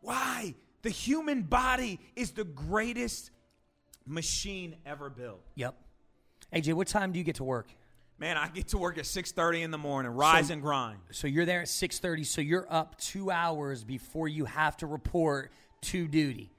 Why? 0.00 0.54
The 0.82 0.90
human 0.90 1.42
body 1.42 2.00
is 2.16 2.32
the 2.32 2.44
greatest 2.44 3.30
machine 4.06 4.76
ever 4.86 5.10
built. 5.10 5.42
Yep. 5.56 5.74
AJ, 6.54 6.74
what 6.74 6.88
time 6.88 7.12
do 7.12 7.18
you 7.18 7.24
get 7.24 7.36
to 7.36 7.44
work? 7.44 7.68
Man, 8.18 8.36
I 8.36 8.48
get 8.48 8.68
to 8.68 8.78
work 8.78 8.98
at 8.98 9.06
6:30 9.06 9.62
in 9.62 9.70
the 9.70 9.78
morning, 9.78 10.12
rise 10.12 10.48
So- 10.48 10.54
and 10.54 10.62
grind. 10.62 11.00
So 11.10 11.26
you're 11.26 11.46
there 11.46 11.62
at 11.62 11.68
6:30, 11.68 12.24
so 12.24 12.40
you're 12.40 12.66
up 12.70 12.98
2 12.98 13.30
hours 13.30 13.82
before 13.84 14.28
you 14.28 14.44
have 14.44 14.76
to 14.78 14.86
report 14.86 15.52
to 15.82 16.08
duty. 16.08 16.50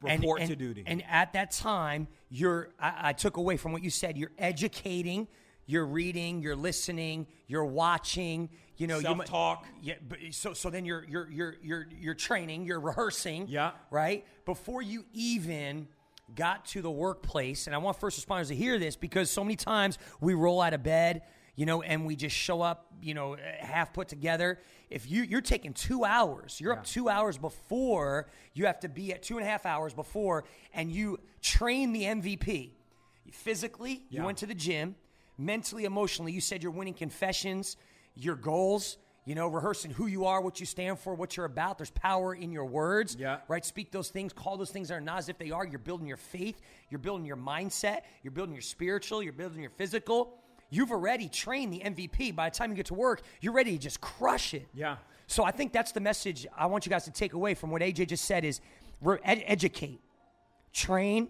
Report 0.00 0.40
and- 0.40 0.50
to 0.50 0.56
duty. 0.56 0.84
And 0.86 1.02
at 1.08 1.32
that 1.32 1.50
time, 1.50 2.08
you're 2.30 2.70
I, 2.78 3.10
I 3.10 3.12
took 3.12 3.36
away 3.36 3.56
from 3.56 3.72
what 3.72 3.82
you 3.82 3.90
said, 3.90 4.16
you're 4.16 4.32
educating, 4.38 5.26
you're 5.66 5.86
reading, 5.86 6.40
you're 6.40 6.56
listening, 6.56 7.26
you're 7.46 7.64
watching, 7.64 8.48
you 8.76 8.86
know, 8.86 8.96
you 8.96 9.02
Self-talk. 9.02 9.66
Yeah, 9.82 9.94
but 10.08 10.18
so 10.30 10.52
so 10.52 10.70
then 10.70 10.84
you're 10.84 11.04
you're 11.04 11.28
you're 11.30 11.56
you're 11.62 11.86
you're 12.00 12.14
training, 12.14 12.64
you're 12.64 12.80
rehearsing. 12.80 13.46
Yeah. 13.48 13.72
Right? 13.90 14.24
Before 14.44 14.82
you 14.82 15.04
even 15.12 15.88
got 16.34 16.64
to 16.66 16.82
the 16.82 16.90
workplace, 16.90 17.66
and 17.66 17.74
I 17.74 17.78
want 17.78 17.98
first 17.98 18.24
responders 18.24 18.48
to 18.48 18.54
hear 18.54 18.78
this 18.78 18.94
because 18.94 19.30
so 19.30 19.42
many 19.42 19.56
times 19.56 19.98
we 20.20 20.34
roll 20.34 20.60
out 20.60 20.74
of 20.74 20.82
bed, 20.82 21.22
you 21.58 21.66
know, 21.66 21.82
and 21.82 22.06
we 22.06 22.14
just 22.14 22.36
show 22.36 22.62
up, 22.62 22.86
you 23.02 23.14
know, 23.14 23.36
half 23.58 23.92
put 23.92 24.06
together. 24.06 24.60
If 24.90 25.10
you 25.10 25.22
you're 25.24 25.40
taking 25.40 25.72
two 25.74 26.04
hours, 26.04 26.60
you're 26.60 26.72
up 26.72 26.84
two 26.84 27.08
hours 27.08 27.36
before 27.36 28.28
you 28.54 28.66
have 28.66 28.78
to 28.80 28.88
be 28.88 29.12
at 29.12 29.24
two 29.24 29.38
and 29.38 29.44
a 29.44 29.50
half 29.50 29.66
hours 29.66 29.92
before, 29.92 30.44
and 30.72 30.92
you 30.92 31.18
train 31.42 31.92
the 31.92 32.04
MVP. 32.04 32.74
Physically, 33.32 34.04
you 34.08 34.22
went 34.22 34.38
to 34.38 34.46
the 34.46 34.54
gym. 34.54 34.94
Mentally, 35.36 35.84
emotionally, 35.84 36.30
you 36.30 36.40
said 36.40 36.62
you're 36.62 36.70
winning 36.70 36.94
confessions, 36.94 37.76
your 38.14 38.36
goals, 38.36 38.96
you 39.24 39.34
know, 39.34 39.48
rehearsing 39.48 39.90
who 39.90 40.06
you 40.06 40.26
are, 40.26 40.40
what 40.40 40.60
you 40.60 40.66
stand 40.66 40.98
for, 41.00 41.12
what 41.16 41.36
you're 41.36 41.46
about. 41.46 41.76
There's 41.76 41.90
power 41.90 42.34
in 42.34 42.52
your 42.52 42.64
words, 42.66 43.16
Yeah. 43.18 43.40
right? 43.48 43.64
Speak 43.64 43.90
those 43.90 44.10
things, 44.10 44.32
call 44.32 44.56
those 44.56 44.70
things 44.70 44.88
that 44.88 44.94
are 44.94 45.00
not 45.00 45.18
as 45.18 45.28
if 45.28 45.38
they 45.38 45.50
are. 45.50 45.66
You're 45.66 45.80
building 45.80 46.06
your 46.06 46.16
faith, 46.16 46.60
you're 46.88 47.00
building 47.00 47.26
your 47.26 47.36
mindset, 47.36 48.02
you're 48.22 48.30
building 48.30 48.54
your 48.54 48.62
spiritual, 48.62 49.22
you're 49.24 49.32
building 49.32 49.60
your 49.60 49.70
physical. 49.72 50.38
You've 50.70 50.90
already 50.90 51.28
trained 51.28 51.72
the 51.72 51.80
MVP. 51.80 52.34
By 52.34 52.50
the 52.50 52.54
time 52.56 52.70
you 52.70 52.76
get 52.76 52.86
to 52.86 52.94
work, 52.94 53.22
you're 53.40 53.52
ready 53.52 53.72
to 53.72 53.78
just 53.78 54.00
crush 54.00 54.54
it. 54.54 54.66
Yeah. 54.74 54.96
So 55.26 55.44
I 55.44 55.50
think 55.50 55.72
that's 55.72 55.92
the 55.92 56.00
message 56.00 56.46
I 56.56 56.66
want 56.66 56.86
you 56.86 56.90
guys 56.90 57.04
to 57.04 57.10
take 57.10 57.32
away 57.32 57.54
from 57.54 57.70
what 57.70 57.82
AJ 57.82 58.08
just 58.08 58.24
said 58.24 58.44
is 58.44 58.60
re- 59.00 59.18
ed- 59.24 59.44
educate, 59.46 60.00
train, 60.72 61.28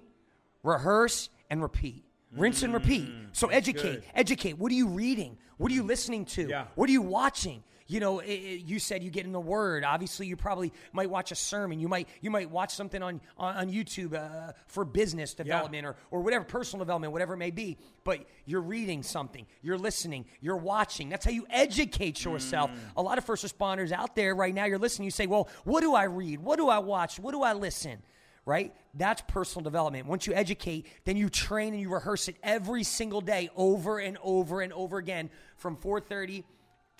rehearse, 0.62 1.30
and 1.50 1.62
repeat. 1.62 2.04
Rinse 2.36 2.62
and 2.62 2.74
repeat. 2.74 3.08
Mm, 3.08 3.28
so 3.32 3.48
educate, 3.48 3.82
good. 3.82 4.04
educate. 4.14 4.58
What 4.58 4.70
are 4.70 4.74
you 4.74 4.88
reading? 4.88 5.38
What 5.56 5.72
are 5.72 5.74
you 5.74 5.82
listening 5.82 6.26
to? 6.26 6.46
Yeah. 6.46 6.64
What 6.74 6.88
are 6.88 6.92
you 6.92 7.00
watching? 7.02 7.64
You 7.90 8.00
know, 8.00 8.20
i 8.20 8.24
i 8.24 8.62
you 8.66 8.78
said 8.78 9.02
you 9.02 9.10
get 9.10 9.24
in 9.24 9.32
the 9.32 9.40
Word. 9.40 9.82
Obviously, 9.82 10.26
you 10.26 10.36
probably 10.36 10.72
might 10.92 11.08
watch 11.08 11.32
a 11.32 11.34
sermon. 11.34 11.80
You 11.80 11.88
might 11.88 12.06
you 12.20 12.30
might 12.30 12.50
watch 12.50 12.74
something 12.74 13.02
on 13.02 13.20
on, 13.38 13.56
on 13.56 13.70
YouTube 13.70 14.14
uh, 14.14 14.52
for 14.66 14.84
business 14.84 15.32
development 15.32 15.86
or 15.86 15.96
or 16.10 16.20
whatever 16.20 16.44
personal 16.44 16.84
development, 16.84 17.14
whatever 17.14 17.32
it 17.32 17.38
may 17.38 17.50
be. 17.50 17.78
But 18.04 18.26
you're 18.44 18.60
reading 18.60 19.02
something. 19.02 19.46
You're 19.62 19.78
listening. 19.78 20.26
You're 20.42 20.58
watching. 20.58 21.08
That's 21.08 21.24
how 21.24 21.30
you 21.30 21.46
educate 21.48 22.24
yourself. 22.24 22.70
A 22.96 23.02
lot 23.02 23.16
of 23.16 23.24
first 23.24 23.42
responders 23.44 23.90
out 23.90 24.14
there 24.14 24.34
right 24.34 24.54
now, 24.54 24.66
you're 24.66 24.78
listening. 24.78 25.06
You 25.06 25.10
say, 25.10 25.26
"Well, 25.26 25.48
what 25.64 25.80
do 25.80 25.94
I 25.94 26.04
read? 26.04 26.40
What 26.40 26.56
do 26.56 26.68
I 26.68 26.78
watch? 26.80 27.18
What 27.18 27.32
do 27.32 27.42
I 27.42 27.54
listen?" 27.54 28.02
right? 28.44 28.74
That's 28.94 29.20
personal 29.28 29.62
development. 29.62 30.06
Once 30.06 30.26
you 30.26 30.32
educate, 30.32 30.86
then 31.04 31.18
you 31.18 31.28
train 31.28 31.74
and 31.74 31.82
you 31.82 31.92
rehearse 31.92 32.28
it 32.28 32.36
every 32.42 32.82
single 32.82 33.20
day 33.20 33.50
over 33.54 33.98
and 33.98 34.16
over 34.22 34.62
and 34.62 34.72
over 34.72 34.96
again 34.96 35.28
from 35.56 35.76
4:30 35.76 36.44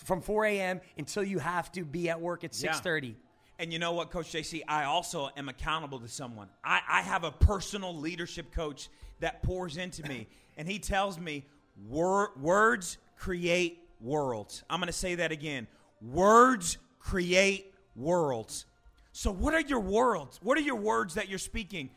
from 0.05 0.21
4 0.21 0.47
a.m. 0.47 0.81
until 0.97 1.23
you 1.23 1.39
have 1.39 1.71
to 1.73 1.85
be 1.85 2.09
at 2.09 2.21
work 2.21 2.45
at 2.45 2.59
Yeah. 2.61 2.73
6:30. 2.73 3.15
And 3.61 3.73
you 3.73 3.79
know 3.81 3.93
what, 3.93 4.11
Coach 4.11 4.31
JC? 4.31 4.63
I 4.69 4.85
also 4.85 5.31
am 5.37 5.49
accountable 5.49 5.99
to 6.01 6.09
someone. 6.09 6.49
I, 6.63 6.81
I 6.89 7.03
have 7.03 7.25
a 7.25 7.33
personal 7.33 7.95
leadership 7.97 8.53
coach 8.53 8.89
that 9.19 9.43
pours 9.43 9.77
into 9.77 10.05
me, 10.05 10.29
and 10.57 10.69
he 10.69 10.79
tells 10.79 11.19
me 11.19 11.45
wor- 11.89 12.33
words 12.41 12.99
create 13.17 13.81
worlds. 14.01 14.63
I'm 14.71 14.79
going 14.79 14.87
to 14.87 14.93
say 14.93 15.17
that 15.17 15.33
again. 15.33 15.67
Words 16.01 16.79
create 17.01 17.75
worlds. 17.97 18.67
So, 19.11 19.33
what 19.33 19.55
are 19.55 19.61
your 19.61 19.81
worlds? 19.81 20.39
What 20.41 20.57
are 20.57 20.63
your 20.63 20.77
words 20.77 21.15
that 21.15 21.29
you're 21.29 21.41
speaking? 21.41 21.91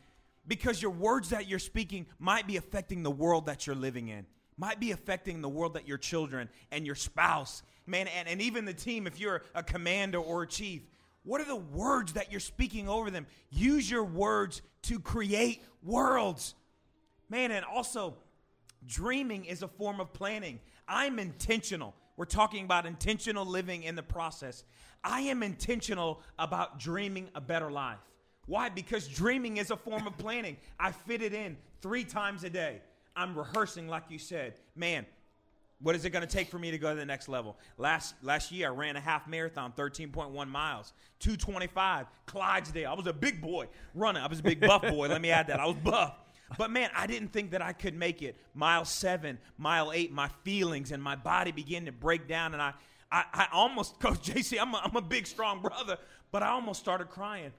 Because 0.48 0.82
your 0.82 0.90
words 0.90 1.28
that 1.28 1.48
you're 1.48 1.60
speaking 1.60 2.06
might 2.18 2.48
be 2.48 2.56
affecting 2.56 3.04
the 3.04 3.10
world 3.12 3.46
that 3.46 3.68
you're 3.68 3.76
living 3.76 4.08
in, 4.08 4.26
might 4.56 4.80
be 4.80 4.90
affecting 4.90 5.40
the 5.40 5.48
world 5.48 5.74
that 5.74 5.86
your 5.86 5.98
children 5.98 6.48
and 6.72 6.84
your 6.84 6.96
spouse, 6.96 7.62
man, 7.86 8.08
and, 8.08 8.28
and 8.28 8.40
even 8.40 8.64
the 8.64 8.74
team, 8.74 9.06
if 9.06 9.18
you're 9.18 9.42
a 9.54 9.62
commander 9.62 10.18
or 10.18 10.42
a 10.42 10.46
chief. 10.46 10.82
What 11.24 11.40
are 11.40 11.46
the 11.46 11.56
words 11.56 12.14
that 12.14 12.30
you're 12.30 12.40
speaking 12.40 12.88
over 12.88 13.10
them? 13.10 13.26
Use 13.50 13.88
your 13.90 14.04
words 14.04 14.60
to 14.82 14.98
create 14.98 15.62
worlds. 15.82 16.54
Man, 17.28 17.52
and 17.52 17.64
also, 17.64 18.16
dreaming 18.86 19.44
is 19.44 19.62
a 19.62 19.68
form 19.68 20.00
of 20.00 20.12
planning. 20.12 20.58
I'm 20.88 21.18
intentional. 21.18 21.94
We're 22.16 22.24
talking 22.24 22.64
about 22.64 22.86
intentional 22.86 23.46
living 23.46 23.84
in 23.84 23.94
the 23.94 24.02
process. 24.02 24.64
I 25.04 25.22
am 25.22 25.42
intentional 25.42 26.20
about 26.38 26.78
dreaming 26.78 27.28
a 27.34 27.40
better 27.40 27.70
life. 27.70 27.98
Why? 28.46 28.68
Because 28.68 29.06
dreaming 29.08 29.56
is 29.56 29.70
a 29.70 29.76
form 29.76 30.06
of 30.06 30.18
planning. 30.18 30.56
I 30.78 30.92
fit 30.92 31.22
it 31.22 31.32
in 31.32 31.56
three 31.80 32.04
times 32.04 32.44
a 32.44 32.50
day. 32.50 32.80
I'm 33.14 33.36
rehearsing, 33.36 33.88
like 33.88 34.04
you 34.08 34.18
said. 34.18 34.54
Man, 34.74 35.06
what 35.82 35.96
is 35.96 36.04
it 36.04 36.10
going 36.10 36.26
to 36.26 36.32
take 36.32 36.48
for 36.48 36.58
me 36.58 36.70
to 36.70 36.78
go 36.78 36.90
to 36.90 36.96
the 36.96 37.04
next 37.04 37.28
level? 37.28 37.56
Last 37.76 38.14
last 38.22 38.52
year, 38.52 38.68
I 38.68 38.70
ran 38.70 38.96
a 38.96 39.00
half 39.00 39.26
marathon, 39.26 39.72
13.1 39.76 40.48
miles, 40.48 40.92
225, 41.18 42.06
Clydesdale. 42.26 42.90
I 42.90 42.94
was 42.94 43.06
a 43.06 43.12
big 43.12 43.40
boy 43.40 43.66
running. 43.94 44.22
I 44.22 44.28
was 44.28 44.40
a 44.40 44.42
big 44.42 44.60
buff 44.60 44.82
boy. 44.82 45.08
Let 45.08 45.20
me 45.20 45.30
add 45.30 45.48
that. 45.48 45.60
I 45.60 45.66
was 45.66 45.76
buff. 45.76 46.14
But 46.58 46.70
man, 46.70 46.90
I 46.94 47.06
didn't 47.06 47.32
think 47.32 47.52
that 47.52 47.62
I 47.62 47.72
could 47.72 47.94
make 47.94 48.22
it. 48.22 48.36
Mile 48.54 48.84
seven, 48.84 49.38
mile 49.58 49.92
eight, 49.92 50.12
my 50.12 50.28
feelings 50.44 50.92
and 50.92 51.02
my 51.02 51.16
body 51.16 51.50
began 51.50 51.86
to 51.86 51.92
break 51.92 52.28
down. 52.28 52.52
And 52.52 52.62
I, 52.62 52.74
I, 53.10 53.24
I 53.32 53.48
almost, 53.52 53.98
Coach 54.00 54.30
JC, 54.30 54.60
I'm 54.60 54.74
a, 54.74 54.82
I'm 54.84 54.96
a 54.96 55.02
big, 55.02 55.26
strong 55.26 55.60
brother, 55.60 55.98
but 56.30 56.42
I 56.42 56.48
almost 56.48 56.80
started 56.80 57.08
crying 57.08 57.52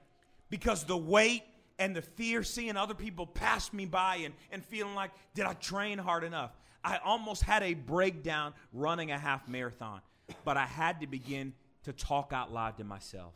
because 0.48 0.84
the 0.84 0.96
weight 0.96 1.42
and 1.78 1.94
the 1.94 2.02
fear 2.02 2.42
seeing 2.42 2.76
other 2.76 2.94
people 2.94 3.26
pass 3.26 3.72
me 3.72 3.86
by 3.86 4.16
and, 4.16 4.34
and 4.50 4.64
feeling 4.64 4.94
like, 4.94 5.10
did 5.34 5.44
I 5.44 5.54
train 5.54 5.98
hard 5.98 6.24
enough? 6.24 6.52
I 6.84 6.98
almost 7.04 7.42
had 7.42 7.62
a 7.62 7.74
breakdown 7.74 8.52
running 8.72 9.10
a 9.10 9.18
half 9.18 9.48
marathon, 9.48 10.00
but 10.44 10.56
I 10.56 10.66
had 10.66 11.00
to 11.00 11.06
begin 11.06 11.54
to 11.84 11.92
talk 11.92 12.32
out 12.32 12.52
loud 12.52 12.78
to 12.78 12.84
myself. 12.84 13.32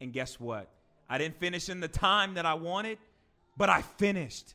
And 0.00 0.12
guess 0.12 0.38
what? 0.38 0.68
I 1.08 1.18
didn't 1.18 1.38
finish 1.38 1.68
in 1.68 1.80
the 1.80 1.88
time 1.88 2.34
that 2.34 2.46
I 2.46 2.54
wanted, 2.54 2.98
but 3.56 3.70
I 3.70 3.82
finished. 3.82 4.54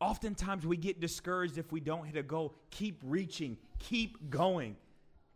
Oftentimes 0.00 0.66
we 0.66 0.76
get 0.76 1.00
discouraged 1.00 1.58
if 1.58 1.70
we 1.72 1.80
don't 1.80 2.06
hit 2.06 2.16
a 2.16 2.22
goal. 2.22 2.54
Keep 2.70 3.00
reaching, 3.04 3.56
keep 3.78 4.30
going. 4.30 4.76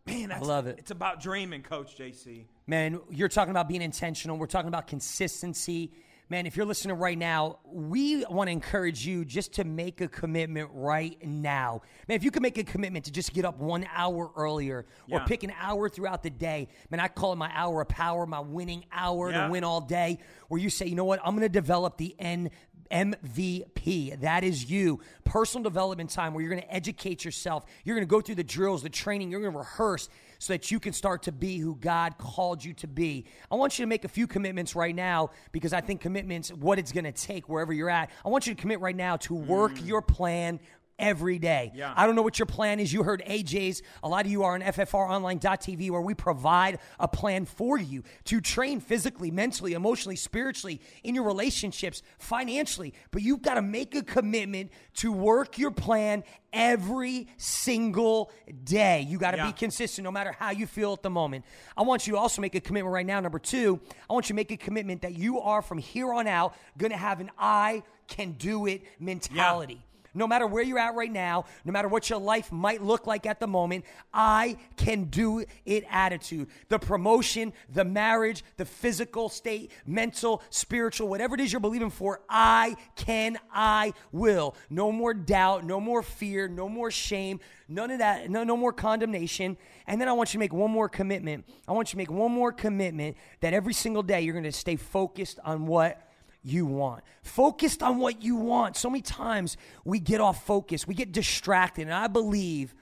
Man, 0.05 0.29
that's, 0.29 0.45
love 0.45 0.67
it. 0.67 0.77
It's 0.79 0.91
about 0.91 1.21
dreaming, 1.21 1.63
Coach 1.63 1.97
JC. 1.97 2.45
Man, 2.65 3.01
you're 3.09 3.27
talking 3.27 3.51
about 3.51 3.67
being 3.67 3.81
intentional. 3.81 4.37
We're 4.37 4.45
talking 4.45 4.69
about 4.69 4.87
consistency. 4.87 5.91
Man, 6.29 6.45
if 6.45 6.57
you're 6.57 6.65
listening 6.65 6.97
right 6.97 7.17
now, 7.17 7.59
we 7.65 8.25
want 8.25 8.49
to 8.49 8.51
encourage 8.51 9.05
you 9.05 9.23
just 9.23 9.53
to 9.53 9.63
make 9.63 10.01
a 10.01 10.09
commitment 10.09 10.69
right 10.73 11.17
now. 11.25 11.81
Man, 12.09 12.17
if 12.17 12.23
you 12.25 12.31
can 12.31 12.41
make 12.43 12.57
a 12.57 12.65
commitment 12.65 13.05
to 13.05 13.11
just 13.13 13.33
get 13.33 13.45
up 13.45 13.59
one 13.59 13.87
hour 13.95 14.31
earlier 14.35 14.85
or 15.09 15.21
pick 15.21 15.43
an 15.43 15.53
hour 15.57 15.87
throughout 15.87 16.23
the 16.23 16.29
day, 16.29 16.67
man, 16.91 16.99
I 16.99 17.07
call 17.07 17.31
it 17.31 17.37
my 17.37 17.49
hour 17.53 17.81
of 17.81 17.87
power, 17.87 18.25
my 18.25 18.41
winning 18.41 18.83
hour 18.91 19.31
Yeah. 19.31 19.45
to 19.45 19.51
win 19.53 19.63
all 19.63 19.79
day, 19.79 20.19
where 20.49 20.59
you 20.59 20.69
say, 20.69 20.85
you 20.87 20.95
know 20.95 21.05
what, 21.05 21.21
I'm 21.23 21.31
going 21.31 21.43
to 21.43 21.49
develop 21.49 21.97
the 21.97 22.13
N. 22.19 22.49
MVP. 22.89 24.19
That 24.21 24.45
is 24.45 24.69
you. 24.69 25.01
Personal 25.25 25.61
development 25.63 26.09
time 26.09 26.33
where 26.33 26.41
you're 26.41 26.49
going 26.51 26.61
to 26.61 26.73
educate 26.73 27.25
yourself. 27.25 27.65
You're 27.83 27.97
going 27.97 28.07
to 28.07 28.09
go 28.09 28.21
through 28.21 28.35
the 28.35 28.45
drills, 28.45 28.81
the 28.81 28.89
training. 28.89 29.29
You're 29.29 29.41
going 29.41 29.51
to 29.51 29.57
rehearse 29.59 30.07
so 30.39 30.53
that 30.53 30.71
you 30.71 30.79
can 30.79 30.93
start 30.93 31.23
to 31.23 31.31
be 31.31 31.57
who 31.57 31.75
God 31.75 32.17
called 32.17 32.63
you 32.63 32.73
to 32.75 32.87
be. 32.87 33.25
I 33.51 33.55
want 33.55 33.77
you 33.77 33.83
to 33.83 33.87
make 33.87 34.05
a 34.05 34.09
few 34.09 34.27
commitments 34.27 34.75
right 34.75 34.95
now 34.95 35.31
because 35.51 35.73
I 35.73 35.81
think 35.81 36.01
commitments, 36.01 36.51
what 36.51 36.79
it's 36.79 36.91
going 36.91 37.05
to 37.05 37.11
take 37.11 37.49
wherever 37.49 37.73
you're 37.73 37.89
at. 37.89 38.09
I 38.25 38.29
want 38.29 38.47
you 38.47 38.55
to 38.55 38.61
commit 38.61 38.79
right 38.79 38.95
now 38.95 39.17
to 39.17 39.33
work 39.33 39.73
mm. 39.73 39.87
your 39.87 40.01
plan 40.01 40.59
every 40.99 41.37
day. 41.39 41.71
Yeah. 41.75 41.93
I 41.95 42.05
don't 42.05 42.15
know 42.15 42.21
what 42.21 42.39
your 42.39 42.45
plan 42.45 42.79
is. 42.79 42.91
You 42.91 43.03
heard 43.03 43.21
AJ's. 43.27 43.81
A 44.03 44.07
lot 44.09 44.25
of 44.25 44.31
you 44.31 44.43
are 44.43 44.53
on 44.55 44.61
FFRonline.tv 44.61 45.91
where 45.91 46.01
we 46.01 46.13
provide 46.13 46.79
a 46.99 47.07
plan 47.07 47.45
for 47.45 47.77
you 47.77 48.03
to 48.25 48.41
train 48.41 48.79
physically, 48.79 49.31
mentally, 49.31 49.73
emotionally, 49.73 50.15
spiritually, 50.15 50.81
in 51.03 51.15
your 51.15 51.23
relationships, 51.23 52.01
financially. 52.19 52.93
But 53.11 53.21
you've 53.21 53.41
got 53.41 53.55
to 53.55 53.61
make 53.61 53.95
a 53.95 54.01
commitment 54.03 54.71
to 54.95 55.11
work 55.11 55.57
your 55.57 55.71
plan 55.71 56.23
every 56.53 57.27
single 57.37 58.31
day. 58.63 59.01
You 59.01 59.17
got 59.19 59.31
to 59.31 59.37
Yeah. 59.37 59.47
be 59.47 59.53
consistent 59.53 60.03
no 60.03 60.11
matter 60.11 60.31
how 60.31 60.49
you 60.51 60.65
feel 60.65 60.93
at 60.93 61.03
the 61.03 61.09
moment. 61.09 61.45
I 61.75 61.83
want 61.83 62.07
you 62.07 62.13
to 62.13 62.19
also 62.19 62.41
make 62.41 62.55
a 62.55 62.61
commitment 62.61 62.93
right 62.93 63.05
now. 63.05 63.19
Number 63.19 63.39
two, 63.39 63.79
I 64.09 64.13
want 64.13 64.25
you 64.25 64.33
to 64.33 64.35
make 64.35 64.51
a 64.51 64.57
commitment 64.57 65.01
that 65.01 65.13
you 65.13 65.39
are 65.41 65.61
from 65.61 65.77
here 65.77 66.13
on 66.13 66.25
out 66.27 66.55
going 66.77 66.91
to 66.91 66.97
have 66.97 67.19
an 67.19 67.29
I 67.37 67.83
can 68.07 68.31
do 68.33 68.65
it 68.67 68.83
mentality. 68.99 69.81
No 70.17 70.27
matter 70.27 70.47
where 70.47 70.63
you're 70.63 70.79
at 70.79 70.95
right 70.95 71.11
now, 71.11 71.45
no 71.63 71.71
matter 71.71 71.87
what 71.87 72.09
your 72.09 72.19
life 72.19 72.51
might 72.51 72.81
look 72.81 73.05
like 73.05 73.27
at 73.27 73.39
the 73.39 73.47
moment, 73.47 73.85
I 74.11 74.57
can 74.75 75.05
do 75.05 75.45
it 75.65 75.85
attitude. 75.89 76.47
The 76.69 76.79
promotion, 76.79 77.53
the 77.71 77.85
marriage, 77.85 78.43
the 78.57 78.65
physical 78.65 79.29
state, 79.29 79.71
mental, 79.85 80.41
spiritual, 80.49 81.07
whatever 81.07 81.35
it 81.35 81.41
is 81.41 81.53
you're 81.53 81.59
believing 81.59 81.91
for, 81.91 82.21
I 82.27 82.75
can, 82.95 83.37
I 83.53 83.93
will. 84.11 84.55
No 84.71 84.91
more 84.91 85.13
doubt, 85.13 85.63
no 85.63 85.79
more 85.79 86.01
fear, 86.01 86.47
no 86.47 86.67
more 86.67 86.89
shame, 86.89 87.39
none 87.67 87.91
of 87.91 87.99
that, 87.99 88.29
no, 88.29 88.43
no 88.43 88.57
more 88.57 88.73
condemnation. 88.73 89.55
And 89.85 90.01
then 90.01 90.07
I 90.07 90.13
want 90.13 90.29
you 90.29 90.33
to 90.33 90.39
make 90.39 90.53
one 90.53 90.71
more 90.71 90.89
commitment. 90.89 91.45
I 91.67 91.73
want 91.73 91.89
you 91.89 91.91
to 91.91 91.97
make 91.97 92.11
one 92.11 92.31
more 92.31 92.51
commitment 92.51 93.17
that 93.41 93.53
every 93.53 93.73
single 93.73 94.03
day 94.03 94.21
you're 94.21 94.33
going 94.33 94.43
to 94.45 94.51
stay 94.51 94.77
focused 94.77 95.39
on 95.45 95.67
what 95.67 96.01
you 96.43 96.65
want. 96.65 97.03
Focused 97.21 97.83
on 97.83 97.97
what 97.97 98.23
you 98.23 98.35
want. 98.35 98.77
So 98.77 98.89
many 98.89 99.01
times 99.01 99.57
we 99.83 99.99
get 99.99 100.21
off 100.21 100.45
focus, 100.45 100.87
we 100.87 100.95
get 100.95 101.11
distracted. 101.11 101.83
And 101.83 101.93
I 101.93 102.07
believe 102.07 102.73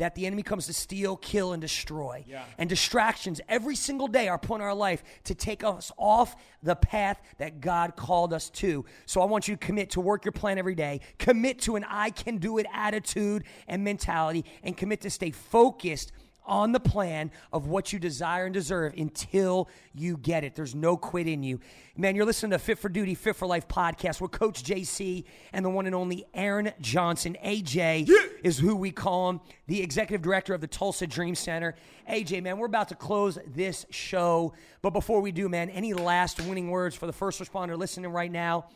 that 0.00 0.14
the 0.14 0.26
enemy 0.26 0.42
comes 0.42 0.66
to 0.66 0.72
steal, 0.72 1.14
kill, 1.16 1.52
and 1.52 1.60
destroy. 1.60 2.24
Yeah. 2.26 2.42
And 2.56 2.70
distractions 2.70 3.38
every 3.50 3.76
single 3.76 4.08
day 4.08 4.28
are 4.28 4.38
put 4.38 4.56
in 4.56 4.60
our 4.62 4.74
life 4.74 5.04
to 5.24 5.34
take 5.34 5.62
us 5.62 5.92
off 5.98 6.36
the 6.62 6.74
path 6.74 7.20
that 7.36 7.60
God 7.60 7.96
called 7.96 8.32
us 8.32 8.48
to. 8.50 8.86
So 9.04 9.20
I 9.20 9.26
want 9.26 9.46
you 9.46 9.56
to 9.56 9.66
commit 9.66 9.90
to 9.90 10.00
work 10.00 10.24
your 10.24 10.32
plan 10.32 10.56
every 10.56 10.74
day, 10.74 11.02
commit 11.18 11.60
to 11.60 11.76
an 11.76 11.84
I 11.86 12.10
can 12.10 12.38
do 12.38 12.56
it 12.56 12.66
attitude 12.72 13.44
and 13.68 13.84
mentality, 13.84 14.46
and 14.62 14.74
commit 14.74 15.02
to 15.02 15.10
stay 15.10 15.32
focused 15.32 16.12
on 16.44 16.72
the 16.72 16.80
plan 16.80 17.30
of 17.52 17.66
what 17.66 17.92
you 17.92 17.98
desire 17.98 18.44
and 18.44 18.54
deserve 18.54 18.94
until 18.96 19.68
you 19.94 20.16
get 20.16 20.44
it. 20.44 20.54
There's 20.54 20.74
no 20.74 20.96
quit 20.96 21.26
in 21.26 21.42
you. 21.42 21.60
Man, 21.96 22.16
you're 22.16 22.24
listening 22.24 22.52
to 22.52 22.58
Fit 22.58 22.78
for 22.78 22.88
Duty, 22.88 23.14
Fit 23.14 23.36
for 23.36 23.46
Life 23.46 23.68
podcast 23.68 24.20
with 24.20 24.30
Coach 24.30 24.62
JC 24.62 25.24
and 25.52 25.64
the 25.64 25.70
one 25.70 25.86
and 25.86 25.94
only 25.94 26.24
Aaron 26.34 26.72
Johnson. 26.80 27.36
AJ 27.44 28.10
is 28.42 28.58
who 28.58 28.74
we 28.76 28.90
call 28.90 29.30
him, 29.30 29.40
the 29.66 29.82
executive 29.82 30.22
director 30.22 30.54
of 30.54 30.60
the 30.60 30.66
Tulsa 30.66 31.06
Dream 31.06 31.34
Center. 31.34 31.74
AJ, 32.08 32.42
man, 32.42 32.58
we're 32.58 32.66
about 32.66 32.88
to 32.88 32.94
close 32.94 33.38
this 33.46 33.86
show. 33.90 34.54
But 34.82 34.90
before 34.90 35.20
we 35.20 35.32
do, 35.32 35.48
man, 35.48 35.70
any 35.70 35.94
last 35.94 36.40
winning 36.40 36.70
words 36.70 36.96
for 36.96 37.06
the 37.06 37.12
first 37.12 37.40
responder 37.40 37.76
listening 37.76 38.10
right 38.10 38.32
now? 38.32 38.66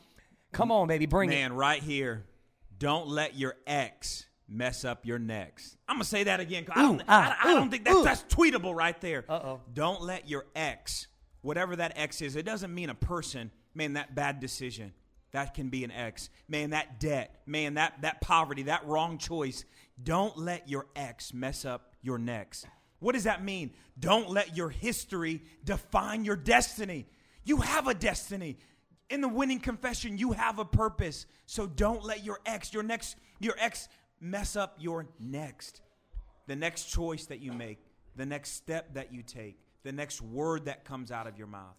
Come 0.52 0.70
on, 0.70 0.86
baby, 0.86 1.06
bring 1.06 1.30
it. 1.30 1.34
Man, 1.34 1.52
right 1.52 1.82
here. 1.82 2.24
Don't 2.78 3.08
let 3.08 3.36
your 3.36 3.56
ex 3.66 4.26
mess 4.54 4.84
up 4.84 5.04
your 5.04 5.18
next. 5.18 5.76
I'm 5.88 5.96
gonna 5.96 6.04
say 6.04 6.24
that 6.24 6.40
again. 6.40 6.64
'cause 6.64 6.74
I 6.76 6.82
don't, 6.82 7.00
Ooh, 7.00 7.04
ah, 7.08 7.36
I, 7.42 7.50
I 7.50 7.54
don't 7.54 7.68
ooh, 7.68 7.70
think 7.70 7.84
that's, 7.84 8.02
that's 8.02 8.22
tweetable 8.34 8.74
right 8.74 8.98
there. 9.00 9.24
Uh-oh. 9.28 9.60
Don't 9.72 10.02
let 10.02 10.28
your 10.28 10.46
ex, 10.54 11.08
whatever 11.42 11.76
that 11.76 11.92
ex 11.96 12.22
is, 12.22 12.36
it 12.36 12.44
doesn't 12.44 12.74
mean 12.74 12.90
a 12.90 12.94
person. 12.94 13.50
Man, 13.74 13.94
that 13.94 14.14
bad 14.14 14.40
decision. 14.40 14.92
That 15.32 15.54
can 15.54 15.68
be 15.68 15.82
an 15.82 15.90
ex. 15.90 16.30
Man, 16.48 16.70
that 16.70 17.00
debt. 17.00 17.42
Man, 17.44 17.74
that 17.74 18.02
that 18.02 18.20
poverty, 18.20 18.64
that 18.64 18.86
wrong 18.86 19.18
choice. 19.18 19.64
Don't 20.00 20.38
let 20.38 20.68
your 20.68 20.86
ex 20.94 21.34
mess 21.34 21.64
up 21.64 21.94
your 22.02 22.18
next. 22.18 22.66
What 23.00 23.14
does 23.14 23.24
that 23.24 23.44
mean? 23.44 23.72
Don't 23.98 24.30
let 24.30 24.56
your 24.56 24.70
history 24.70 25.42
define 25.64 26.24
your 26.24 26.36
destiny. 26.36 27.06
You 27.44 27.58
have 27.58 27.88
a 27.88 27.94
destiny. 27.94 28.58
In 29.10 29.20
the 29.20 29.28
winning 29.28 29.60
confession, 29.60 30.16
you 30.16 30.32
have 30.32 30.58
a 30.58 30.64
purpose. 30.64 31.26
So 31.46 31.66
don't 31.66 32.02
let 32.04 32.24
your 32.24 32.38
ex, 32.46 32.72
your 32.72 32.82
next, 32.82 33.16
your 33.40 33.54
ex 33.58 33.88
mess 34.24 34.56
up 34.56 34.76
your 34.80 35.06
next. 35.20 35.82
The 36.46 36.56
next 36.56 36.84
choice 36.84 37.26
that 37.26 37.40
you 37.40 37.52
make, 37.52 37.78
the 38.16 38.26
next 38.26 38.52
step 38.52 38.94
that 38.94 39.12
you 39.12 39.22
take, 39.22 39.56
the 39.82 39.92
next 39.92 40.20
word 40.22 40.64
that 40.66 40.84
comes 40.84 41.10
out 41.12 41.26
of 41.26 41.38
your 41.38 41.46
mouth. 41.46 41.76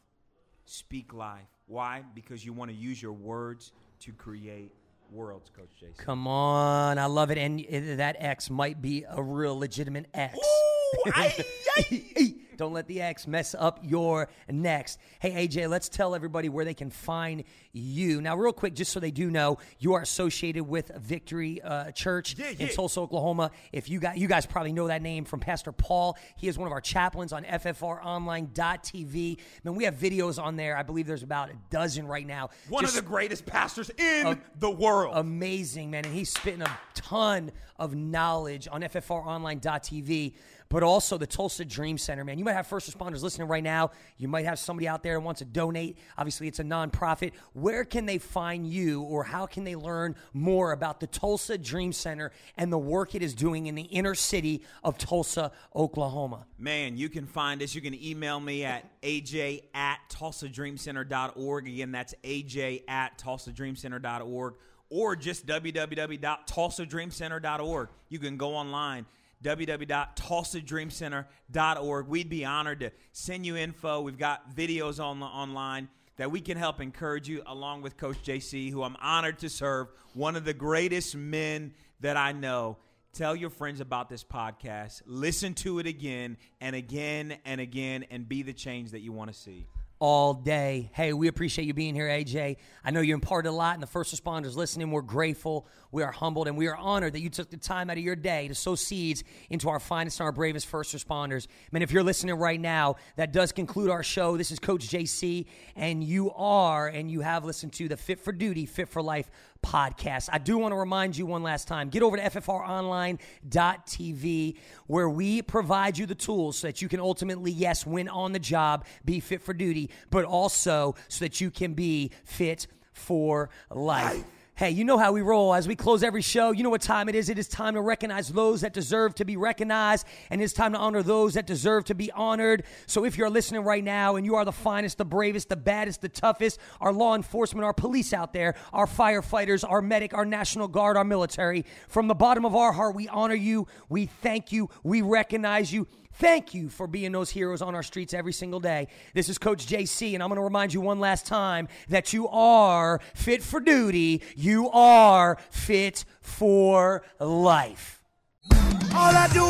Speak 0.65 1.13
life. 1.13 1.47
Why? 1.67 2.03
Because 2.13 2.45
you 2.45 2.53
want 2.53 2.71
to 2.71 2.77
use 2.77 3.01
your 3.01 3.13
words 3.13 3.71
to 4.01 4.11
create 4.11 4.71
worlds, 5.11 5.51
Coach 5.55 5.69
Jason. 5.79 5.93
Come 5.97 6.27
on. 6.27 6.97
I 6.97 7.05
love 7.05 7.29
it. 7.31 7.37
And 7.37 7.59
uh, 7.61 7.95
that 7.97 8.15
X 8.19 8.49
might 8.49 8.81
be 8.81 9.05
a 9.09 9.21
real 9.21 9.57
legitimate 9.57 10.07
X. 10.13 10.37
Ooh, 10.37 11.11
I- 11.13 11.45
I- 11.77 12.33
Don't 12.57 12.73
let 12.73 12.87
the 12.87 13.01
X 13.01 13.27
mess 13.27 13.55
up 13.57 13.79
your 13.83 14.29
next. 14.49 14.99
Hey, 15.19 15.47
AJ, 15.47 15.69
let's 15.69 15.89
tell 15.89 16.15
everybody 16.15 16.49
where 16.49 16.65
they 16.65 16.73
can 16.73 16.89
find 16.89 17.43
you. 17.73 18.21
Now, 18.21 18.35
real 18.37 18.53
quick, 18.53 18.73
just 18.75 18.91
so 18.91 18.99
they 18.99 19.11
do 19.11 19.29
know, 19.29 19.57
you 19.79 19.93
are 19.93 20.01
associated 20.01 20.63
with 20.63 20.91
Victory 20.97 21.61
uh, 21.61 21.91
Church 21.91 22.35
Yeah, 22.37 22.51
in. 22.57 22.69
Tulsa, 22.69 22.99
Oklahoma. 23.01 23.51
If 23.71 23.89
you 23.89 23.99
got, 23.99 24.17
you 24.17 24.27
guys 24.27 24.45
probably 24.45 24.73
know 24.73 24.87
that 24.87 25.01
name 25.01 25.25
from 25.25 25.39
Pastor 25.39 25.71
Paul. 25.71 26.17
He 26.35 26.47
is 26.47 26.57
one 26.57 26.67
of 26.67 26.71
our 26.73 26.81
chaplains 26.81 27.33
on 27.33 27.43
FFROnline.tv. 27.43 29.37
Man, 29.63 29.75
we 29.75 29.83
have 29.85 29.95
videos 29.95 30.41
on 30.41 30.55
there. 30.55 30.77
I 30.77 30.83
believe 30.83 31.07
there's 31.07 31.23
about 31.23 31.49
a 31.49 31.53
dozen 31.69 32.07
right 32.07 32.25
now. 32.25 32.49
One 32.69 32.83
Just 32.83 32.97
of 32.97 33.03
the 33.03 33.09
greatest 33.09 33.45
pastors 33.45 33.89
in 33.97 34.41
the 34.59 34.69
world. 34.71 35.13
amazing, 35.15 35.91
man. 35.91 36.05
And 36.05 36.13
he's 36.13 36.29
spitting 36.29 36.61
a 36.61 36.79
ton 36.93 37.51
of 37.77 37.93
knowledge 37.95 38.67
on 38.71 38.81
FFRonline.tv, 38.81 40.33
but 40.69 40.83
also 40.83 41.17
the 41.17 41.27
Tulsa 41.27 41.65
Dream 41.65 41.97
Center, 41.97 42.23
man. 42.23 42.37
You 42.37 42.45
might 42.45 42.53
have 42.53 42.67
first 42.67 42.91
responders 42.91 43.21
listening 43.21 43.47
right 43.47 43.63
now. 43.63 43.91
You 44.17 44.27
might 44.27 44.45
have 44.45 44.59
somebody 44.59 44.87
out 44.87 45.03
there 45.03 45.15
that 45.15 45.21
wants 45.21 45.39
to 45.39 45.45
donate. 45.45 45.97
Obviously, 46.17 46.47
it's 46.47 46.59
a 46.59 46.63
nonprofit. 46.63 47.33
Where 47.53 47.85
can 47.85 48.05
they 48.05 48.17
find 48.17 48.67
you 48.67 49.03
or 49.03 49.23
how 49.23 49.45
can 49.45 49.63
they 49.63 49.75
learn 49.75 50.15
more 50.33 50.71
about 50.71 50.99
the 50.99 51.07
Tulsa 51.07 51.57
Dream 51.57 51.93
Center 51.93 52.31
and 52.57 52.71
the 52.71 52.77
work 52.77 53.15
it 53.15 53.21
is 53.21 53.33
doing 53.33 53.67
in 53.67 53.75
the 53.75 53.83
inner 53.83 54.15
city 54.15 54.63
of 54.83 54.97
Tulsa, 54.97 55.51
Oklahoma? 55.75 56.45
Man, 56.57 56.97
you 56.97 57.09
can 57.09 57.27
find 57.27 57.61
us. 57.61 57.75
You 57.75 57.81
can 57.81 57.93
email 57.93 58.39
me 58.39 58.65
at 58.65 59.01
aj 59.01 59.63
at 59.73 59.99
tulsadreamcenter.org. 60.09 61.67
Again, 61.67 61.91
that's 61.91 62.15
aj 62.23 62.83
at 62.87 63.17
tulsadreamcenter.org 63.17 64.55
or 64.89 65.15
just 65.15 65.45
www.tulsadreamcenter.org. 65.45 67.89
You 68.09 68.19
can 68.19 68.37
go 68.37 68.55
online 68.55 69.05
www.tulsadreamcenter.org. 69.43 72.07
We'd 72.07 72.29
be 72.29 72.45
honored 72.45 72.79
to 72.81 72.91
send 73.11 73.45
you 73.45 73.55
info. 73.55 74.01
We've 74.01 74.17
got 74.17 74.55
videos 74.55 75.03
on 75.03 75.21
online 75.21 75.89
that 76.17 76.31
we 76.31 76.41
can 76.41 76.57
help 76.57 76.81
encourage 76.81 77.27
you 77.27 77.41
along 77.45 77.81
with 77.81 77.97
Coach 77.97 78.17
JC, 78.23 78.71
who 78.71 78.83
I'm 78.83 78.95
honored 79.01 79.39
to 79.39 79.49
serve, 79.49 79.87
one 80.13 80.35
of 80.35 80.45
the 80.45 80.53
greatest 80.53 81.15
men 81.15 81.73
that 81.99 82.17
I 82.17 82.31
know. 82.31 82.77
Tell 83.13 83.35
your 83.35 83.49
friends 83.49 83.79
about 83.81 84.09
this 84.09 84.23
podcast. 84.23 85.01
Listen 85.05 85.53
to 85.55 85.79
it 85.79 85.87
again 85.87 86.37
and 86.59 86.75
again 86.75 87.37
and 87.45 87.61
again 87.61 88.05
and 88.11 88.27
be 88.27 88.43
the 88.43 88.53
change 88.53 88.91
that 88.91 88.99
you 89.01 89.13
want 89.13 89.31
to 89.31 89.37
see. 89.37 89.65
all 89.99 90.33
day. 90.33 90.89
Hey, 90.93 91.13
we 91.13 91.29
appreciate 91.29 91.63
you 91.65 91.73
being 91.73 91.95
here, 91.95 92.09
AJ. 92.09 92.57
I 92.83 92.91
know 92.91 92.99
you 92.99 93.13
imparted 93.13 93.49
a 93.49 93.55
lot, 93.55 93.75
and 93.75 93.83
the 93.83 93.87
first 93.87 94.13
responders 94.13 94.57
listening, 94.57 94.91
we're 94.91 95.01
grateful, 95.01 95.65
we 95.95 96.03
are 96.03 96.11
humbled, 96.11 96.47
and 96.49 96.57
we 96.57 96.67
are 96.67 96.75
honored 96.75 97.13
that 97.13 97.21
you 97.21 97.29
took 97.29 97.49
the 97.49 97.55
time 97.55 97.89
out 97.89 97.97
of 97.97 98.03
your 98.03 98.17
day 98.17 98.49
to 98.49 98.53
sow 98.53 98.75
seeds 98.75 99.23
into 99.49 99.69
our 99.69 99.79
finest 99.79 100.19
and 100.19 100.25
our 100.25 100.33
bravest 100.33 100.67
first 100.67 100.93
responders. 100.93 101.47
Man, 101.71 101.81
if 101.81 101.91
you're 101.91 102.03
listening 102.03 102.35
right 102.35 102.59
now, 102.59 102.97
that 103.15 103.31
does 103.31 103.53
conclude 103.53 103.89
our 103.89 104.03
show. 104.03 104.35
This 104.35 104.51
is 104.51 104.59
Coach 104.59 104.89
JC, 104.89 105.45
and 105.75 106.03
you 106.03 106.33
are, 106.33 106.89
and 106.89 107.09
you 107.09 107.21
have 107.21 107.45
listened 107.45 107.71
to 107.73 107.87
the 107.87 107.95
Fit 107.95 108.19
for 108.19 108.33
Duty, 108.33 108.65
Fit 108.65 108.89
for 108.89 109.01
Life 109.01 109.31
podcast. 109.63 110.27
I 110.33 110.37
do 110.37 110.57
want 110.57 110.73
to 110.73 110.77
remind 110.77 111.17
you 111.17 111.25
one 111.25 111.41
last 111.41 111.67
time 111.67 111.89
get 111.89 112.03
over 112.03 112.17
to 112.17 112.23
ffronline.tv 112.23 114.57
where 114.85 115.09
we 115.09 115.41
provide 115.41 115.97
you 115.97 116.05
the 116.05 116.13
tools 116.13 116.57
so 116.57 116.67
that 116.67 116.81
you 116.81 116.89
can 116.89 116.99
ultimately, 116.99 117.51
yes, 117.51 117.85
win 117.85 118.09
on 118.09 118.33
the 118.33 118.39
job, 118.39 118.85
be 119.05 119.21
fit 119.21 119.41
for 119.41 119.53
duty, 119.53 119.89
but 120.11 120.25
also 120.25 120.93
so 121.07 121.23
that 121.23 121.39
you 121.39 121.49
can 121.49 121.73
be 121.73 122.11
fit 122.25 122.67
for 122.91 123.49
life. 123.71 124.25
Hey, 124.57 124.69
you 124.69 124.85
know 124.85 124.97
how 124.97 125.11
we 125.11 125.21
roll. 125.21 125.53
As 125.53 125.67
we 125.67 125.75
close 125.75 126.01
every 126.01 126.21
show, 126.21 126.51
you 126.51 126.63
know 126.63 126.69
what 126.69 126.79
time 126.79 127.09
it 127.09 127.15
is. 127.15 127.27
It 127.27 127.37
is 127.37 127.49
time 127.49 127.73
to 127.73 127.81
recognize 127.81 128.29
those 128.29 128.61
that 128.61 128.71
deserve 128.71 129.13
to 129.15 129.25
be 129.25 129.35
recognized, 129.35 130.07
and 130.29 130.41
it's 130.41 130.53
time 130.53 130.71
to 130.71 130.77
honor 130.77 131.03
those 131.03 131.33
that 131.33 131.45
deserve 131.45 131.83
to 131.85 131.93
be 131.93 132.09
honored. 132.13 132.63
So 132.87 133.03
if 133.03 133.17
you're 133.17 133.29
listening 133.29 133.65
right 133.65 133.83
now 133.83 134.15
and 134.15 134.25
you 134.25 134.35
are 134.35 134.45
the 134.45 134.53
finest, 134.53 134.97
the 134.97 135.03
bravest, 135.03 135.49
the 135.49 135.57
baddest, 135.57 135.99
the 135.99 136.07
toughest, 136.07 136.57
our 136.79 136.93
law 136.93 137.15
enforcement, 137.15 137.65
our 137.65 137.73
police 137.73 138.13
out 138.13 138.31
there, 138.31 138.55
our 138.71 138.85
firefighters, 138.85 139.69
our 139.69 139.81
medic, 139.81 140.13
our 140.13 140.25
National 140.25 140.69
Guard, 140.69 140.95
our 140.95 141.03
military, 141.03 141.65
from 141.89 142.07
the 142.07 142.15
bottom 142.15 142.45
of 142.45 142.55
our 142.55 142.71
heart, 142.71 142.95
we 142.95 143.09
honor 143.09 143.35
you, 143.35 143.67
we 143.89 144.05
thank 144.05 144.53
you, 144.53 144.69
we 144.83 145.01
recognize 145.01 145.73
you. 145.73 145.85
Thank 146.17 146.53
you 146.53 146.69
for 146.69 146.87
being 146.87 147.11
those 147.11 147.29
heroes 147.29 147.61
on 147.61 147.75
our 147.75 147.83
streets 147.83 148.13
every 148.13 148.31
single 148.31 148.61
day. 148.61 148.87
This 149.13 149.27
is 149.27 149.37
Coach 149.37 149.67
JC, 149.67 150.13
and 150.13 150.23
I'm 150.23 150.29
going 150.29 150.37
to 150.37 150.43
remind 150.43 150.73
you 150.73 150.79
one 150.79 150.99
last 150.99 151.25
time 151.25 151.67
that 151.89 152.13
you 152.13 152.29
are 152.29 153.01
fit 153.13 153.43
for 153.43 153.59
duty. 153.59 154.21
You 154.35 154.69
are 154.69 155.37
fit 155.49 156.05
for 156.21 157.03
life. 157.19 158.01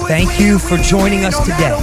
Thank 0.07 0.39
you 0.39 0.57
for 0.57 0.77
joining 0.77 1.23
us 1.23 1.39
today. 1.41 1.77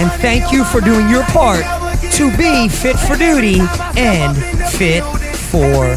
And 0.00 0.10
thank 0.22 0.50
you 0.50 0.64
for 0.64 0.80
doing 0.80 1.10
your 1.10 1.24
part 1.24 1.64
to 2.12 2.34
be 2.38 2.68
fit 2.68 2.98
for 2.98 3.16
duty 3.16 3.58
and 3.98 4.34
fit 4.70 5.04
for 5.04 5.96